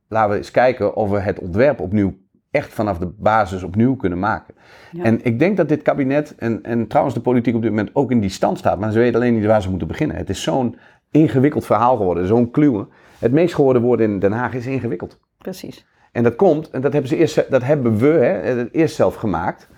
laten 0.08 0.30
we 0.30 0.36
eens 0.36 0.50
kijken 0.50 0.94
of 0.96 1.10
we 1.10 1.18
het 1.18 1.38
ontwerp 1.38 1.80
opnieuw 1.80 2.14
echt 2.54 2.72
vanaf 2.72 2.98
de 2.98 3.12
basis 3.18 3.62
opnieuw 3.62 3.96
kunnen 3.96 4.18
maken. 4.18 4.54
Ja. 4.92 5.04
En 5.04 5.24
ik 5.24 5.38
denk 5.38 5.56
dat 5.56 5.68
dit 5.68 5.82
kabinet 5.82 6.34
en, 6.34 6.62
en 6.62 6.86
trouwens 6.86 7.16
de 7.16 7.22
politiek 7.22 7.54
op 7.54 7.62
dit 7.62 7.70
moment 7.70 7.90
ook 7.92 8.10
in 8.10 8.20
die 8.20 8.30
stand 8.30 8.58
staat. 8.58 8.78
Maar 8.78 8.92
ze 8.92 8.98
weten 8.98 9.20
alleen 9.20 9.34
niet 9.34 9.46
waar 9.46 9.62
ze 9.62 9.70
moeten 9.70 9.88
beginnen. 9.88 10.16
Het 10.16 10.30
is 10.30 10.42
zo'n 10.42 10.76
ingewikkeld 11.10 11.66
verhaal 11.66 11.96
geworden, 11.96 12.26
zo'n 12.26 12.50
kluwen. 12.50 12.88
Het 13.18 13.32
meest 13.32 13.54
gehoorde 13.54 13.80
woord 13.80 14.00
in 14.00 14.18
Den 14.18 14.32
Haag 14.32 14.54
is 14.54 14.66
ingewikkeld. 14.66 15.18
Precies. 15.38 15.86
En 16.12 16.22
dat 16.22 16.36
komt, 16.36 16.70
en 16.70 16.80
dat 16.80 16.92
hebben, 16.92 17.10
ze 17.10 17.16
eerst, 17.16 17.50
dat 17.50 17.62
hebben 17.62 17.98
we 17.98 18.06
hè, 18.06 18.50
het 18.58 18.72
eerst 18.72 18.94
zelf 18.94 19.14
gemaakt. 19.14 19.68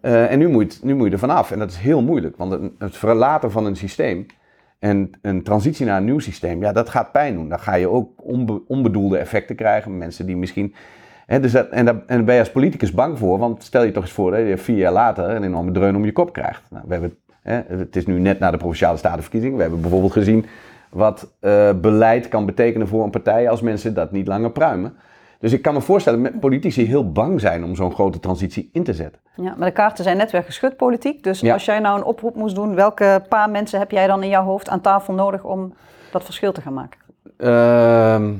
Eh, 0.00 0.32
en 0.32 0.38
nu 0.38 0.48
moet, 0.48 0.82
nu 0.82 0.94
moet 0.94 1.06
je 1.06 1.12
er 1.12 1.18
vanaf. 1.18 1.50
En 1.50 1.58
dat 1.58 1.70
is 1.70 1.76
heel 1.78 2.02
moeilijk, 2.02 2.36
want 2.36 2.52
het, 2.52 2.62
het 2.78 2.96
verlaten 2.96 3.50
van 3.50 3.66
een 3.66 3.76
systeem 3.76 4.26
en 4.78 5.10
een 5.22 5.42
transitie 5.42 5.86
naar 5.86 5.96
een 5.96 6.04
nieuw 6.04 6.18
systeem, 6.18 6.60
ja, 6.60 6.72
dat 6.72 6.88
gaat 6.88 7.12
pijn 7.12 7.34
doen. 7.34 7.48
Dan 7.48 7.58
ga 7.60 7.74
je 7.74 7.88
ook 7.88 8.10
onbe- 8.24 8.62
onbedoelde 8.66 9.18
effecten 9.18 9.56
krijgen. 9.56 9.98
Mensen 9.98 10.26
die 10.26 10.36
misschien. 10.36 10.74
Dus 11.26 11.52
dat, 11.52 11.68
en, 11.68 11.84
daar, 11.84 11.94
en 11.94 12.16
daar 12.16 12.24
ben 12.24 12.34
je 12.34 12.40
als 12.40 12.50
politicus 12.50 12.92
bang 12.92 13.18
voor, 13.18 13.38
want 13.38 13.62
stel 13.62 13.82
je 13.82 13.92
toch 13.92 14.02
eens 14.02 14.12
voor 14.12 14.30
dat 14.30 14.40
je 14.46 14.58
vier 14.58 14.76
jaar 14.76 14.92
later 14.92 15.30
een 15.30 15.44
enorme 15.44 15.70
dreun 15.72 15.96
om 15.96 16.04
je 16.04 16.12
kop 16.12 16.32
krijgt. 16.32 16.62
Nou, 16.70 16.84
we 16.86 16.92
hebben, 16.92 17.16
het 17.78 17.96
is 17.96 18.06
nu 18.06 18.18
net 18.18 18.38
na 18.38 18.50
de 18.50 18.56
provinciale 18.56 18.96
statenverkiezing. 18.98 19.54
We 19.56 19.60
hebben 19.62 19.80
bijvoorbeeld 19.80 20.12
gezien 20.12 20.46
wat 20.90 21.32
eh, 21.40 21.70
beleid 21.80 22.28
kan 22.28 22.46
betekenen 22.46 22.88
voor 22.88 23.04
een 23.04 23.10
partij 23.10 23.50
als 23.50 23.60
mensen 23.60 23.94
dat 23.94 24.12
niet 24.12 24.26
langer 24.26 24.50
pruimen. 24.50 24.96
Dus 25.38 25.52
ik 25.52 25.62
kan 25.62 25.74
me 25.74 25.80
voorstellen 25.80 26.22
dat 26.22 26.40
politici 26.40 26.86
heel 26.86 27.12
bang 27.12 27.40
zijn 27.40 27.64
om 27.64 27.74
zo'n 27.74 27.92
grote 27.92 28.20
transitie 28.20 28.68
in 28.72 28.84
te 28.84 28.92
zetten. 28.94 29.20
Ja, 29.36 29.54
maar 29.58 29.68
de 29.68 29.74
kaarten 29.74 30.04
zijn 30.04 30.16
net 30.16 30.30
weer 30.30 30.42
geschud 30.42 30.76
politiek. 30.76 31.22
Dus 31.22 31.40
Ja. 31.40 31.52
als 31.52 31.64
jij 31.64 31.78
nou 31.78 31.98
een 31.98 32.04
oproep 32.04 32.34
moest 32.34 32.54
doen, 32.54 32.74
welke 32.74 33.22
paar 33.28 33.50
mensen 33.50 33.78
heb 33.78 33.90
jij 33.90 34.06
dan 34.06 34.22
in 34.22 34.28
jouw 34.28 34.44
hoofd 34.44 34.68
aan 34.68 34.80
tafel 34.80 35.14
nodig 35.14 35.44
om 35.44 35.74
dat 36.12 36.24
verschil 36.24 36.52
te 36.52 36.60
gaan 36.60 36.74
maken? 36.74 37.00
Ehm, 37.36 38.32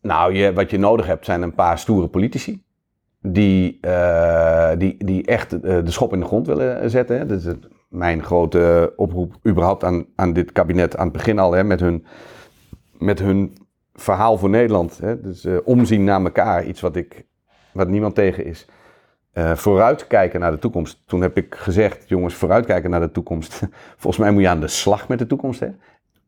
nou, 0.00 0.34
je, 0.34 0.52
wat 0.52 0.70
je 0.70 0.78
nodig 0.78 1.06
hebt 1.06 1.24
zijn 1.24 1.42
een 1.42 1.54
paar 1.54 1.78
stoere 1.78 2.08
politici. 2.08 2.62
Die, 3.22 3.78
eh, 3.80 4.70
die, 4.78 5.04
die 5.04 5.26
echt 5.26 5.52
eh, 5.52 5.84
de 5.84 5.90
schop 5.90 6.12
in 6.12 6.20
de 6.20 6.26
grond 6.26 6.46
willen 6.46 6.90
zetten. 6.90 7.28
Dat 7.28 7.44
is 7.44 7.54
mijn 7.88 8.22
grote 8.22 8.92
oproep 8.96 9.34
überhaupt 9.46 9.84
aan, 9.84 10.06
aan 10.14 10.32
dit 10.32 10.52
kabinet 10.52 10.96
aan 10.96 11.04
het 11.04 11.16
begin 11.16 11.38
al. 11.38 11.52
Hè, 11.52 11.64
met, 11.64 11.80
hun, 11.80 12.06
met 12.98 13.18
hun 13.18 13.56
verhaal 13.94 14.38
voor 14.38 14.48
Nederland. 14.48 14.98
Hè. 14.98 15.20
Dus 15.20 15.44
eh, 15.44 15.56
omzien 15.64 16.04
naar 16.04 16.22
elkaar. 16.22 16.64
Iets 16.64 16.80
wat, 16.80 16.96
ik, 16.96 17.26
wat 17.72 17.88
niemand 17.88 18.14
tegen 18.14 18.44
is. 18.44 18.66
Vooruitkijken 19.54 20.40
naar 20.40 20.50
de 20.50 20.58
toekomst. 20.58 21.02
Toen 21.06 21.20
heb 21.20 21.36
ik 21.36 21.54
gezegd, 21.54 22.08
jongens, 22.08 22.34
vooruitkijken 22.34 22.90
naar 22.90 23.00
de 23.00 23.10
toekomst. 23.10 23.62
Volgens 23.96 24.16
mij 24.16 24.30
moet 24.30 24.42
je 24.42 24.48
aan 24.48 24.60
de 24.60 24.68
slag 24.68 25.08
met 25.08 25.18
de 25.18 25.26
toekomst. 25.26 25.60
Hè? 25.60 25.68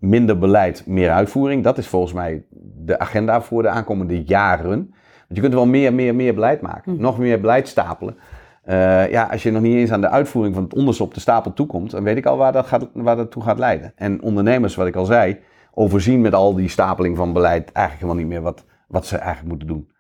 Minder 0.01 0.39
beleid, 0.39 0.87
meer 0.87 1.11
uitvoering. 1.11 1.65
Dat 1.65 1.79
is 1.79 1.87
volgens 1.87 2.13
mij 2.13 2.45
de 2.85 2.99
agenda 2.99 3.43
voor 3.43 3.63
de 3.63 3.69
aankomende 3.69 4.23
jaren. 4.23 4.69
Want 4.69 4.89
je 5.29 5.41
kunt 5.41 5.55
wel 5.55 5.67
meer, 5.67 5.95
meer, 5.95 6.15
meer 6.15 6.35
beleid 6.35 6.61
maken. 6.61 7.01
Nog 7.01 7.19
meer 7.19 7.41
beleid 7.41 7.69
stapelen. 7.69 8.17
Eh, 8.63 9.11
ja, 9.11 9.29
als 9.31 9.43
je 9.43 9.51
nog 9.51 9.63
niet 9.63 9.77
eens 9.77 9.93
aan 9.93 10.01
de 10.01 10.09
uitvoering 10.09 10.55
van 10.55 10.65
het 10.65 10.75
onderste 10.75 11.03
op 11.03 11.15
de 11.15 11.21
stapel 11.21 11.53
toekomt, 11.53 11.91
dan 11.91 12.03
weet 12.03 12.17
ik 12.17 12.27
al 12.27 12.37
waar 12.37 12.53
dat, 12.53 12.67
gaat, 12.67 12.89
waar 12.93 13.17
dat 13.17 13.31
toe 13.31 13.43
gaat 13.43 13.59
leiden. 13.59 13.93
En 13.97 14.23
ondernemers, 14.23 14.75
wat 14.75 14.87
ik 14.87 14.97
al 14.97 15.05
zei, 15.05 15.39
overzien 15.75 16.21
met 16.21 16.35
al 16.35 16.55
die 16.55 16.69
stapeling 16.69 17.17
van 17.17 17.33
beleid 17.33 17.73
eigenlijk 17.73 18.07
helemaal 18.07 18.15
niet 18.15 18.33
meer 18.33 18.43
wat, 18.43 18.65
wat 18.89 19.07
ze 19.07 19.17
eigenlijk 19.17 19.49
moeten 19.49 19.69
doen. 19.69 19.91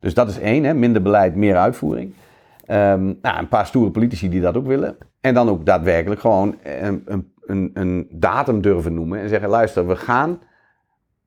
Dus 0.00 0.14
dat 0.14 0.28
is 0.28 0.38
één, 0.38 0.64
hè? 0.64 0.74
minder 0.74 1.02
beleid, 1.02 1.34
meer 1.34 1.56
uitvoering. 1.56 2.14
Ehm, 2.66 3.04
nou, 3.22 3.38
een 3.38 3.48
paar 3.48 3.66
stoere 3.66 3.90
politici 3.90 4.28
die 4.28 4.40
dat 4.40 4.56
ook 4.56 4.66
willen. 4.66 4.96
En 5.20 5.34
dan 5.34 5.48
ook 5.48 5.66
daadwerkelijk 5.66 6.20
gewoon 6.20 6.56
een, 6.62 7.02
een, 7.06 7.31
een, 7.46 7.70
een 7.74 8.06
datum 8.10 8.60
durven 8.60 8.94
noemen 8.94 9.20
en 9.20 9.28
zeggen: 9.28 9.48
luister, 9.48 9.86
we 9.86 9.96
gaan 9.96 10.40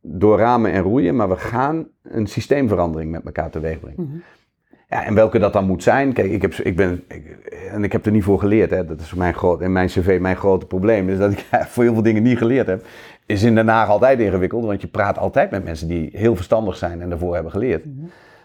door 0.01 0.38
ramen 0.38 0.71
en 0.71 0.82
roeien, 0.82 1.15
maar 1.15 1.30
we 1.30 1.36
gaan 1.36 1.88
een 2.04 2.28
systeemverandering 2.28 3.12
met 3.12 3.25
elkaar 3.25 3.49
teweeg 3.49 3.80
brengen. 3.80 4.23
Ja, 4.89 5.04
en 5.04 5.13
welke 5.13 5.39
dat 5.39 5.54
dan 5.54 5.65
moet 5.65 5.84
zijn, 5.84 6.13
kijk, 6.13 6.32
ik 6.32 6.41
heb, 6.41 6.54
ik 6.54 6.75
ben, 6.75 7.04
ik, 7.08 7.38
en 7.71 7.84
ik 7.84 7.91
heb 7.91 8.06
er 8.06 8.12
niet 8.12 8.23
voor 8.23 8.39
geleerd, 8.39 8.69
hè. 8.69 8.86
dat 8.86 8.99
is 8.99 9.13
mijn 9.13 9.34
groot, 9.34 9.62
in 9.62 9.71
mijn 9.71 9.88
cv 9.88 10.17
mijn 10.21 10.36
grote 10.36 10.65
probleem, 10.65 11.10
is 11.10 11.17
dat 11.17 11.32
ik 11.32 11.45
voor 11.51 11.84
heel 11.84 11.93
veel 11.93 12.04
dingen 12.04 12.23
niet 12.23 12.38
geleerd 12.38 12.67
heb. 12.67 12.86
Is 13.25 13.43
in 13.43 13.56
Den 13.56 13.67
Haag 13.67 13.89
altijd 13.89 14.19
ingewikkeld, 14.19 14.65
want 14.65 14.82
je 14.82 14.88
praat 14.88 15.17
altijd 15.17 15.51
met 15.51 15.63
mensen 15.63 15.88
die 15.88 16.10
heel 16.13 16.36
verstandig 16.36 16.78
zijn 16.78 17.01
en 17.01 17.10
daarvoor 17.10 17.34
hebben 17.34 17.51
geleerd. 17.51 17.86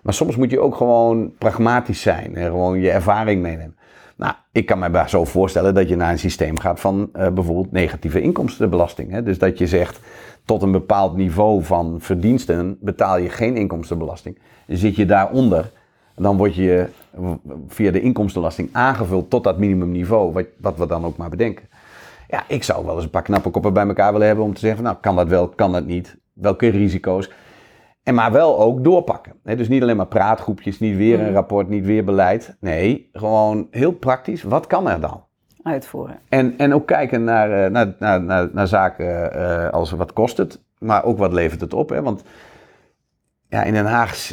Maar 0.02 0.14
soms 0.14 0.36
moet 0.36 0.50
je 0.50 0.60
ook 0.60 0.74
gewoon 0.74 1.34
pragmatisch 1.38 2.00
zijn 2.00 2.34
en 2.36 2.44
gewoon 2.44 2.80
je 2.80 2.90
ervaring 2.90 3.42
meenemen. 3.42 3.76
Nou, 4.20 4.34
ik 4.52 4.66
kan 4.66 4.78
me 4.78 5.04
zo 5.06 5.24
voorstellen 5.24 5.74
dat 5.74 5.88
je 5.88 5.96
naar 5.96 6.10
een 6.10 6.18
systeem 6.18 6.58
gaat 6.58 6.80
van 6.80 7.08
eh, 7.12 7.28
bijvoorbeeld 7.28 7.72
negatieve 7.72 8.20
inkomstenbelasting. 8.20 9.10
Hè? 9.10 9.22
Dus 9.22 9.38
dat 9.38 9.58
je 9.58 9.66
zegt, 9.66 10.00
tot 10.44 10.62
een 10.62 10.72
bepaald 10.72 11.16
niveau 11.16 11.62
van 11.62 11.96
verdiensten 11.98 12.76
betaal 12.80 13.18
je 13.18 13.28
geen 13.28 13.56
inkomstenbelasting. 13.56 14.38
Zit 14.66 14.96
je 14.96 15.06
daaronder, 15.06 15.70
dan 16.16 16.36
word 16.36 16.54
je 16.54 16.86
via 17.66 17.90
de 17.90 18.00
inkomstenbelasting 18.00 18.68
aangevuld 18.72 19.30
tot 19.30 19.44
dat 19.44 19.58
minimumniveau, 19.58 20.32
wat, 20.32 20.46
wat 20.60 20.76
we 20.76 20.86
dan 20.86 21.04
ook 21.04 21.16
maar 21.16 21.30
bedenken. 21.30 21.68
Ja, 22.28 22.44
ik 22.48 22.62
zou 22.62 22.84
wel 22.84 22.94
eens 22.94 23.04
een 23.04 23.10
paar 23.10 23.22
knappe 23.22 23.50
koppen 23.50 23.72
bij 23.72 23.86
elkaar 23.86 24.12
willen 24.12 24.26
hebben 24.26 24.44
om 24.44 24.54
te 24.54 24.60
zeggen, 24.60 24.82
van, 24.82 24.88
nou 24.90 25.02
kan 25.02 25.16
dat 25.16 25.28
wel, 25.28 25.48
kan 25.48 25.72
dat 25.72 25.86
niet, 25.86 26.16
welke 26.32 26.68
risico's. 26.68 27.30
En 28.02 28.14
maar 28.14 28.32
wel 28.32 28.58
ook 28.58 28.84
doorpakken. 28.84 29.32
Dus 29.42 29.68
niet 29.68 29.82
alleen 29.82 29.96
maar 29.96 30.06
praatgroepjes, 30.06 30.78
niet 30.78 30.96
weer 30.96 31.20
een 31.20 31.32
rapport, 31.32 31.68
niet 31.68 31.84
weer 31.84 32.04
beleid. 32.04 32.56
Nee, 32.60 33.08
gewoon 33.12 33.66
heel 33.70 33.92
praktisch, 33.92 34.42
wat 34.42 34.66
kan 34.66 34.88
er 34.88 35.00
dan? 35.00 35.24
Uitvoeren. 35.62 36.18
En, 36.28 36.58
en 36.58 36.74
ook 36.74 36.86
kijken 36.86 37.24
naar, 37.24 37.64
eh, 37.64 37.70
naar, 37.70 37.94
naar, 37.98 38.22
naar, 38.22 38.48
naar 38.52 38.66
zaken 38.66 39.32
eh, 39.32 39.70
als 39.70 39.90
wat 39.90 40.12
kost 40.12 40.36
het, 40.36 40.62
maar 40.78 41.04
ook 41.04 41.18
wat 41.18 41.32
levert 41.32 41.60
het 41.60 41.74
op. 41.74 41.88
Hè? 41.88 42.02
Want 42.02 42.22
ja, 43.48 43.62
in 43.62 43.72
Den 43.72 43.86
Haag, 43.86 44.32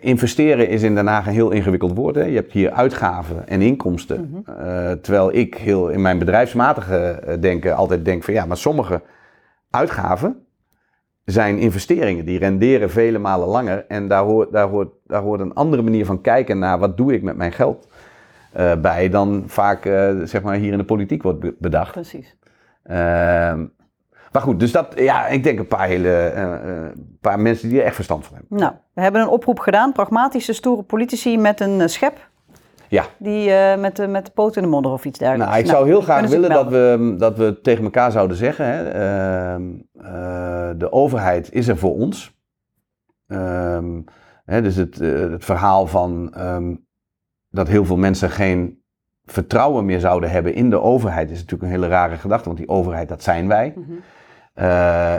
investeren 0.00 0.68
is 0.68 0.82
in 0.82 0.94
Den 0.94 1.06
Haag 1.06 1.26
een 1.26 1.32
heel 1.32 1.50
ingewikkeld 1.50 1.96
woord. 1.96 2.14
Hè? 2.14 2.24
Je 2.24 2.34
hebt 2.34 2.52
hier 2.52 2.70
uitgaven 2.70 3.48
en 3.48 3.62
inkomsten. 3.62 4.44
Eh, 4.46 4.92
terwijl 4.92 5.34
ik 5.34 5.54
heel 5.54 5.88
in 5.88 6.00
mijn 6.00 6.18
bedrijfsmatige 6.18 7.36
denken 7.40 7.76
altijd 7.76 8.04
denk 8.04 8.22
van 8.22 8.34
ja, 8.34 8.46
maar 8.46 8.56
sommige 8.56 9.02
uitgaven 9.70 10.44
zijn 11.30 11.58
investeringen. 11.58 12.24
Die 12.24 12.38
renderen 12.38 12.90
vele 12.90 13.18
malen 13.18 13.48
langer. 13.48 13.84
En 13.88 14.08
daar 14.08 14.22
hoort, 14.22 14.52
daar, 14.52 14.68
hoort, 14.68 14.88
daar 15.06 15.22
hoort 15.22 15.40
een 15.40 15.54
andere 15.54 15.82
manier 15.82 16.06
van 16.06 16.20
kijken 16.20 16.58
naar 16.58 16.78
wat 16.78 16.96
doe 16.96 17.12
ik 17.14 17.22
met 17.22 17.36
mijn 17.36 17.52
geld 17.52 17.88
eh, 18.52 18.72
bij 18.80 19.08
dan 19.08 19.44
vaak 19.46 19.84
eh, 19.84 20.10
zeg 20.24 20.42
maar 20.42 20.54
hier 20.54 20.72
in 20.72 20.78
de 20.78 20.84
politiek 20.84 21.22
wordt 21.22 21.40
be- 21.40 21.54
bedacht. 21.58 21.92
Precies. 21.92 22.36
Ehm, 22.82 23.64
Maar 24.32 24.42
goed, 24.42 24.60
dus 24.60 24.72
dat, 24.72 24.92
ja, 24.96 25.26
ik 25.26 25.42
denk 25.42 25.58
een 25.58 25.66
paar 25.66 25.86
hele, 25.86 26.16
eh, 26.26 27.00
paar 27.20 27.40
mensen 27.40 27.68
die 27.68 27.78
er 27.80 27.84
echt 27.84 27.94
verstand 27.94 28.26
van 28.26 28.36
hebben. 28.36 28.58
Nou, 28.58 28.72
we 28.94 29.00
hebben 29.02 29.20
een 29.20 29.28
oproep 29.28 29.58
gedaan. 29.58 29.92
Pragmatische, 29.92 30.52
stoere 30.52 30.82
politici 30.82 31.38
met 31.38 31.60
een 31.60 31.88
schep. 31.88 32.29
Ja. 32.90 33.06
Die 33.18 33.50
eh, 33.50 33.80
met, 33.80 33.96
de, 33.96 34.06
met 34.06 34.26
de 34.26 34.32
poot 34.32 34.56
in 34.56 34.62
de 34.62 34.68
modder 34.68 34.92
of 34.92 35.04
iets 35.04 35.18
dergelijks. 35.18 35.50
Nou, 35.52 35.64
ik 35.64 35.70
zou 35.70 35.86
heel 35.86 36.00
graag 36.00 36.28
willen 36.28 36.50
dat 36.50 36.68
we, 36.68 37.14
dat 37.18 37.36
we 37.36 37.60
tegen 37.60 37.84
elkaar 37.84 38.12
zouden 38.12 38.36
zeggen: 38.36 38.66
hè, 38.66 38.88
ehm, 38.88 39.62
eh, 39.92 40.70
de 40.76 40.92
overheid 40.92 41.52
is 41.52 41.68
er 41.68 41.76
voor 41.76 41.94
ons. 41.94 42.38
Ehm, 43.26 44.00
hè, 44.44 44.62
dus 44.62 44.76
het, 44.76 45.00
eh, 45.00 45.18
het 45.18 45.44
verhaal 45.44 45.86
van 45.86 46.34
ehm, 46.34 46.74
dat 47.50 47.68
heel 47.68 47.84
veel 47.84 47.96
mensen 47.96 48.30
geen 48.30 48.82
vertrouwen 49.24 49.84
meer 49.84 50.00
zouden 50.00 50.30
hebben 50.30 50.54
in 50.54 50.70
de 50.70 50.80
overheid 50.80 51.30
is 51.30 51.38
natuurlijk 51.38 51.62
een 51.62 51.78
hele 51.78 51.88
rare 51.88 52.16
gedachte, 52.16 52.46
want 52.46 52.58
die 52.58 52.68
overheid, 52.68 53.08
dat 53.08 53.22
zijn 53.22 53.48
wij. 53.48 53.74
Mhm. 53.76 53.92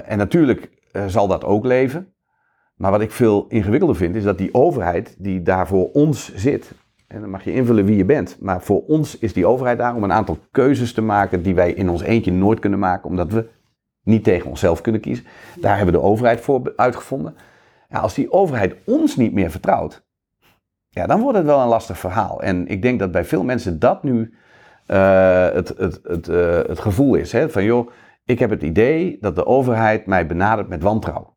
En 0.06 0.18
natuurlijk 0.18 0.70
zal 1.08 1.28
dat 1.28 1.44
ook 1.44 1.66
leven. 1.66 2.14
Maar 2.76 2.92
wat 2.92 3.02
ik 3.02 3.12
veel 3.12 3.46
ingewikkelder 3.48 3.96
vind, 3.96 4.16
is 4.16 4.24
dat 4.24 4.38
die 4.38 4.54
overheid 4.54 5.16
die 5.20 5.42
daar 5.42 5.68
voor 5.68 5.92
ons 5.92 6.36
zit, 6.36 6.72
en 7.12 7.22
dan 7.22 7.30
mag 7.30 7.43
je 7.43 7.53
invullen 7.53 7.86
wie 7.86 7.97
je 7.97 8.05
bent, 8.05 8.38
maar 8.39 8.62
voor 8.62 8.86
ons 8.86 9.18
is 9.18 9.34
die 9.34 9.45
overheid 9.45 9.78
daar 9.78 9.95
om 9.95 10.03
een 10.03 10.14
aantal 10.14 10.38
keuzes 10.51 10.93
te 10.93 11.01
maken 11.01 11.43
die 11.43 11.55
wij 11.55 11.74
in 11.74 11.89
ons 11.89 12.01
eentje 12.01 12.32
nooit 12.32 12.59
kunnen 12.59 12.80
maken, 12.80 13.09
omdat 13.09 13.32
we 13.32 13.49
niet 14.03 14.24
tegen 14.24 14.49
onszelf 14.49 14.82
kunnen 14.82 15.01
kiezen. 15.01 15.26
Daar 15.59 15.76
hebben 15.78 15.93
we 15.93 15.99
de 15.99 16.05
overheid 16.05 16.41
voor 16.41 16.74
uitgevonden. 16.76 17.36
Ja, 17.89 17.99
als 17.99 18.14
die 18.14 18.32
overheid 18.32 18.76
ons 18.86 19.16
niet 19.16 19.34
meer 19.34 19.51
vertrouwt, 19.51 20.05
ja, 20.89 21.07
dan 21.07 21.22
wordt 21.22 21.38
het 21.38 21.45
wel 21.45 21.59
een 21.59 21.68
lastig 21.68 21.97
verhaal. 21.97 22.41
En 22.41 22.68
ik 22.68 22.82
denk 22.82 22.99
dat 22.99 23.12
bij 23.12 23.26
veel 23.26 23.43
mensen 23.43 23.80
dat 23.80 24.03
nu 24.03 24.34
eh, 24.86 25.49
het, 25.49 25.74
het, 25.78 25.99
het, 26.03 26.28
eh, 26.28 26.57
het 26.68 26.80
gevoel 26.80 27.16
is. 27.16 27.32
Hè? 27.32 27.49
Van 27.49 27.64
joh, 27.64 27.91
ik 28.26 28.39
heb 28.39 28.49
het 28.49 28.64
idee 28.64 29.18
dat 29.20 29.36
de 29.36 29.45
overheid 29.45 30.05
mij 30.05 30.26
benadert 30.26 30.68
met 30.68 30.84
wantrouwen. 30.84 31.30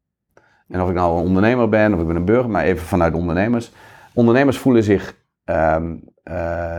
En 0.69 0.83
of 0.83 0.89
ik 0.89 0.95
nou 0.95 1.19
een 1.19 1.27
ondernemer 1.27 1.69
ben 1.69 1.95
of 1.95 2.01
ik 2.01 2.07
ben 2.07 2.17
een 2.17 2.25
burger, 2.25 2.51
maar 2.51 2.65
even 2.65 2.87
vanuit 2.87 3.15
ondernemers. 3.15 3.73
Ondernemers 4.15 4.59
voelen 4.59 4.83
zich, 4.83 5.24
ehm, 5.45 5.97
eh, 6.23 6.79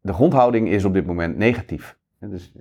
de 0.00 0.12
grondhouding 0.12 0.68
is 0.68 0.84
op 0.84 0.92
dit 0.92 1.06
moment 1.06 1.36
negatief. 1.36 1.96
Dus 2.20 2.52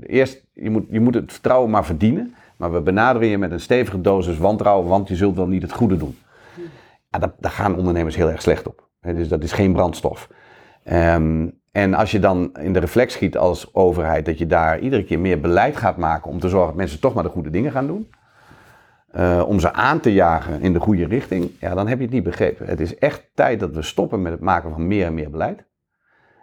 eerst, 0.00 0.44
je 0.52 0.70
moet, 0.70 0.84
je 0.90 1.00
moet 1.00 1.14
het 1.14 1.32
vertrouwen 1.32 1.70
maar 1.70 1.84
verdienen, 1.84 2.34
maar 2.56 2.72
we 2.72 2.80
benaderen 2.80 3.28
je 3.28 3.38
met 3.38 3.50
een 3.50 3.60
stevige 3.60 4.00
dosis 4.00 4.38
wantrouwen, 4.38 4.88
want 4.88 5.08
je 5.08 5.16
zult 5.16 5.36
wel 5.36 5.46
niet 5.46 5.62
het 5.62 5.72
goede 5.72 5.96
doen. 5.96 6.16
Ja, 7.10 7.18
daar, 7.18 7.32
daar 7.38 7.50
gaan 7.50 7.76
ondernemers 7.76 8.16
heel 8.16 8.30
erg 8.30 8.42
slecht 8.42 8.66
op. 8.66 8.88
Dus 9.00 9.28
dat 9.28 9.42
is 9.42 9.52
geen 9.52 9.72
brandstof. 9.72 10.28
Ehm, 10.82 11.48
en 11.72 11.94
als 11.94 12.10
je 12.10 12.18
dan 12.18 12.56
in 12.60 12.72
de 12.72 12.78
reflex 12.78 13.12
schiet 13.12 13.36
als 13.36 13.74
overheid 13.74 14.26
dat 14.26 14.38
je 14.38 14.46
daar 14.46 14.78
iedere 14.78 15.04
keer 15.04 15.18
meer 15.18 15.40
beleid 15.40 15.76
gaat 15.76 15.96
maken 15.96 16.30
om 16.30 16.40
te 16.40 16.48
zorgen 16.48 16.68
dat 16.68 16.76
mensen 16.76 17.00
toch 17.00 17.14
maar 17.14 17.22
de 17.22 17.28
goede 17.28 17.50
dingen 17.50 17.72
gaan 17.72 17.86
doen, 17.86 18.08
eh, 19.14 19.42
om 19.46 19.60
ze 19.60 19.72
aan 19.72 20.00
te 20.00 20.12
jagen 20.12 20.60
in 20.60 20.72
de 20.72 20.80
goede 20.80 21.06
richting, 21.06 21.50
ja, 21.60 21.74
dan 21.74 21.88
heb 21.88 21.98
je 21.98 22.04
het 22.04 22.12
niet 22.12 22.22
begrepen. 22.22 22.66
Het 22.66 22.80
is 22.80 22.98
echt 22.98 23.30
tijd 23.34 23.60
dat 23.60 23.74
we 23.74 23.82
stoppen 23.82 24.22
met 24.22 24.32
het 24.32 24.40
maken 24.40 24.70
van 24.70 24.86
meer 24.86 25.06
en 25.06 25.14
meer 25.14 25.30
beleid. 25.30 25.64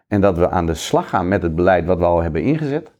En 0.07 0.21
dat 0.21 0.37
we 0.37 0.49
aan 0.49 0.65
de 0.65 0.73
slag 0.73 1.09
gaan 1.09 1.27
met 1.27 1.41
het 1.41 1.55
beleid 1.55 1.85
wat 1.85 1.97
we 1.97 2.05
al 2.05 2.21
hebben 2.21 2.41
ingezet, 2.41 2.91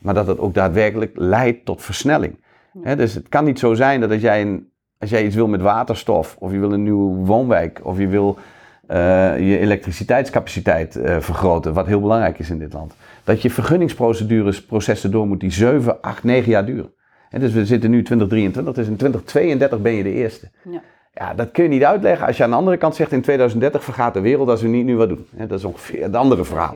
maar 0.00 0.14
dat 0.14 0.26
het 0.26 0.38
ook 0.38 0.54
daadwerkelijk 0.54 1.12
leidt 1.14 1.64
tot 1.64 1.82
versnelling. 1.82 2.44
Dus 2.72 3.14
het 3.14 3.28
kan 3.28 3.44
niet 3.44 3.58
zo 3.58 3.74
zijn 3.74 4.00
dat 4.00 4.10
als 4.10 4.20
jij, 4.20 4.40
een, 4.40 4.70
als 4.98 5.10
jij 5.10 5.24
iets 5.24 5.34
wil 5.34 5.48
met 5.48 5.60
waterstof, 5.60 6.36
of 6.38 6.52
je 6.52 6.58
wil 6.58 6.72
een 6.72 6.82
nieuwe 6.82 7.24
woonwijk, 7.24 7.80
of 7.82 7.98
je 7.98 8.08
wil 8.08 8.38
eh, 8.86 8.98
je 9.38 9.58
elektriciteitscapaciteit 9.58 10.96
eh, 10.96 11.20
vergroten, 11.20 11.72
wat 11.72 11.86
heel 11.86 12.00
belangrijk 12.00 12.38
is 12.38 12.50
in 12.50 12.58
dit 12.58 12.72
land. 12.72 12.94
Dat 13.24 13.42
je 13.42 13.50
vergunningsprocedures, 13.50 14.64
processen 14.64 15.10
door 15.10 15.26
moet 15.26 15.40
die 15.40 15.52
7, 15.52 16.00
8, 16.00 16.24
9 16.24 16.50
jaar 16.50 16.64
duren. 16.64 16.92
Dus 17.38 17.52
we 17.52 17.66
zitten 17.66 17.90
nu 17.90 18.02
2023, 18.02 18.74
dus 18.74 18.86
in 18.86 18.96
2032 18.96 19.80
ben 19.80 19.92
je 19.92 20.02
de 20.02 20.12
eerste. 20.12 20.50
Ja. 20.70 20.80
Ja, 21.12 21.34
dat 21.34 21.50
kun 21.50 21.62
je 21.62 21.68
niet 21.68 21.84
uitleggen 21.84 22.26
als 22.26 22.36
je 22.36 22.42
aan 22.44 22.50
de 22.50 22.56
andere 22.56 22.76
kant 22.76 22.94
zegt 22.94 23.12
in 23.12 23.20
2030 23.22 23.84
vergaat 23.84 24.14
de 24.14 24.20
wereld 24.20 24.48
als 24.48 24.62
we 24.62 24.68
niet 24.68 24.84
nu 24.84 24.96
wat 24.96 25.08
doen. 25.08 25.26
Dat 25.30 25.50
is 25.58 25.64
ongeveer 25.64 26.02
het 26.02 26.16
andere 26.16 26.44
verhaal. 26.44 26.74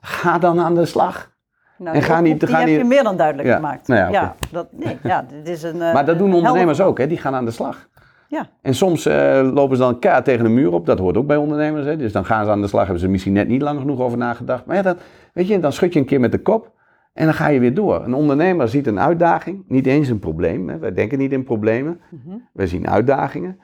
Ga 0.00 0.38
dan 0.38 0.60
aan 0.60 0.74
de 0.74 0.84
slag. 0.86 1.30
Nou, 1.78 1.96
En 1.96 2.02
ga 2.02 2.20
niet- 2.20 2.40
die 2.40 2.48
ga 2.48 2.58
heb 2.58 2.68
niet- 2.68 2.76
je 2.78 2.84
meer 2.84 3.02
dan 3.02 3.16
duidelijk 3.16 3.48
Ja, 3.48 3.54
gemaakt. 3.54 3.88
nou 3.88 4.00
ja, 4.00 4.08
ja, 4.08 4.34
dat, 4.50 4.66
nee, 4.72 4.98
ja, 5.02 5.26
dit 5.30 5.48
is 5.48 5.62
een. 5.62 5.82
eh, 5.82 5.92
Maar 5.92 6.04
dat 6.06 6.18
doen 6.18 6.34
ondernemers 6.34 6.78
helder- 6.78 6.86
ook, 6.86 6.98
hè? 6.98 7.06
die 7.06 7.18
gaan 7.18 7.34
aan 7.34 7.44
de 7.44 7.50
slag. 7.50 7.88
Ja. 8.28 8.46
En 8.62 8.74
soms 8.74 9.06
eh, 9.06 9.50
lopen 9.54 9.76
ze 9.76 9.82
dan 9.82 9.98
kaart 9.98 10.24
tegen 10.24 10.44
een 10.44 10.54
muur 10.54 10.72
op, 10.72 10.86
dat 10.86 10.98
hoort 10.98 11.16
ook 11.16 11.26
bij 11.26 11.36
ondernemers. 11.36 11.86
Hè? 11.86 11.96
Dus 11.96 12.12
dan 12.12 12.24
gaan 12.24 12.44
ze 12.44 12.50
aan 12.50 12.60
de 12.60 12.66
slag, 12.68 12.82
hebben 12.82 13.00
ze 13.00 13.08
misschien 13.08 13.32
net 13.32 13.48
niet 13.48 13.62
lang 13.62 13.80
genoeg 13.80 14.00
over 14.00 14.18
nagedacht. 14.18 14.64
Maar 14.66 14.76
ja, 14.76 14.82
dan, 14.82 14.96
weet 15.32 15.48
je, 15.48 15.60
dan 15.60 15.72
schud 15.72 15.92
je 15.92 15.98
een 15.98 16.04
keer 16.06 16.20
met 16.20 16.32
de 16.32 16.38
kop 16.38 16.72
en 17.18 17.24
dan 17.24 17.34
ga 17.34 17.48
je 17.48 17.60
weer 17.60 17.74
door. 17.74 18.04
Een 18.04 18.14
ondernemer 18.14 18.68
ziet 18.68 18.86
een 18.86 19.00
uitdaging, 19.00 19.64
niet 19.68 19.86
eens 19.86 20.08
een 20.08 20.18
probleem. 20.18 20.68
Hè? 20.68 20.78
Wij 20.78 20.92
denken 20.92 21.18
niet 21.18 21.32
in 21.32 21.44
problemen, 21.44 22.00
Mhm. 22.10 22.36
wij 22.52 22.66
zien 22.66 22.88
uitdagingen. 22.88 23.58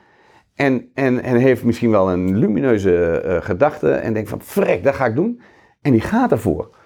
En, 0.55 0.90
en, 0.94 1.22
en 1.22 1.36
heeft 1.36 1.64
misschien 1.64 1.90
wel 1.90 2.12
een 2.12 2.36
lumineuze 2.38 3.20
eh, 3.20 3.42
gedachte 3.42 3.92
en 3.92 4.12
denkt 4.14 4.28
van, 4.28 4.40
frek, 4.40 4.84
dat 4.84 4.94
ga 4.94 5.07
ik 5.07 5.14
doen. 5.14 5.40
En 5.82 5.92
die 5.92 6.00
gaat 6.00 6.32
ervoor. 6.32 6.76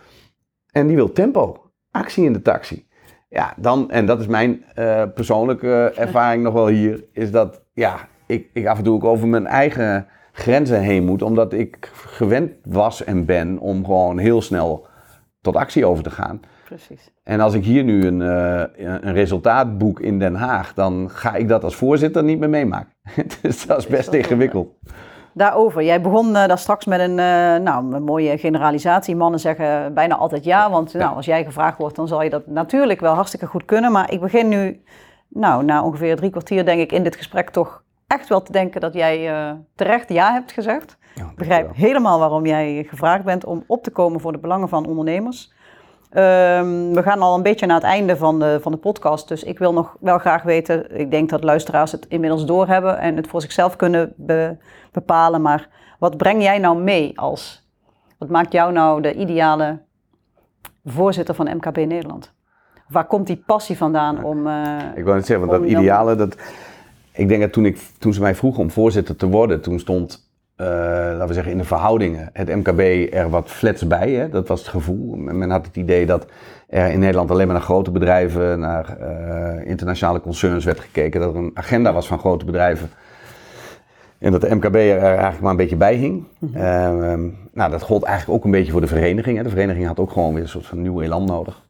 En 0.72 0.86
die 0.86 0.96
wil 0.96 1.12
tempo, 1.12 1.70
actie 1.90 2.24
in 2.24 2.32
de 2.32 2.42
taxi. 2.42 2.86
Ja, 3.28 3.54
dan, 3.56 3.90
en 3.90 4.06
dat 4.06 4.20
is 4.20 4.26
mijn 4.26 4.64
eh, 4.74 5.02
persoonlijke 5.14 5.92
ervaring 5.96 6.42
nog 6.42 6.52
wel 6.52 6.66
hier, 6.66 7.04
is 7.12 7.30
dat 7.30 7.62
ja, 7.72 8.08
ik, 8.26 8.50
ik 8.52 8.66
af 8.66 8.78
en 8.78 8.84
toe 8.84 8.94
ook 8.94 9.04
over 9.04 9.28
mijn 9.28 9.46
eigen 9.46 10.06
grenzen 10.32 10.80
heen 10.80 11.04
moet, 11.04 11.22
omdat 11.22 11.52
ik 11.52 11.90
gewend 11.92 12.52
was 12.64 13.04
en 13.04 13.24
ben 13.24 13.58
om 13.58 13.84
gewoon 13.84 14.18
heel 14.18 14.42
snel 14.42 14.86
tot 15.40 15.56
actie 15.56 15.86
over 15.86 16.02
te 16.02 16.10
gaan. 16.10 16.40
Precies. 16.68 17.10
En 17.24 17.40
als 17.40 17.54
ik 17.54 17.64
hier 17.64 17.84
nu 17.84 18.06
een, 18.06 18.22
eh, 18.22 18.62
een 19.00 19.12
resultaat 19.12 19.78
boek 19.78 20.00
in 20.00 20.18
Den 20.18 20.34
Haag, 20.34 20.74
dan 20.74 21.10
ga 21.10 21.34
ik 21.34 21.48
dat 21.48 21.64
als 21.64 21.76
voorzitter 21.76 22.24
niet 22.24 22.38
meer 22.38 22.48
meemaken. 22.48 22.92
dus 23.42 23.66
dat 23.66 23.78
is 23.78 23.86
best 23.86 24.12
ingewikkeld. 24.12 24.68
Daarover. 25.32 25.82
Jij 25.82 26.00
begon 26.00 26.36
eh, 26.36 26.46
daar 26.46 26.58
straks 26.58 26.84
met 26.84 27.00
een, 27.00 27.18
eh, 27.18 27.56
nou, 27.56 27.94
een 27.94 28.02
mooie 28.02 28.38
generalisatie. 28.38 29.16
Mannen 29.16 29.40
zeggen 29.40 29.94
bijna 29.94 30.16
altijd 30.16 30.44
ja, 30.44 30.70
want 30.70 30.94
nou, 30.94 31.16
als 31.16 31.26
jij 31.26 31.44
gevraagd 31.44 31.78
wordt, 31.78 31.96
dan 31.96 32.08
zal 32.08 32.22
je 32.22 32.30
dat 32.30 32.46
natuurlijk 32.46 33.00
wel 33.00 33.14
hartstikke 33.14 33.46
goed 33.46 33.64
kunnen. 33.64 33.92
Maar 33.92 34.12
ik 34.12 34.20
begin 34.20 34.48
nu, 34.48 34.82
nou, 35.28 35.64
na 35.64 35.84
ongeveer 35.84 36.16
drie 36.16 36.30
kwartier 36.30 36.64
denk 36.64 36.80
ik 36.80 36.92
in 36.92 37.02
dit 37.02 37.16
gesprek 37.16 37.50
toch 37.50 37.82
echt 38.06 38.28
wel 38.28 38.42
te 38.42 38.52
denken 38.52 38.80
dat 38.80 38.94
jij 38.94 39.30
terecht 39.74 40.08
ja 40.08 40.32
hebt 40.32 40.52
gezegd. 40.52 40.96
Ja, 41.14 41.24
Ik 41.24 41.36
begrijp 41.36 41.74
helemaal 41.74 42.18
waarom 42.18 42.46
jij 42.46 42.86
gevraagd 42.88 43.24
bent 43.24 43.44
om 43.44 43.64
op 43.66 43.82
te 43.82 43.90
komen 43.90 44.20
voor 44.20 44.32
de 44.32 44.38
belangen 44.38 44.68
van 44.68 44.86
ondernemers. 44.86 45.56
Ehm, 46.10 46.92
we 46.92 47.02
gaan 47.02 47.20
al 47.20 47.34
een 47.36 47.42
beetje 47.42 47.66
naar 47.66 47.76
het 47.76 47.84
einde 47.84 48.16
van 48.16 48.38
de, 48.38 48.58
van 48.62 48.72
de 48.72 48.78
podcast, 48.78 49.28
dus 49.28 49.42
ik 49.44 49.58
wil 49.58 49.72
nog 49.72 49.96
wel 50.00 50.18
graag 50.18 50.42
weten, 50.42 50.98
ik 51.00 51.10
denk 51.10 51.30
dat 51.30 51.44
luisteraars 51.44 51.92
het 51.92 52.06
inmiddels 52.08 52.46
doorhebben 52.46 52.98
en 52.98 53.16
het 53.16 53.26
voor 53.28 53.40
zichzelf 53.40 53.76
kunnen 53.76 54.12
be- 54.16 54.56
bepalen, 54.92 55.42
maar 55.42 55.68
wat 55.98 56.16
breng 56.16 56.42
jij 56.42 56.58
nou 56.58 56.78
mee 56.78 57.20
als, 57.20 57.68
wat 58.18 58.28
maakt 58.28 58.52
jou 58.52 58.72
nou 58.72 59.02
de 59.02 59.14
ideale 59.14 59.78
voorzitter 60.84 61.34
van 61.34 61.56
MKB 61.56 61.76
Nederland? 61.76 62.32
Waar 62.88 63.06
komt 63.06 63.26
die 63.26 63.42
passie 63.46 63.76
vandaan 63.76 64.24
om... 64.24 64.46
eh, 64.46 64.76
Ik 64.94 65.04
wou 65.04 65.16
net 65.16 65.26
zeggen, 65.26 65.46
want 65.46 65.60
dat 65.60 65.70
ideale, 65.70 66.14
dat, 66.14 66.36
ik 67.12 67.28
denk 67.28 67.40
dat 67.40 67.52
toen, 67.52 67.64
ik, 67.66 67.78
toen 67.98 68.12
ze 68.12 68.20
mij 68.20 68.34
vroegen 68.34 68.62
om 68.62 68.70
voorzitter 68.70 69.16
te 69.16 69.28
worden, 69.28 69.60
toen 69.60 69.78
stond, 69.78 70.27
eh, 70.58 70.66
laten 70.66 71.26
we 71.26 71.34
zeggen, 71.34 71.52
in 71.52 71.58
de 71.58 71.64
verhoudingen 71.64 72.30
het 72.32 72.48
MKB 72.48 73.12
er 73.14 73.30
wat 73.30 73.50
flats 73.50 73.86
bij. 73.86 74.10
Hè? 74.10 74.28
Dat 74.28 74.48
was 74.48 74.60
het 74.60 74.68
gevoel. 74.68 75.16
Men 75.16 75.50
had 75.50 75.66
het 75.66 75.76
idee 75.76 76.06
dat 76.06 76.26
er 76.68 76.90
in 76.90 76.98
Nederland 76.98 77.30
alleen 77.30 77.46
maar 77.46 77.56
naar 77.56 77.64
grote 77.64 77.90
bedrijven, 77.90 78.58
naar 78.58 78.98
eh, 78.98 79.66
internationale 79.66 80.20
concerns 80.20 80.64
werd 80.64 80.80
gekeken. 80.80 81.20
Dat 81.20 81.34
er 81.34 81.40
een 81.40 81.50
agenda 81.54 81.92
was 81.92 82.06
van 82.06 82.18
grote 82.18 82.44
bedrijven. 82.44 82.90
En 84.18 84.32
dat 84.32 84.40
de 84.40 84.54
MKB 84.54 84.74
er 84.74 85.02
eigenlijk 85.02 85.40
maar 85.40 85.50
een 85.50 85.56
beetje 85.56 85.76
bij 85.76 85.94
hing. 85.94 86.24
Ehm, 86.54 87.28
nou, 87.52 87.70
dat 87.70 87.82
gold 87.82 88.02
eigenlijk 88.02 88.38
ook 88.38 88.44
een 88.44 88.50
beetje 88.50 88.72
voor 88.72 88.80
de 88.80 88.86
vereniging. 88.86 89.36
Hè. 89.36 89.42
De 89.42 89.50
vereniging 89.50 89.86
had 89.86 89.98
ook 89.98 90.10
gewoon 90.10 90.34
weer 90.34 90.42
een 90.42 90.48
soort 90.48 90.66
van 90.66 90.82
nieuw 90.82 91.00
elan 91.00 91.24
nodig. 91.24 91.66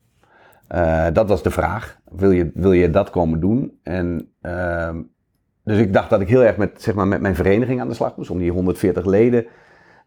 Eh, 0.68 1.07
dat 1.12 1.28
was 1.28 1.43
de 1.43 1.51
vraag. 1.51 1.99
Wil 2.11 2.30
je, 2.30 2.51
wil 2.55 2.72
je 2.72 2.91
dat 2.91 3.11
komen 3.11 3.41
doen? 3.41 3.78
En, 3.82 4.32
ehm, 4.41 4.97
dus 5.69 5.79
ik 5.79 5.93
dacht 5.93 6.11
dat 6.11 6.21
ik 6.21 6.29
heel 6.29 6.45
erg 6.45 6.57
met, 6.57 6.71
zeg 6.83 6.95
maar, 6.95 7.07
met 7.07 7.21
mijn 7.21 7.35
vereniging 7.35 7.81
aan 7.81 7.89
de 7.89 7.95
slag 7.95 8.16
moest. 8.16 8.31
Om 8.31 8.39
die 8.39 8.51
140 8.51 9.05
leden 9.05 9.47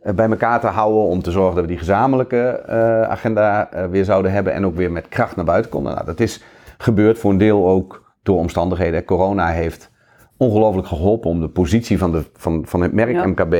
eh, 0.01 0.14
bij 0.14 0.30
elkaar 0.30 0.59
te 0.59 0.68
houden. 0.68 1.01
Om 1.01 1.22
te 1.22 1.32
zorgen 1.32 1.53
dat 1.53 1.64
we 1.64 1.70
die 1.70 1.80
gezamenlijke 1.80 2.38
eh, 2.38 3.01
agenda 3.01 3.72
eh, 3.72 3.86
weer 3.86 4.05
zouden 4.05 4.32
hebben. 4.32 4.53
En 4.53 4.66
ook 4.66 4.76
weer 4.76 4.91
met 4.91 5.07
kracht 5.07 5.36
naar 5.36 5.45
buiten 5.45 5.72
konden. 5.72 5.93
Nou, 5.93 6.05
dat 6.05 6.20
is 6.20 6.43
gebeurd 6.78 7.20
voor 7.20 7.32
een 7.32 7.38
deel 7.38 7.68
ook 7.68 8.14
door 8.24 8.38
omstandigheden. 8.38 9.05
Corona 9.05 9.47
heeft 9.47 9.91
ongelooflijk 10.38 10.88
geholpen 10.88 11.30
om 11.30 11.39
de 11.39 11.49
positie 11.49 11.97
van, 11.97 12.12
de, 12.12 12.24
van, 12.34 12.66
van 12.66 12.82
het 12.82 12.93
merk 12.93 13.12
Ja. 13.12 13.26
MKB 13.26 13.55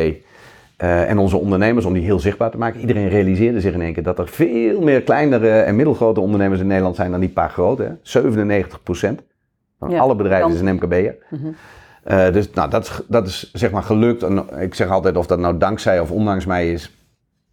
en 0.78 1.18
onze 1.18 1.38
ondernemers 1.38 1.86
om 1.86 1.94
die 1.94 2.04
heel 2.04 2.20
zichtbaar 2.20 2.52
te 2.52 2.58
maken. 2.58 2.80
Iedereen 2.80 3.10
realiseerde 3.10 3.62
zich 3.62 3.74
in 3.74 3.82
één 3.82 3.94
keer 3.94 4.04
dat 4.04 4.20
er 4.20 4.28
veel 4.28 4.82
meer 4.82 5.02
kleinere 5.02 5.50
en 5.50 5.76
middelgrote 5.76 6.20
ondernemers 6.20 6.60
in 6.60 6.68
Nederland 6.68 6.96
zijn 6.96 7.12
dan 7.12 7.20
die 7.20 7.30
paar 7.30 7.50
grote. 7.50 7.84
Hè. 7.84 8.22
97% 9.16 9.24
van 9.80 9.90
Ja, 9.90 10.00
alle 10.00 10.16
bedrijven 10.16 10.52
is 10.52 10.60
een 10.60 10.74
MKB'er. 10.74 11.16
Mhm. 11.30 11.48
Eh, 12.04 12.32
dus 12.32 12.50
nou, 12.50 12.70
dat, 12.70 12.84
is, 12.84 13.02
dat 13.08 13.28
is 13.28 13.52
zeg 13.54 13.72
maar 13.72 13.84
gelukt. 13.84 14.24
En 14.24 14.46
ik 14.60 14.76
zeg 14.76 14.90
altijd 14.90 15.18
of 15.18 15.28
dat 15.28 15.40
nou 15.40 15.58
dankzij 15.58 16.00
of 16.00 16.12
ondanks 16.12 16.46
mij 16.46 16.72
is. 16.72 16.96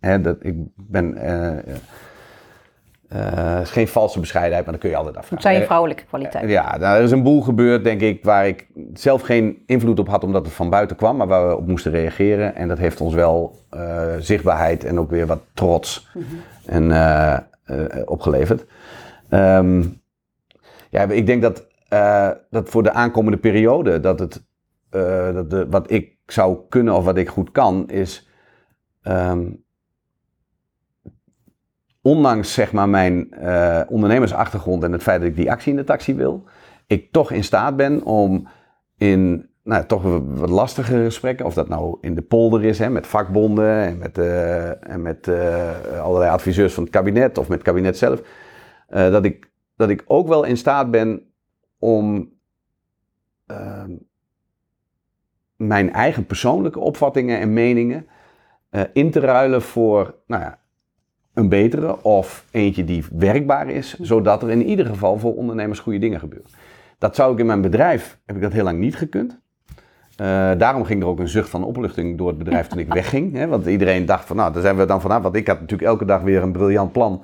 Hè, 0.01 0.21
dat, 0.21 0.37
ik 0.41 0.55
ben, 0.77 1.17
eh, 3.09 3.61
is 3.61 3.71
geen 3.71 3.89
valse 3.89 4.21
bescheidenheid, 4.21 4.65
maar 4.65 4.73
dan 4.73 4.83
kun 4.83 4.91
je 4.91 4.97
altijd 4.97 5.17
afvragen. 5.17 5.37
Het 5.37 5.47
zijn 5.47 5.59
je 5.59 5.67
vrouwelijke 5.67 6.05
kwaliteiten. 6.05 6.53
Ja, 6.53 6.77
nou, 6.77 6.97
er 6.97 7.03
is 7.03 7.11
een 7.11 7.23
boel 7.23 7.41
gebeurd, 7.41 7.85
denk 7.85 8.01
ik, 8.01 8.25
waar 8.25 8.47
ik 8.47 8.67
zelf 8.95 9.23
geen 9.23 9.63
invloed 9.67 9.99
op 9.99 10.09
had 10.09 10.25
omdat 10.25 10.45
het 10.45 10.55
van 10.55 10.71
buiten 10.71 10.97
kwam, 10.97 11.17
maar 11.17 11.27
waar 11.27 11.49
we 11.49 11.57
op 11.57 11.67
moesten 11.67 11.93
reageren. 11.93 12.55
En 12.55 12.69
dat 12.69 12.79
heeft 12.79 13.01
ons 13.01 13.15
wel 13.15 13.57
zichtbaarheid 14.19 14.85
en 14.85 14.99
ook 14.99 15.11
weer 15.11 15.27
wat 15.27 15.41
trots 15.55 16.09
en, 16.67 16.85
uh, 16.91 17.37
uh, 17.67 17.85
opgeleverd. 18.05 18.65
Um, 19.31 20.01
ja, 20.91 21.03
ik 21.03 21.27
denk 21.27 21.43
dat, 21.43 21.67
dat 22.51 22.69
voor 22.69 22.83
de 22.83 22.93
aankomende 22.93 23.39
periode, 23.39 24.01
dat 24.01 24.19
het, 24.19 24.45
dat 25.35 25.51
de, 25.51 25.67
wat 25.69 25.91
ik 25.91 26.17
zou 26.27 26.59
kunnen 26.69 26.95
of 26.95 27.05
wat 27.05 27.17
ik 27.17 27.29
goed 27.29 27.51
kan, 27.51 27.89
is 27.89 28.29
um, 29.03 29.65
ondanks 32.03 32.55
zeg 32.55 32.73
maar, 32.73 32.89
mijn 32.89 33.29
uh, 33.43 33.81
ondernemersachtergrond 33.89 34.83
en 34.83 34.93
het 34.93 35.03
feit 35.03 35.21
dat 35.21 35.29
ik 35.29 35.37
die 35.37 35.51
actie 35.51 35.71
in 35.71 35.77
de 35.77 35.85
taxi 35.85 36.15
wil, 36.15 36.45
ik 36.87 37.13
toch 37.13 37.31
in 37.31 37.45
staat 37.45 37.77
ben 37.77 38.05
om 38.05 38.49
in 38.97 39.49
nou, 39.63 39.87
toch 39.87 40.03
wat 40.25 40.51
lastige 40.51 41.05
gesprekken, 41.05 41.47
of 41.47 41.55
dat 41.55 41.69
nou 41.69 41.99
in 42.01 42.15
de 42.15 42.23
polder 42.23 42.65
is, 42.65 42.79
hè, 42.79 42.91
met 42.91 43.07
vakbonden 43.07 43.83
en 43.83 43.99
met, 43.99 44.19
en 44.81 45.03
met 45.03 45.31
allerlei 46.03 46.31
adviseurs 46.31 46.75
van 46.75 46.83
het 46.83 46.93
kabinet 46.93 47.39
of 47.39 47.49
met 47.49 47.59
het 47.59 47.67
kabinet 47.67 47.99
zelf, 47.99 48.23
dat, 48.89 49.25
ik, 49.25 49.51
dat 49.77 49.89
ik 49.89 50.05
ook 50.07 50.29
wel 50.29 50.45
in 50.45 50.57
staat 50.57 50.91
ben 50.91 51.28
om 51.79 52.33
ehm, 53.47 53.91
mijn 55.57 55.93
eigen 55.93 56.27
persoonlijke 56.27 56.79
opvattingen 56.79 57.39
en 57.39 57.53
meningen 57.53 58.07
in 58.93 59.11
te 59.11 59.21
ruilen 59.21 59.63
voor 59.63 60.15
nou 60.27 60.43
ja, 60.43 60.59
een 61.39 61.49
betere 61.49 62.03
of 62.03 62.45
eentje 62.51 62.85
die 62.85 63.05
werkbaar 63.13 63.69
is, 63.69 63.99
zodat 63.99 64.43
er 64.43 64.51
in 64.51 64.67
ieder 64.67 64.87
geval 64.87 65.19
voor 65.19 65.35
ondernemers 65.35 65.79
goede 65.79 65.99
dingen 65.99 66.21
gebeuren. 66.21 66.51
Dat 66.99 67.15
zou 67.15 67.33
ik 67.33 67.39
in 67.39 67.47
mijn 67.47 67.61
bedrijf, 67.61 68.19
heb 68.27 68.37
ik 68.37 68.43
dat 68.43 68.53
heel 68.53 68.65
lang 68.65 68.79
niet 68.79 68.97
gekund. 68.97 69.39
Uh, 70.21 70.27
daarom 70.59 70.85
ging 70.85 71.03
er 71.03 71.09
ook 71.09 71.19
een 71.19 71.29
zucht 71.29 71.49
van 71.49 71.65
opluchting 71.65 72.19
door 72.19 72.29
het 72.29 72.39
bedrijf 72.39 72.67
toen 72.67 72.79
ik 72.79 72.93
wegging. 73.03 73.35
Hè, 73.35 73.47
want 73.47 73.67
iedereen 73.67 74.07
dacht 74.07 74.25
van, 74.25 74.37
nou, 74.37 74.53
daar 74.53 74.63
zijn 74.63 74.77
we 74.77 74.85
dan 74.85 75.01
vanaf. 75.01 75.23
Want 75.23 75.35
ik 75.35 75.47
had 75.47 75.61
natuurlijk 75.61 75.89
elke 75.89 76.05
dag 76.05 76.23
weer 76.23 76.43
een 76.43 76.53
briljant 76.53 76.93
plan. 76.93 77.23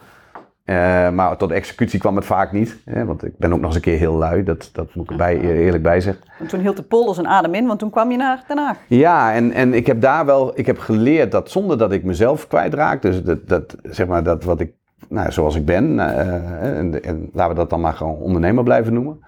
Uh, 0.65 1.11
maar 1.11 1.37
tot 1.37 1.51
executie 1.51 2.01
kwam 2.01 2.17
het 2.17 2.25
vaak 2.25 2.53
niet. 2.53 2.79
Hè, 2.85 3.05
want 3.05 3.25
ik 3.25 3.39
ben 3.39 3.53
ook 3.53 3.59
nog 3.59 3.67
eens 3.67 3.75
een 3.75 3.81
keer 3.81 3.99
heel 3.99 4.15
lui. 4.15 4.43
Dat, 4.43 4.71
dat 4.73 4.95
moet 4.95 5.11
ik 5.11 5.21
er 5.21 5.41
eerlijk 5.41 5.83
bij 5.83 6.01
zeggen. 6.01 6.25
En 6.39 6.47
toen 6.47 6.61
hield 6.61 6.77
de 6.77 6.83
polder 6.83 7.15
zijn 7.15 7.29
adem 7.29 7.55
in, 7.55 7.67
want 7.67 7.79
toen 7.79 7.91
kwam 7.91 8.11
je 8.11 8.17
naar 8.17 8.45
Den 8.49 8.59
Haag. 8.59 8.79
Ja, 8.89 9.33
en, 9.33 9.53
en 9.53 9.75
ik 9.75 9.87
heb 9.87 10.01
daar 10.01 10.27
wel... 10.27 10.59
Ik 10.59 10.67
heb 10.67 10.79
geleerd 10.79 11.33
dat 11.33 11.51
zonder 11.51 11.79
dat 11.79 11.93
ik 11.93 12.05
mezelf 12.05 12.47
kwijtraak... 12.47 13.03
Dus 13.03 13.23
dat, 13.23 13.49
dat, 13.49 13.77
zeg 13.83 14.07
maar, 14.07 14.23
dat 14.23 14.45
wat 14.45 14.61
ik... 14.61 14.73
Nou, 15.09 15.33
zoals 15.33 15.55
ik 15.55 15.65
ben... 15.65 15.95
Uh, 15.95 16.79
en, 16.79 17.03
en, 17.03 17.31
laten 17.33 17.55
we 17.55 17.61
dat 17.61 17.71
dan 17.71 17.81
maar 17.81 17.95
gewoon 17.95 18.17
ondernemer 18.17 18.65
blijven 18.65 18.93
noemen. 18.93 19.25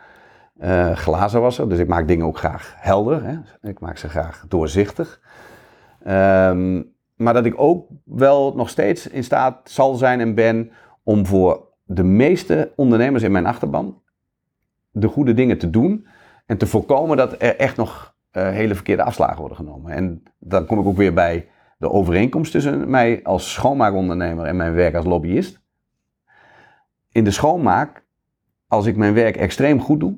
Uh, 0.62 0.90
glazenwasser. 0.92 1.68
Dus 1.68 1.78
ik 1.78 1.88
maak 1.88 2.08
dingen 2.08 2.26
ook 2.26 2.38
graag 2.38 2.74
helder. 2.76 3.24
Hè. 3.24 3.68
Ik 3.68 3.80
maak 3.80 3.96
ze 3.96 4.08
graag 4.08 4.44
doorzichtig. 4.48 5.20
Um, 6.06 6.94
maar 7.16 7.34
dat 7.34 7.44
ik 7.44 7.54
ook 7.56 7.86
wel 8.04 8.52
nog 8.56 8.68
steeds 8.68 9.08
in 9.08 9.24
staat 9.24 9.60
zal 9.64 9.94
zijn 9.94 10.20
en 10.20 10.34
ben 10.34 10.70
om 11.06 11.26
voor 11.26 11.68
de 11.84 12.02
meeste 12.02 12.72
ondernemers 12.76 13.22
in 13.22 13.32
mijn 13.32 13.46
achterban 13.46 14.02
de 14.90 15.08
goede 15.08 15.34
dingen 15.34 15.58
te 15.58 15.70
doen 15.70 16.06
en 16.46 16.56
te 16.56 16.66
voorkomen 16.66 17.16
dat 17.16 17.32
er 17.32 17.56
echt 17.56 17.76
nog 17.76 18.14
uh, 18.32 18.50
hele 18.50 18.74
verkeerde 18.74 19.02
afslagen 19.02 19.38
worden 19.38 19.56
genomen. 19.56 19.92
En 19.92 20.22
dan 20.38 20.66
kom 20.66 20.78
ik 20.78 20.86
ook 20.86 20.96
weer 20.96 21.14
bij 21.14 21.48
de 21.78 21.90
overeenkomst 21.90 22.52
tussen 22.52 22.90
mij 22.90 23.20
als 23.22 23.52
schoonmaakondernemer 23.52 24.46
en 24.46 24.56
mijn 24.56 24.74
werk 24.74 24.94
als 24.94 25.04
lobbyist. 25.04 25.60
In 27.12 27.24
de 27.24 27.30
schoonmaak, 27.30 28.04
als 28.66 28.86
ik 28.86 28.96
mijn 28.96 29.14
werk 29.14 29.36
extreem 29.36 29.80
goed 29.80 30.00
doe, 30.00 30.16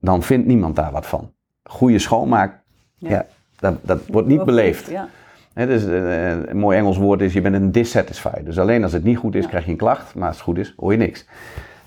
dan 0.00 0.22
vindt 0.22 0.46
niemand 0.46 0.76
daar 0.76 0.92
wat 0.92 1.06
van. 1.06 1.32
Goede 1.62 1.98
schoonmaak, 1.98 2.62
ja. 2.94 3.08
ja 3.08 3.26
dat, 3.58 3.78
dat 3.82 4.06
wordt 4.06 4.28
niet 4.28 4.44
beleefd. 4.44 4.90
Ja. 4.90 5.08
He, 5.56 5.66
dus, 5.66 5.86
uh, 5.86 6.46
een 6.46 6.56
mooi 6.56 6.78
Engels 6.78 6.96
woord 6.96 7.20
is, 7.20 7.32
je 7.32 7.40
bent 7.40 7.54
een 7.54 7.72
dissatisfied. 7.72 8.44
Dus 8.44 8.58
alleen 8.58 8.82
als 8.82 8.92
het 8.92 9.04
niet 9.04 9.16
goed 9.16 9.34
is, 9.34 9.42
ja. 9.42 9.48
krijg 9.48 9.64
je 9.64 9.70
een 9.70 9.76
klacht. 9.76 10.14
Maar 10.14 10.26
als 10.26 10.36
het 10.36 10.44
goed 10.44 10.58
is, 10.58 10.74
hoor 10.76 10.92
je 10.92 10.98
niks. 10.98 11.26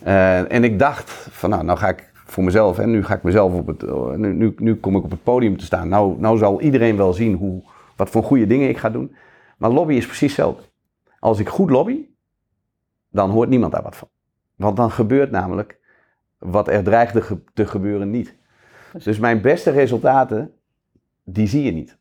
Uh, 0.06 0.52
en 0.52 0.64
ik 0.64 0.80
dacht 0.80 1.10
van, 1.10 1.50
nou, 1.50 1.64
nou 1.64 1.78
ga 1.78 1.88
ik 1.88 2.12
voor 2.14 2.44
mezelf, 2.44 2.80
en 2.80 2.92
nu 2.92 3.04
ga 3.04 3.14
ik 3.14 3.24
mezelf 3.24 3.54
op 3.54 3.68
het, 3.68 3.82
nu, 4.18 4.34
nu, 4.34 4.54
nu, 4.58 4.76
kom 4.76 4.96
ik 4.96 5.04
op 5.04 5.12
het 5.12 5.24
podium 5.24 5.58
te 5.58 5.66
staan. 5.66 5.90
Nou, 5.90 6.20
nou 6.20 6.38
zal 6.38 6.62
iedereen 6.62 6.98
wel 6.98 7.14
zien 7.14 7.36
hoe, 7.36 7.64
wat 7.96 8.10
voor 8.10 8.24
goede 8.24 8.48
dingen 8.48 8.70
ik 8.70 8.78
ga 8.78 8.90
doen. 8.90 9.16
Maar 9.58 9.70
lobby 9.70 9.94
is 9.94 10.06
precies 10.06 10.36
hetzelfde. 10.36 10.64
Als 11.20 11.40
ik 11.40 11.50
goed 11.50 11.70
lobby, 11.70 12.06
dan 13.10 13.30
hoort 13.30 13.50
niemand 13.50 13.72
daar 13.72 13.84
wat 13.84 13.96
van. 13.96 14.10
Want 14.56 14.78
dan 14.78 14.92
gebeurt 14.92 15.32
namelijk 15.32 15.80
wat 16.38 16.68
er 16.68 16.84
dreigde 16.84 17.22
ge 17.22 17.38
te 17.54 17.66
gebeuren 17.66 18.10
niet. 18.10 18.36
Dus 19.04 19.20
mijn 19.20 19.42
beste 19.42 19.72
resultaten, 19.72 20.54
die 21.24 21.48
zie 21.48 21.64
je 21.64 21.72
niet. 21.72 21.99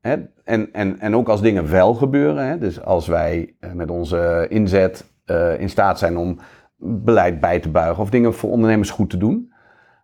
Hè? 0.00 0.16
En, 0.44 0.72
en, 0.72 1.00
en 1.00 1.16
ook 1.16 1.28
als 1.28 1.40
dingen 1.40 1.70
wel 1.70 1.94
gebeuren, 1.94 2.46
hè? 2.46 2.58
dus 2.58 2.82
als 2.82 3.06
wij 3.06 3.54
eh, 3.60 3.72
met 3.72 3.90
onze 3.90 4.46
inzet 4.48 5.10
uh, 5.26 5.60
in 5.60 5.68
staat 5.68 5.98
zijn 5.98 6.16
om 6.16 6.38
beleid 6.76 7.40
bij 7.40 7.60
te 7.60 7.68
buigen 7.68 8.02
of 8.02 8.10
dingen 8.10 8.34
voor 8.34 8.50
ondernemers 8.50 8.90
goed 8.90 9.10
te 9.10 9.16
doen, 9.16 9.52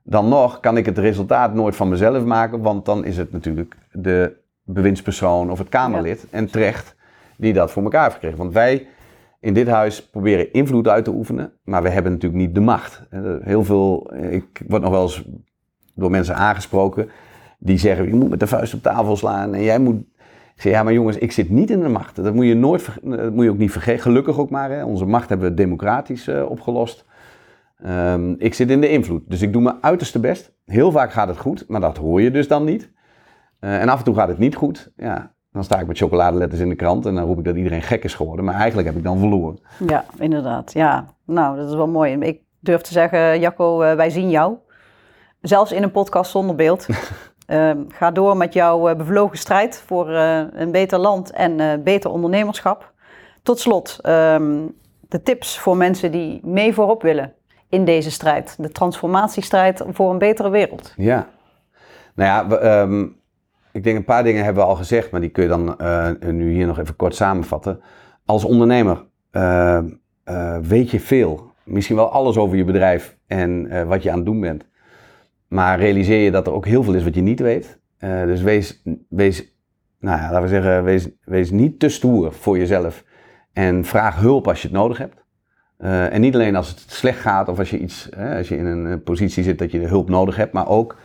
dan 0.02 0.28
nog 0.28 0.60
kan 0.60 0.76
ik 0.76 0.86
het 0.86 0.98
resultaat 0.98 1.54
nooit 1.54 1.76
van 1.76 1.88
mezelf 1.88 2.24
maken, 2.24 2.60
want 2.60 2.84
dan 2.84 3.04
is 3.04 3.16
het 3.16 3.32
natuurlijk 3.32 3.76
de 3.92 4.36
bewindspersoon 4.62 5.50
of 5.50 5.58
het 5.58 5.68
Kamerlid 5.68 6.20
ja. 6.30 6.38
en 6.38 6.50
terecht 6.50 6.96
die 7.36 7.52
dat 7.52 7.70
voor 7.70 7.82
elkaar 7.82 8.02
heeft 8.02 8.14
gekregen. 8.14 8.38
Want 8.38 8.52
wij 8.52 8.86
in 9.40 9.54
dit 9.54 9.68
huis 9.68 10.08
proberen 10.08 10.52
invloed 10.52 10.88
uit 10.88 11.04
te 11.04 11.10
oefenen, 11.10 11.52
maar 11.64 11.82
we 11.82 11.88
hebben 11.88 12.12
natuurlijk 12.12 12.42
niet 12.42 12.54
de 12.54 12.60
macht. 12.60 13.02
Heel 13.42 13.64
veel, 13.64 14.14
ik 14.14 14.62
word 14.68 14.82
nog 14.82 14.90
wel 14.90 15.02
eens 15.02 15.24
door 15.94 16.10
mensen 16.10 16.34
aangesproken 16.34 17.08
die 17.64 17.78
zeggen, 17.78 18.06
je 18.06 18.14
moet 18.14 18.30
met 18.30 18.40
de 18.40 18.46
vuist 18.46 18.74
op 18.74 18.82
tafel 18.82 19.16
slaan 19.16 19.54
en 19.54 19.62
jij 19.62 19.78
moet... 19.78 20.02
Ik 20.54 20.62
zeg, 20.62 20.72
ja, 20.72 20.82
maar 20.82 20.92
jongens, 20.92 21.18
ik 21.18 21.32
zit 21.32 21.50
niet 21.50 21.70
in 21.70 21.80
de 21.80 21.88
macht. 21.88 22.16
Dat 22.16 22.34
moet 22.34 22.46
je, 22.46 22.54
nooit, 22.54 22.88
dat 23.02 23.32
moet 23.32 23.44
je 23.44 23.50
ook 23.50 23.58
niet 23.58 23.72
vergeten. 23.72 24.02
Gelukkig 24.02 24.38
ook 24.38 24.50
maar. 24.50 24.70
Hè. 24.70 24.84
Onze 24.84 25.04
macht 25.04 25.28
hebben 25.28 25.48
we 25.48 25.54
democratisch 25.54 26.28
uh, 26.28 26.50
opgelost. 26.50 27.04
Um, 27.86 28.34
ik 28.38 28.54
zit 28.54 28.70
in 28.70 28.80
de 28.80 28.88
invloed. 28.88 29.22
Dus 29.28 29.42
ik 29.42 29.52
doe 29.52 29.62
mijn 29.62 29.76
uiterste 29.80 30.20
best. 30.20 30.52
Heel 30.64 30.90
vaak 30.90 31.12
gaat 31.12 31.28
het 31.28 31.38
goed, 31.38 31.64
maar 31.68 31.80
dat 31.80 31.96
hoor 31.96 32.22
je 32.22 32.30
dus 32.30 32.48
dan 32.48 32.64
niet. 32.64 32.92
Uh, 33.60 33.80
en 33.80 33.88
af 33.88 33.98
en 33.98 34.04
toe 34.04 34.14
gaat 34.14 34.28
het 34.28 34.38
niet 34.38 34.54
goed. 34.54 34.92
Ja, 34.96 35.34
dan 35.52 35.64
sta 35.64 35.80
ik 35.80 35.86
met 35.86 35.98
chocoladeletters 35.98 36.60
in 36.60 36.68
de 36.68 36.74
krant 36.74 37.06
en 37.06 37.14
dan 37.14 37.24
roep 37.24 37.38
ik 37.38 37.44
dat 37.44 37.56
iedereen 37.56 37.82
gek 37.82 38.04
is 38.04 38.14
geworden. 38.14 38.44
Maar 38.44 38.54
eigenlijk 38.54 38.88
heb 38.88 38.96
ik 38.96 39.04
dan 39.04 39.18
verloren. 39.18 39.58
Ja, 39.86 40.04
inderdaad. 40.18 40.72
Ja, 40.72 41.04
nou, 41.26 41.56
dat 41.56 41.68
is 41.68 41.74
wel 41.74 41.88
mooi. 41.88 42.12
Ik 42.12 42.40
durf 42.60 42.80
te 42.80 42.92
zeggen, 42.92 43.40
Jacco, 43.40 43.82
uh, 43.82 43.94
wij 43.94 44.10
zien 44.10 44.30
jou. 44.30 44.56
Zelfs 45.40 45.72
in 45.72 45.82
een 45.82 45.90
podcast 45.90 46.30
zonder 46.30 46.56
beeld. 46.56 46.86
Uh, 47.46 47.70
ga 47.88 48.10
door 48.10 48.36
met 48.36 48.52
jouw 48.52 48.90
uh, 48.90 48.96
bevlogen 48.96 49.38
strijd 49.38 49.82
voor 49.86 50.10
uh, 50.10 50.40
een 50.52 50.70
beter 50.70 50.98
land 50.98 51.30
en 51.30 51.82
beter 51.82 52.10
ondernemerschap. 52.10 52.92
Tot 53.42 53.60
slot, 53.60 53.98
um, 54.02 54.74
de 55.08 55.22
tips 55.22 55.58
voor 55.58 55.76
mensen 55.76 56.10
die 56.10 56.40
mee 56.44 56.74
voorop 56.74 57.02
willen 57.02 57.32
in 57.68 57.84
deze 57.84 58.10
strijd. 58.10 58.56
De 58.58 58.70
transformatiestrijd 58.70 59.84
voor 59.88 60.10
een 60.10 60.18
betere 60.18 60.50
wereld. 60.50 60.92
Ja, 60.96 61.28
nou 62.14 62.30
ja, 62.30 62.46
we, 62.48 62.68
um, 62.68 63.16
ik 63.72 63.84
denk 63.84 63.96
een 63.96 64.04
paar 64.04 64.24
dingen 64.24 64.44
hebben 64.44 64.62
we 64.62 64.68
al 64.68 64.76
gezegd, 64.76 65.10
maar 65.10 65.20
die 65.20 65.30
kun 65.30 65.42
je 65.42 65.48
dan 65.48 65.76
nu 66.36 66.52
hier 66.52 66.66
nog 66.66 66.78
even 66.78 66.96
kort 66.96 67.14
samenvatten. 67.14 67.80
Als 68.24 68.44
ondernemer 68.44 69.04
ehm, 69.30 69.88
weet 70.62 70.90
je 70.90 71.00
veel, 71.00 71.52
misschien 71.62 71.96
wel 71.96 72.10
alles 72.10 72.36
over 72.36 72.56
je 72.56 72.64
bedrijf 72.64 73.16
en 73.26 73.86
wat 73.88 74.02
je 74.02 74.10
aan 74.10 74.16
het 74.16 74.26
doen 74.26 74.40
bent. 74.40 74.64
Maar 75.48 75.78
realiseer 75.78 76.24
je 76.24 76.30
dat 76.30 76.46
er 76.46 76.52
ook 76.52 76.66
heel 76.66 76.82
veel 76.82 76.94
is 76.94 77.04
wat 77.04 77.14
je 77.14 77.20
niet 77.20 77.40
weet. 77.40 77.78
Uh, 78.00 78.24
dus 78.24 78.42
wees, 78.42 78.82
wees, 79.08 79.56
nou 79.98 80.20
ja, 80.20 80.24
laten 80.24 80.42
we 80.42 80.48
zeggen, 80.48 80.84
wees, 80.84 81.08
wees 81.24 81.50
niet 81.50 81.78
te 81.78 81.88
stoer 81.88 82.32
voor 82.32 82.58
jezelf. 82.58 83.04
En 83.52 83.84
vraag 83.84 84.20
hulp 84.20 84.48
als 84.48 84.62
je 84.62 84.68
het 84.68 84.76
nodig 84.76 84.98
hebt. 84.98 85.24
Uh, 85.78 86.12
en 86.12 86.20
niet 86.20 86.34
alleen 86.34 86.56
als 86.56 86.68
het 86.68 86.84
slecht 86.86 87.18
gaat 87.18 87.48
of 87.48 87.58
als 87.58 87.70
je, 87.70 87.78
iets, 87.78 88.10
als 88.16 88.48
je 88.48 88.56
in 88.56 88.66
een 88.66 89.02
positie 89.02 89.42
zit 89.42 89.58
dat 89.58 89.70
je 89.70 89.86
hulp 89.86 90.08
nodig 90.08 90.36
hebt, 90.36 90.52
maar 90.52 90.68
ook 90.68 90.98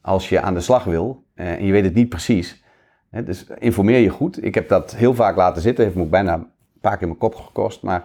als 0.00 0.28
je 0.28 0.40
aan 0.40 0.54
de 0.54 0.60
slag 0.60 0.84
wil 0.84 1.24
en 1.34 1.64
je 1.64 1.72
weet 1.72 1.84
het 1.84 1.94
niet 1.94 2.08
precies. 2.08 2.64
Hè, 3.10 3.22
dus 3.22 3.46
informeer 3.58 3.98
je 3.98 4.08
goed. 4.08 4.44
Ik 4.44 4.54
heb 4.54 4.68
dat 4.68 4.96
heel 4.96 5.14
vaak 5.14 5.36
laten 5.36 5.62
zitten, 5.62 5.84
heeft 5.84 5.96
me 5.96 6.02
ook 6.02 6.10
bijna 6.10 6.34
een 6.34 6.46
paar 6.80 6.96
keer 6.96 7.06
mijn 7.06 7.18
kop 7.18 7.34
gekost. 7.34 7.82
Maar 7.82 8.04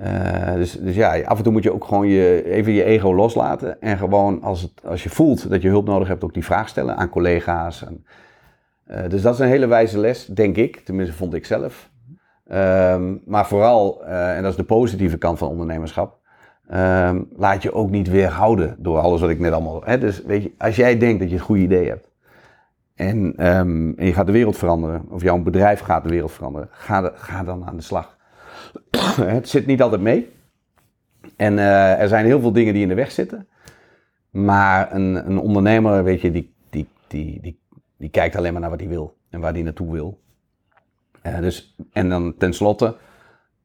uh, 0.00 0.54
dus, 0.54 0.72
dus 0.72 0.94
ja, 0.94 1.20
af 1.22 1.36
en 1.36 1.42
toe 1.42 1.52
moet 1.52 1.62
je 1.62 1.72
ook 1.72 1.84
gewoon 1.84 2.06
je, 2.06 2.44
even 2.44 2.72
je 2.72 2.84
ego 2.84 3.14
loslaten. 3.14 3.80
En 3.80 3.98
gewoon 3.98 4.42
als, 4.42 4.62
het, 4.62 4.72
als 4.84 5.02
je 5.02 5.08
voelt 5.08 5.50
dat 5.50 5.62
je 5.62 5.68
hulp 5.68 5.86
nodig 5.86 6.08
hebt, 6.08 6.24
ook 6.24 6.34
die 6.34 6.44
vraag 6.44 6.68
stellen 6.68 6.96
aan 6.96 7.08
collega's. 7.08 7.84
En, 7.86 8.04
uh, 8.90 9.08
dus 9.08 9.22
dat 9.22 9.34
is 9.34 9.40
een 9.40 9.46
hele 9.46 9.66
wijze 9.66 9.98
les, 9.98 10.26
denk 10.26 10.56
ik. 10.56 10.76
Tenminste, 10.76 11.14
vond 11.14 11.34
ik 11.34 11.46
zelf. 11.46 11.90
Um, 12.52 13.22
maar 13.26 13.46
vooral, 13.46 14.02
uh, 14.04 14.36
en 14.36 14.42
dat 14.42 14.50
is 14.50 14.56
de 14.56 14.64
positieve 14.64 15.18
kant 15.18 15.38
van 15.38 15.48
ondernemerschap. 15.48 16.18
Um, 16.74 17.28
laat 17.36 17.62
je 17.62 17.72
ook 17.72 17.90
niet 17.90 18.10
weerhouden 18.10 18.76
door 18.78 18.98
alles 18.98 19.20
wat 19.20 19.30
ik 19.30 19.38
net 19.38 19.52
allemaal. 19.52 19.82
Hè, 19.84 19.98
dus 19.98 20.22
weet 20.22 20.42
je, 20.42 20.52
als 20.58 20.76
jij 20.76 20.98
denkt 20.98 21.20
dat 21.20 21.28
je 21.28 21.34
een 21.34 21.42
goed 21.42 21.58
idee 21.58 21.88
hebt. 21.88 22.08
En, 22.94 23.16
um, 23.56 23.94
en 23.96 24.06
je 24.06 24.12
gaat 24.12 24.26
de 24.26 24.32
wereld 24.32 24.56
veranderen, 24.56 25.02
of 25.08 25.22
jouw 25.22 25.38
bedrijf 25.38 25.80
gaat 25.80 26.02
de 26.02 26.08
wereld 26.08 26.32
veranderen, 26.32 26.68
ga, 26.70 27.12
ga 27.14 27.44
dan 27.44 27.66
aan 27.66 27.76
de 27.76 27.82
slag. 27.82 28.18
het 29.36 29.48
zit 29.48 29.66
niet 29.66 29.82
altijd 29.82 30.00
mee. 30.00 30.28
En 31.36 31.58
eh, 31.58 32.00
er 32.00 32.08
zijn 32.08 32.24
heel 32.24 32.40
veel 32.40 32.52
dingen 32.52 32.72
die 32.72 32.82
in 32.82 32.88
de 32.88 32.94
weg 32.94 33.10
zitten. 33.10 33.48
Maar 34.30 34.94
een, 34.94 35.30
een 35.30 35.38
ondernemer, 35.38 36.04
weet 36.04 36.20
je, 36.20 36.30
die, 36.30 36.54
die, 36.70 36.88
die, 37.06 37.40
die, 37.40 37.60
die 37.96 38.10
kijkt 38.10 38.36
alleen 38.36 38.52
maar 38.52 38.60
naar 38.60 38.70
wat 38.70 38.80
hij 38.80 38.88
wil 38.88 39.16
en 39.30 39.40
waar 39.40 39.52
hij 39.52 39.62
naartoe 39.62 39.92
wil. 39.92 40.20
Eh, 41.22 41.40
dus, 41.40 41.76
en 41.92 42.08
dan 42.08 42.34
tenslotte, 42.38 42.96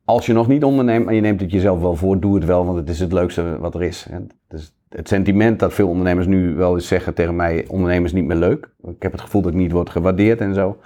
als 0.06 0.26
je 0.26 0.34
nog 0.34 0.48
niet 0.48 0.64
onderneemt, 0.64 1.06
maar 1.06 1.14
je 1.14 1.22
neemt 1.22 1.42
het 1.42 1.52
jezelf 1.52 1.80
wel 1.80 1.96
voor, 1.96 2.20
doe 2.20 2.36
het 2.36 2.46
wel, 2.46 2.66
want 2.66 2.78
het 2.78 2.90
is 2.90 3.00
het 3.00 3.12
leukste 3.12 3.60
wat 3.60 3.76
er 3.76 3.84
is. 3.84 4.08
Dus 4.48 4.76
het 4.90 5.08
sentiment 5.08 5.60
dat 5.60 5.74
veel 5.74 5.88
ondernemers 5.88 6.28
nu 6.28 6.56
wel 6.56 6.76
eens 6.76 6.88
zeggen 6.88 7.14
tegen 7.14 7.36
mij, 7.36 7.66
ondernemers 7.68 8.14
niet 8.14 8.26
meer 8.26 8.38
leuk. 8.38 8.70
Ik 8.84 9.02
heb 9.02 9.12
het 9.12 9.22
gevoel 9.22 9.42
dat 9.42 9.52
ik 9.52 9.58
niet 9.58 9.72
word 9.72 9.90
gewaardeerd 9.90 10.42
en 10.42 10.54
zo. 10.54 10.78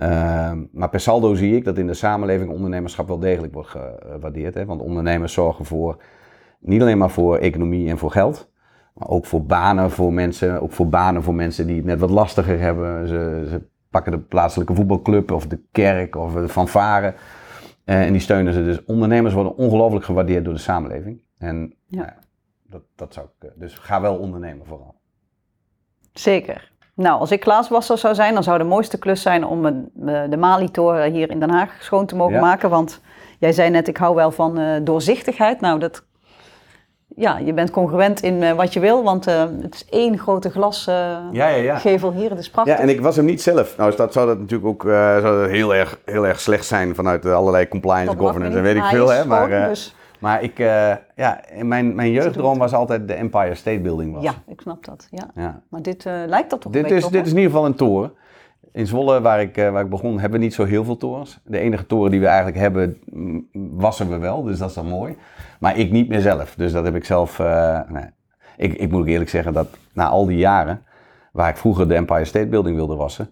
Uh, 0.00 0.52
maar 0.72 0.88
per 0.88 1.00
saldo 1.00 1.34
zie 1.34 1.56
ik 1.56 1.64
dat 1.64 1.78
in 1.78 1.86
de 1.86 1.94
samenleving 1.94 2.50
ondernemerschap 2.50 3.08
wel 3.08 3.18
degelijk 3.18 3.52
wordt 3.52 3.68
gewaardeerd. 3.68 4.54
Hè? 4.54 4.64
Want 4.64 4.80
ondernemers 4.80 5.32
zorgen 5.32 5.64
voor, 5.64 6.02
niet 6.60 6.80
alleen 6.80 6.98
maar 6.98 7.10
voor 7.10 7.36
economie 7.36 7.88
en 7.88 7.98
voor 7.98 8.10
geld, 8.10 8.50
maar 8.94 9.08
ook 9.08 9.26
voor 9.26 9.44
banen 9.44 9.90
voor 9.90 10.12
mensen. 10.12 10.62
Ook 10.62 10.72
voor 10.72 10.88
banen 10.88 11.22
voor 11.22 11.34
mensen 11.34 11.66
die 11.66 11.76
het 11.76 11.84
net 11.84 12.00
wat 12.00 12.10
lastiger 12.10 12.58
hebben. 12.58 13.08
Ze, 13.08 13.46
ze 13.48 13.62
pakken 13.90 14.12
de 14.12 14.18
plaatselijke 14.18 14.74
voetbalclub 14.74 15.30
of 15.30 15.46
de 15.46 15.60
kerk 15.72 16.16
of 16.16 16.32
de 16.32 16.48
fanfare. 16.48 17.14
Uh, 17.84 18.02
en 18.02 18.12
die 18.12 18.20
steunen 18.20 18.52
ze. 18.52 18.64
Dus 18.64 18.84
ondernemers 18.84 19.34
worden 19.34 19.56
ongelooflijk 19.56 20.04
gewaardeerd 20.04 20.44
door 20.44 20.54
de 20.54 20.60
samenleving. 20.60 21.22
En 21.38 21.74
ja. 21.86 21.98
Nou, 21.98 22.10
dat, 22.62 22.82
dat 22.94 23.14
zou 23.14 23.26
ik. 23.40 23.50
Dus 23.56 23.78
ga 23.78 24.00
wel 24.00 24.16
ondernemen 24.16 24.66
vooral. 24.66 24.94
Zeker. 26.12 26.71
Nou, 26.94 27.20
als 27.20 27.30
ik 27.30 27.42
glaaswasser 27.42 27.98
zou 27.98 28.14
zijn, 28.14 28.34
dan 28.34 28.42
zou 28.42 28.58
de 28.58 28.64
mooiste 28.64 28.98
klus 28.98 29.22
zijn 29.22 29.46
om 29.46 29.62
de 30.30 30.36
Mali-toren 30.38 31.12
hier 31.12 31.30
in 31.30 31.40
Den 31.40 31.50
Haag 31.50 31.70
schoon 31.80 32.06
te 32.06 32.16
mogen 32.16 32.40
maken. 32.40 32.70
Want 32.70 33.00
jij 33.38 33.52
zei 33.52 33.70
net, 33.70 33.88
ik 33.88 33.96
hou 33.96 34.14
wel 34.14 34.30
van 34.30 34.60
uh, 34.60 34.66
doorzichtigheid. 34.82 35.60
Nou, 35.60 35.78
dat, 35.78 36.02
ja, 37.16 37.38
je 37.38 37.52
bent 37.52 37.70
congruent 37.70 38.22
in 38.22 38.42
uh, 38.42 38.52
wat 38.52 38.72
je 38.72 38.80
wil, 38.80 39.02
want 39.02 39.28
uh, 39.28 39.44
het 39.62 39.74
is 39.74 39.84
één 39.84 40.18
grote 40.18 40.50
glasgevel 40.50 41.32
ja, 41.32 41.48
ja, 41.48 42.12
hier. 42.12 42.30
Het 42.30 42.38
is 42.38 42.50
prachtig. 42.50 42.76
Ja, 42.76 42.80
en 42.80 42.88
ik 42.88 43.00
was 43.00 43.16
hem 43.16 43.24
niet 43.24 43.42
zelf. 43.42 43.76
Nou, 43.76 43.96
dat 43.96 44.12
zou 44.12 44.26
dat 44.26 44.38
natuurlijk 44.38 44.68
ook 44.68 44.82
zou 45.20 45.40
dat 45.40 45.50
heel, 45.50 45.74
erg, 45.74 45.98
heel 46.04 46.26
erg 46.26 46.40
slecht 46.40 46.66
zijn 46.66 46.94
vanuit 46.94 47.26
allerlei 47.26 47.68
compliance, 47.68 48.16
governance 48.16 48.56
en 48.56 48.62
weet 48.62 48.76
ik 48.76 48.84
veel. 48.84 49.08
Hè, 49.08 49.24
maar, 49.24 49.68
dus. 49.68 49.94
Maar 50.22 50.42
ik, 50.42 50.58
uh, 50.58 50.92
ja, 51.16 51.40
mijn, 51.62 51.94
mijn 51.94 52.10
jeugddroom 52.10 52.58
was 52.58 52.72
altijd 52.72 53.08
de 53.08 53.14
Empire 53.14 53.54
State 53.54 53.80
Building. 53.80 54.14
Was. 54.14 54.22
Ja, 54.22 54.34
ik 54.46 54.60
snap 54.60 54.84
dat. 54.84 55.08
Ja. 55.10 55.30
ja. 55.34 55.62
Maar 55.68 55.82
dit 55.82 56.04
uh, 56.04 56.12
lijkt 56.26 56.50
dat 56.50 56.60
toch 56.60 56.72
dit 56.72 56.90
een 56.90 56.96
is, 56.96 57.06
Dit 57.06 57.26
is 57.26 57.30
in 57.30 57.36
ieder 57.36 57.50
geval 57.50 57.66
een 57.66 57.74
toren. 57.74 58.12
In 58.72 58.86
Zwolle, 58.86 59.20
waar 59.20 59.40
ik, 59.40 59.56
uh, 59.56 59.70
waar 59.70 59.84
ik 59.84 59.90
begon, 59.90 60.18
hebben 60.18 60.38
we 60.38 60.44
niet 60.44 60.54
zo 60.54 60.64
heel 60.64 60.84
veel 60.84 60.96
torens. 60.96 61.40
De 61.44 61.58
enige 61.58 61.86
toren 61.86 62.10
die 62.10 62.20
we 62.20 62.26
eigenlijk 62.26 62.56
hebben, 62.56 62.98
wassen 63.52 64.08
we 64.08 64.18
wel. 64.18 64.42
Dus 64.42 64.58
dat 64.58 64.68
is 64.68 64.74
dan 64.74 64.86
mooi. 64.86 65.16
Maar 65.60 65.78
ik 65.78 65.90
niet 65.90 66.08
meer 66.08 66.20
zelf. 66.20 66.54
Dus 66.54 66.72
dat 66.72 66.84
heb 66.84 66.94
ik 66.94 67.04
zelf... 67.04 67.38
nee. 67.88 68.06
ik, 68.56 68.72
ik 68.72 68.90
moet 68.90 69.00
ook 69.00 69.06
eerlijk 69.06 69.30
zeggen 69.30 69.52
dat 69.52 69.68
na 69.92 70.08
al 70.08 70.26
die 70.26 70.38
jaren... 70.38 70.82
waar 71.32 71.48
ik 71.48 71.56
vroeger 71.56 71.88
de 71.88 71.94
Empire 71.94 72.24
State 72.24 72.46
Building 72.46 72.76
wilde 72.76 72.94
wassen... 72.94 73.30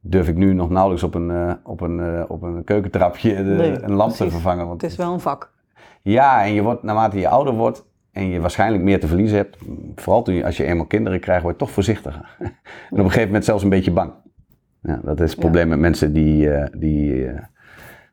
durf 0.00 0.28
ik 0.28 0.36
nu 0.36 0.52
nog 0.52 0.70
nauwelijks 0.70 1.04
op 1.04 1.14
een, 1.14 1.58
op 1.64 1.80
een, 1.80 2.28
op 2.28 2.42
een 2.42 2.64
keukentrapje 2.64 3.34
de, 3.34 3.42
nee, 3.42 3.82
een 3.82 3.94
lamp 3.94 4.12
te 4.12 4.30
vervangen. 4.30 4.66
Want 4.66 4.82
het 4.82 4.90
is 4.90 4.96
wel 4.96 5.12
een 5.12 5.20
vak. 5.20 5.52
Ja, 6.02 6.44
en 6.44 6.52
je 6.52 6.62
wordt, 6.62 6.82
naarmate 6.82 7.18
je 7.18 7.28
ouder 7.28 7.54
wordt 7.54 7.84
en 8.12 8.26
je 8.26 8.40
waarschijnlijk 8.40 8.82
meer 8.82 9.00
te 9.00 9.06
verliezen 9.06 9.36
hebt, 9.36 9.58
vooral 9.94 10.22
toen 10.22 10.34
je, 10.34 10.44
als 10.44 10.56
je 10.56 10.64
eenmaal 10.64 10.86
kinderen 10.86 11.20
krijgt, 11.20 11.42
word 11.42 11.54
je 11.54 11.60
toch 11.60 11.70
voorzichtiger. 11.70 12.36
en 12.38 12.52
op 12.90 12.98
een 12.98 13.04
gegeven 13.04 13.26
moment 13.26 13.44
zelfs 13.44 13.62
een 13.62 13.68
beetje 13.68 13.92
bang. 13.92 14.12
Ja, 14.82 15.00
dat 15.04 15.20
is 15.20 15.30
het 15.30 15.40
probleem 15.40 15.68
met 15.68 15.78
mensen 15.78 16.12
die, 16.12 16.46
uh, 16.46 16.66
die, 16.72 17.12
uh, 17.12 17.40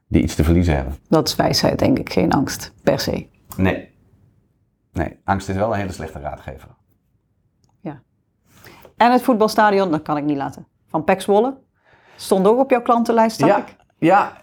die 0.08 0.22
iets 0.22 0.36
te 0.36 0.44
verliezen 0.44 0.76
hebben. 0.76 0.96
Dat 1.10 1.28
is 1.28 1.36
wijsheid, 1.36 1.80
denk 1.80 2.00
ik, 2.00 2.12
geen 2.12 2.32
angst 2.32 2.74
per 2.84 3.00
se. 3.00 3.28
Nee. 3.58 3.96
Nee, 4.94 5.20
angst 5.24 5.50
is 5.50 5.56
wel 5.56 5.74
een 5.74 5.80
hele 5.80 5.92
slechte 5.92 6.20
raadgever. 6.20 6.70
Ja. 7.82 8.02
En 8.98 9.12
het 9.12 9.22
voetbalstadion, 9.22 9.92
dat 9.92 10.02
kan 10.02 10.18
ik 10.18 10.24
niet 10.24 10.38
laten. 10.38 10.68
Van 10.88 11.04
Pek 11.04 11.22
Zwolle. 11.22 11.58
Stond 12.16 12.48
ook 12.48 12.60
op 12.60 12.70
jouw 12.70 12.82
klantenlijst, 12.82 13.40
zag 13.40 13.50
ja, 13.50 13.58
ik. 13.58 13.76
Ja, 13.98 14.42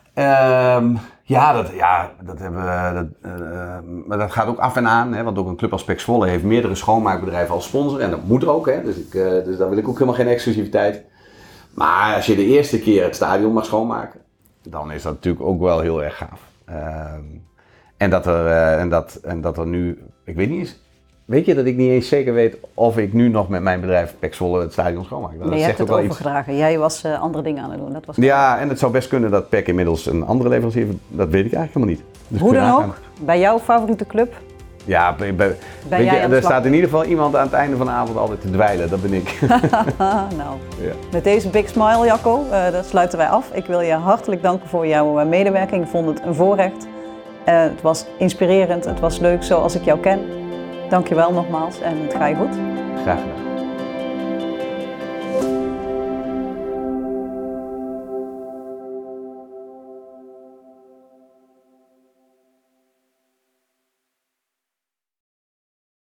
um, 0.76 0.99
ja, 1.27 1.53
dat, 1.53 1.70
ja, 1.72 2.11
dat 2.22 2.39
hebben 2.39 2.64
we. 2.64 2.93
Dat, 2.95 3.33
uh, 3.33 3.79
maar 4.07 4.18
dat 4.18 4.33
gaat 4.33 4.47
ook 4.47 4.59
af 4.59 4.77
en 4.77 4.89
aan. 4.89 5.14
Hè, 5.14 5.22
want 5.22 5.39
ook 5.39 5.47
een 5.47 5.57
club 5.57 5.72
als 5.72 5.85
Pek 5.85 6.01
Zwolle 6.01 6.29
heeft 6.29 6.45
meerdere 6.45 6.75
schoonmaakbedrijven 6.75 7.55
als 7.55 7.64
sponsor. 7.64 8.01
En 8.01 8.11
dat 8.11 8.25
moet 8.25 8.47
ook. 8.47 8.66
Hè, 8.66 8.83
dus, 8.83 8.97
ik, 8.97 9.14
uh, 9.14 9.45
dus 9.45 9.57
daar 9.57 9.68
wil 9.68 9.79
ik 9.79 9.89
ook 9.89 9.95
helemaal 9.95 10.14
geen 10.14 10.29
exclusiviteit. 10.29 11.05
Maar 11.75 12.14
als 12.14 12.27
je 12.27 12.37
de 12.37 12.45
eerste 12.45 12.81
keer 12.81 13.05
het 13.05 13.14
stadion 13.14 13.53
mag 13.53 13.64
schoonmaken, 13.64 14.20
dan 14.62 14.93
is 14.93 15.03
dat 15.03 15.12
natuurlijk 15.12 15.45
ook 15.45 15.61
wel 15.61 15.81
heel 15.81 16.03
erg 16.03 16.16
gaaf. 16.16 16.41
Uh, 16.68 17.12
en, 17.97 18.11
dat 18.11 18.27
er, 18.27 18.47
uh, 18.47 18.81
en, 18.81 18.89
dat, 18.89 19.14
en 19.14 19.41
dat 19.41 19.59
er 19.59 19.66
nu, 19.66 20.03
ik 20.25 20.37
weet 20.37 20.49
niet 20.49 20.59
eens, 20.59 20.84
Weet 21.25 21.47
je 21.47 21.55
dat 21.55 21.64
ik 21.64 21.77
niet 21.77 21.91
eens 21.91 22.09
zeker 22.09 22.35
weet 22.35 22.57
of 22.75 22.99
ik 22.99 23.12
nu 23.12 23.29
nog 23.29 23.49
met 23.49 23.62
mijn 23.62 23.81
bedrijf 23.81 24.14
Pek 24.18 24.35
Zwolle 24.35 24.61
het 24.61 24.72
stadion 24.72 25.05
schoonmaak? 25.05 25.39
Dat 25.39 25.49
nee, 25.49 25.59
je 25.59 25.64
hebt 25.64 25.79
het 25.79 25.91
overgedragen. 25.91 26.53
Iets. 26.53 26.61
Jij 26.61 26.79
was 26.79 27.05
uh, 27.05 27.20
andere 27.20 27.45
dingen 27.45 27.62
aan 27.62 27.70
het 27.70 27.79
doen. 27.79 27.93
Dat 27.93 28.07
was 28.07 28.16
ja, 28.16 28.59
en 28.59 28.68
het 28.68 28.79
zou 28.79 28.93
best 28.93 29.09
kunnen 29.09 29.31
dat 29.31 29.49
Pek 29.49 29.68
inmiddels 29.68 30.07
een 30.07 30.27
andere 30.27 30.49
leverancier 30.49 30.87
Dat 31.09 31.29
weet 31.29 31.47
ik 31.47 31.53
eigenlijk 31.53 31.75
helemaal 31.75 31.95
niet. 31.95 32.03
Dus 32.29 32.41
Hoe 32.41 32.53
dan 32.53 32.85
ook, 32.85 32.99
bij 33.20 33.41
jouw 33.41 33.59
favoriete 33.59 34.07
club? 34.07 34.35
Ja, 34.85 35.14
bij, 35.14 35.35
bij, 35.35 35.57
weet 35.89 36.11
je, 36.11 36.16
er 36.16 36.43
staat 36.43 36.64
in 36.64 36.75
ieder 36.75 36.89
geval 36.89 37.05
iemand 37.05 37.37
aan 37.37 37.45
het 37.45 37.53
einde 37.53 37.77
van 37.77 37.87
de 37.87 37.93
avond 37.93 38.18
altijd 38.18 38.41
te 38.41 38.51
dweilen. 38.51 38.91
Dat 38.91 39.03
ben 39.03 39.12
ik. 39.12 39.41
nou, 40.41 40.57
ja. 40.81 40.93
met 41.12 41.25
deze 41.25 41.49
big 41.49 41.68
smile, 41.68 42.05
Jacco, 42.05 42.45
uh, 42.51 42.70
dat 42.70 42.87
sluiten 42.87 43.18
wij 43.18 43.29
af. 43.29 43.51
Ik 43.53 43.66
wil 43.66 43.81
je 43.81 43.93
hartelijk 43.93 44.43
danken 44.43 44.68
voor 44.68 44.87
jouw 44.87 45.20
uh, 45.20 45.27
medewerking. 45.27 45.85
Ik 45.85 45.91
vond 45.91 46.07
het 46.07 46.27
een 46.27 46.35
voorrecht. 46.35 46.87
het 47.45 47.83
was 47.83 48.07
inspirerend, 48.18 48.85
het 48.85 49.01
was 49.01 49.18
leuk 49.18 49.43
zoals 49.43 49.75
ik 49.75 49.85
jou 49.85 50.01
ken. 50.01 50.43
Dankjewel 50.95 51.32
nogmaals 51.32 51.80
en 51.80 52.03
het 52.03 52.14
ga 52.14 52.26
je 52.26 52.34
goed. 52.34 52.57
Graag 53.03 53.20
gedaan. 53.20 53.53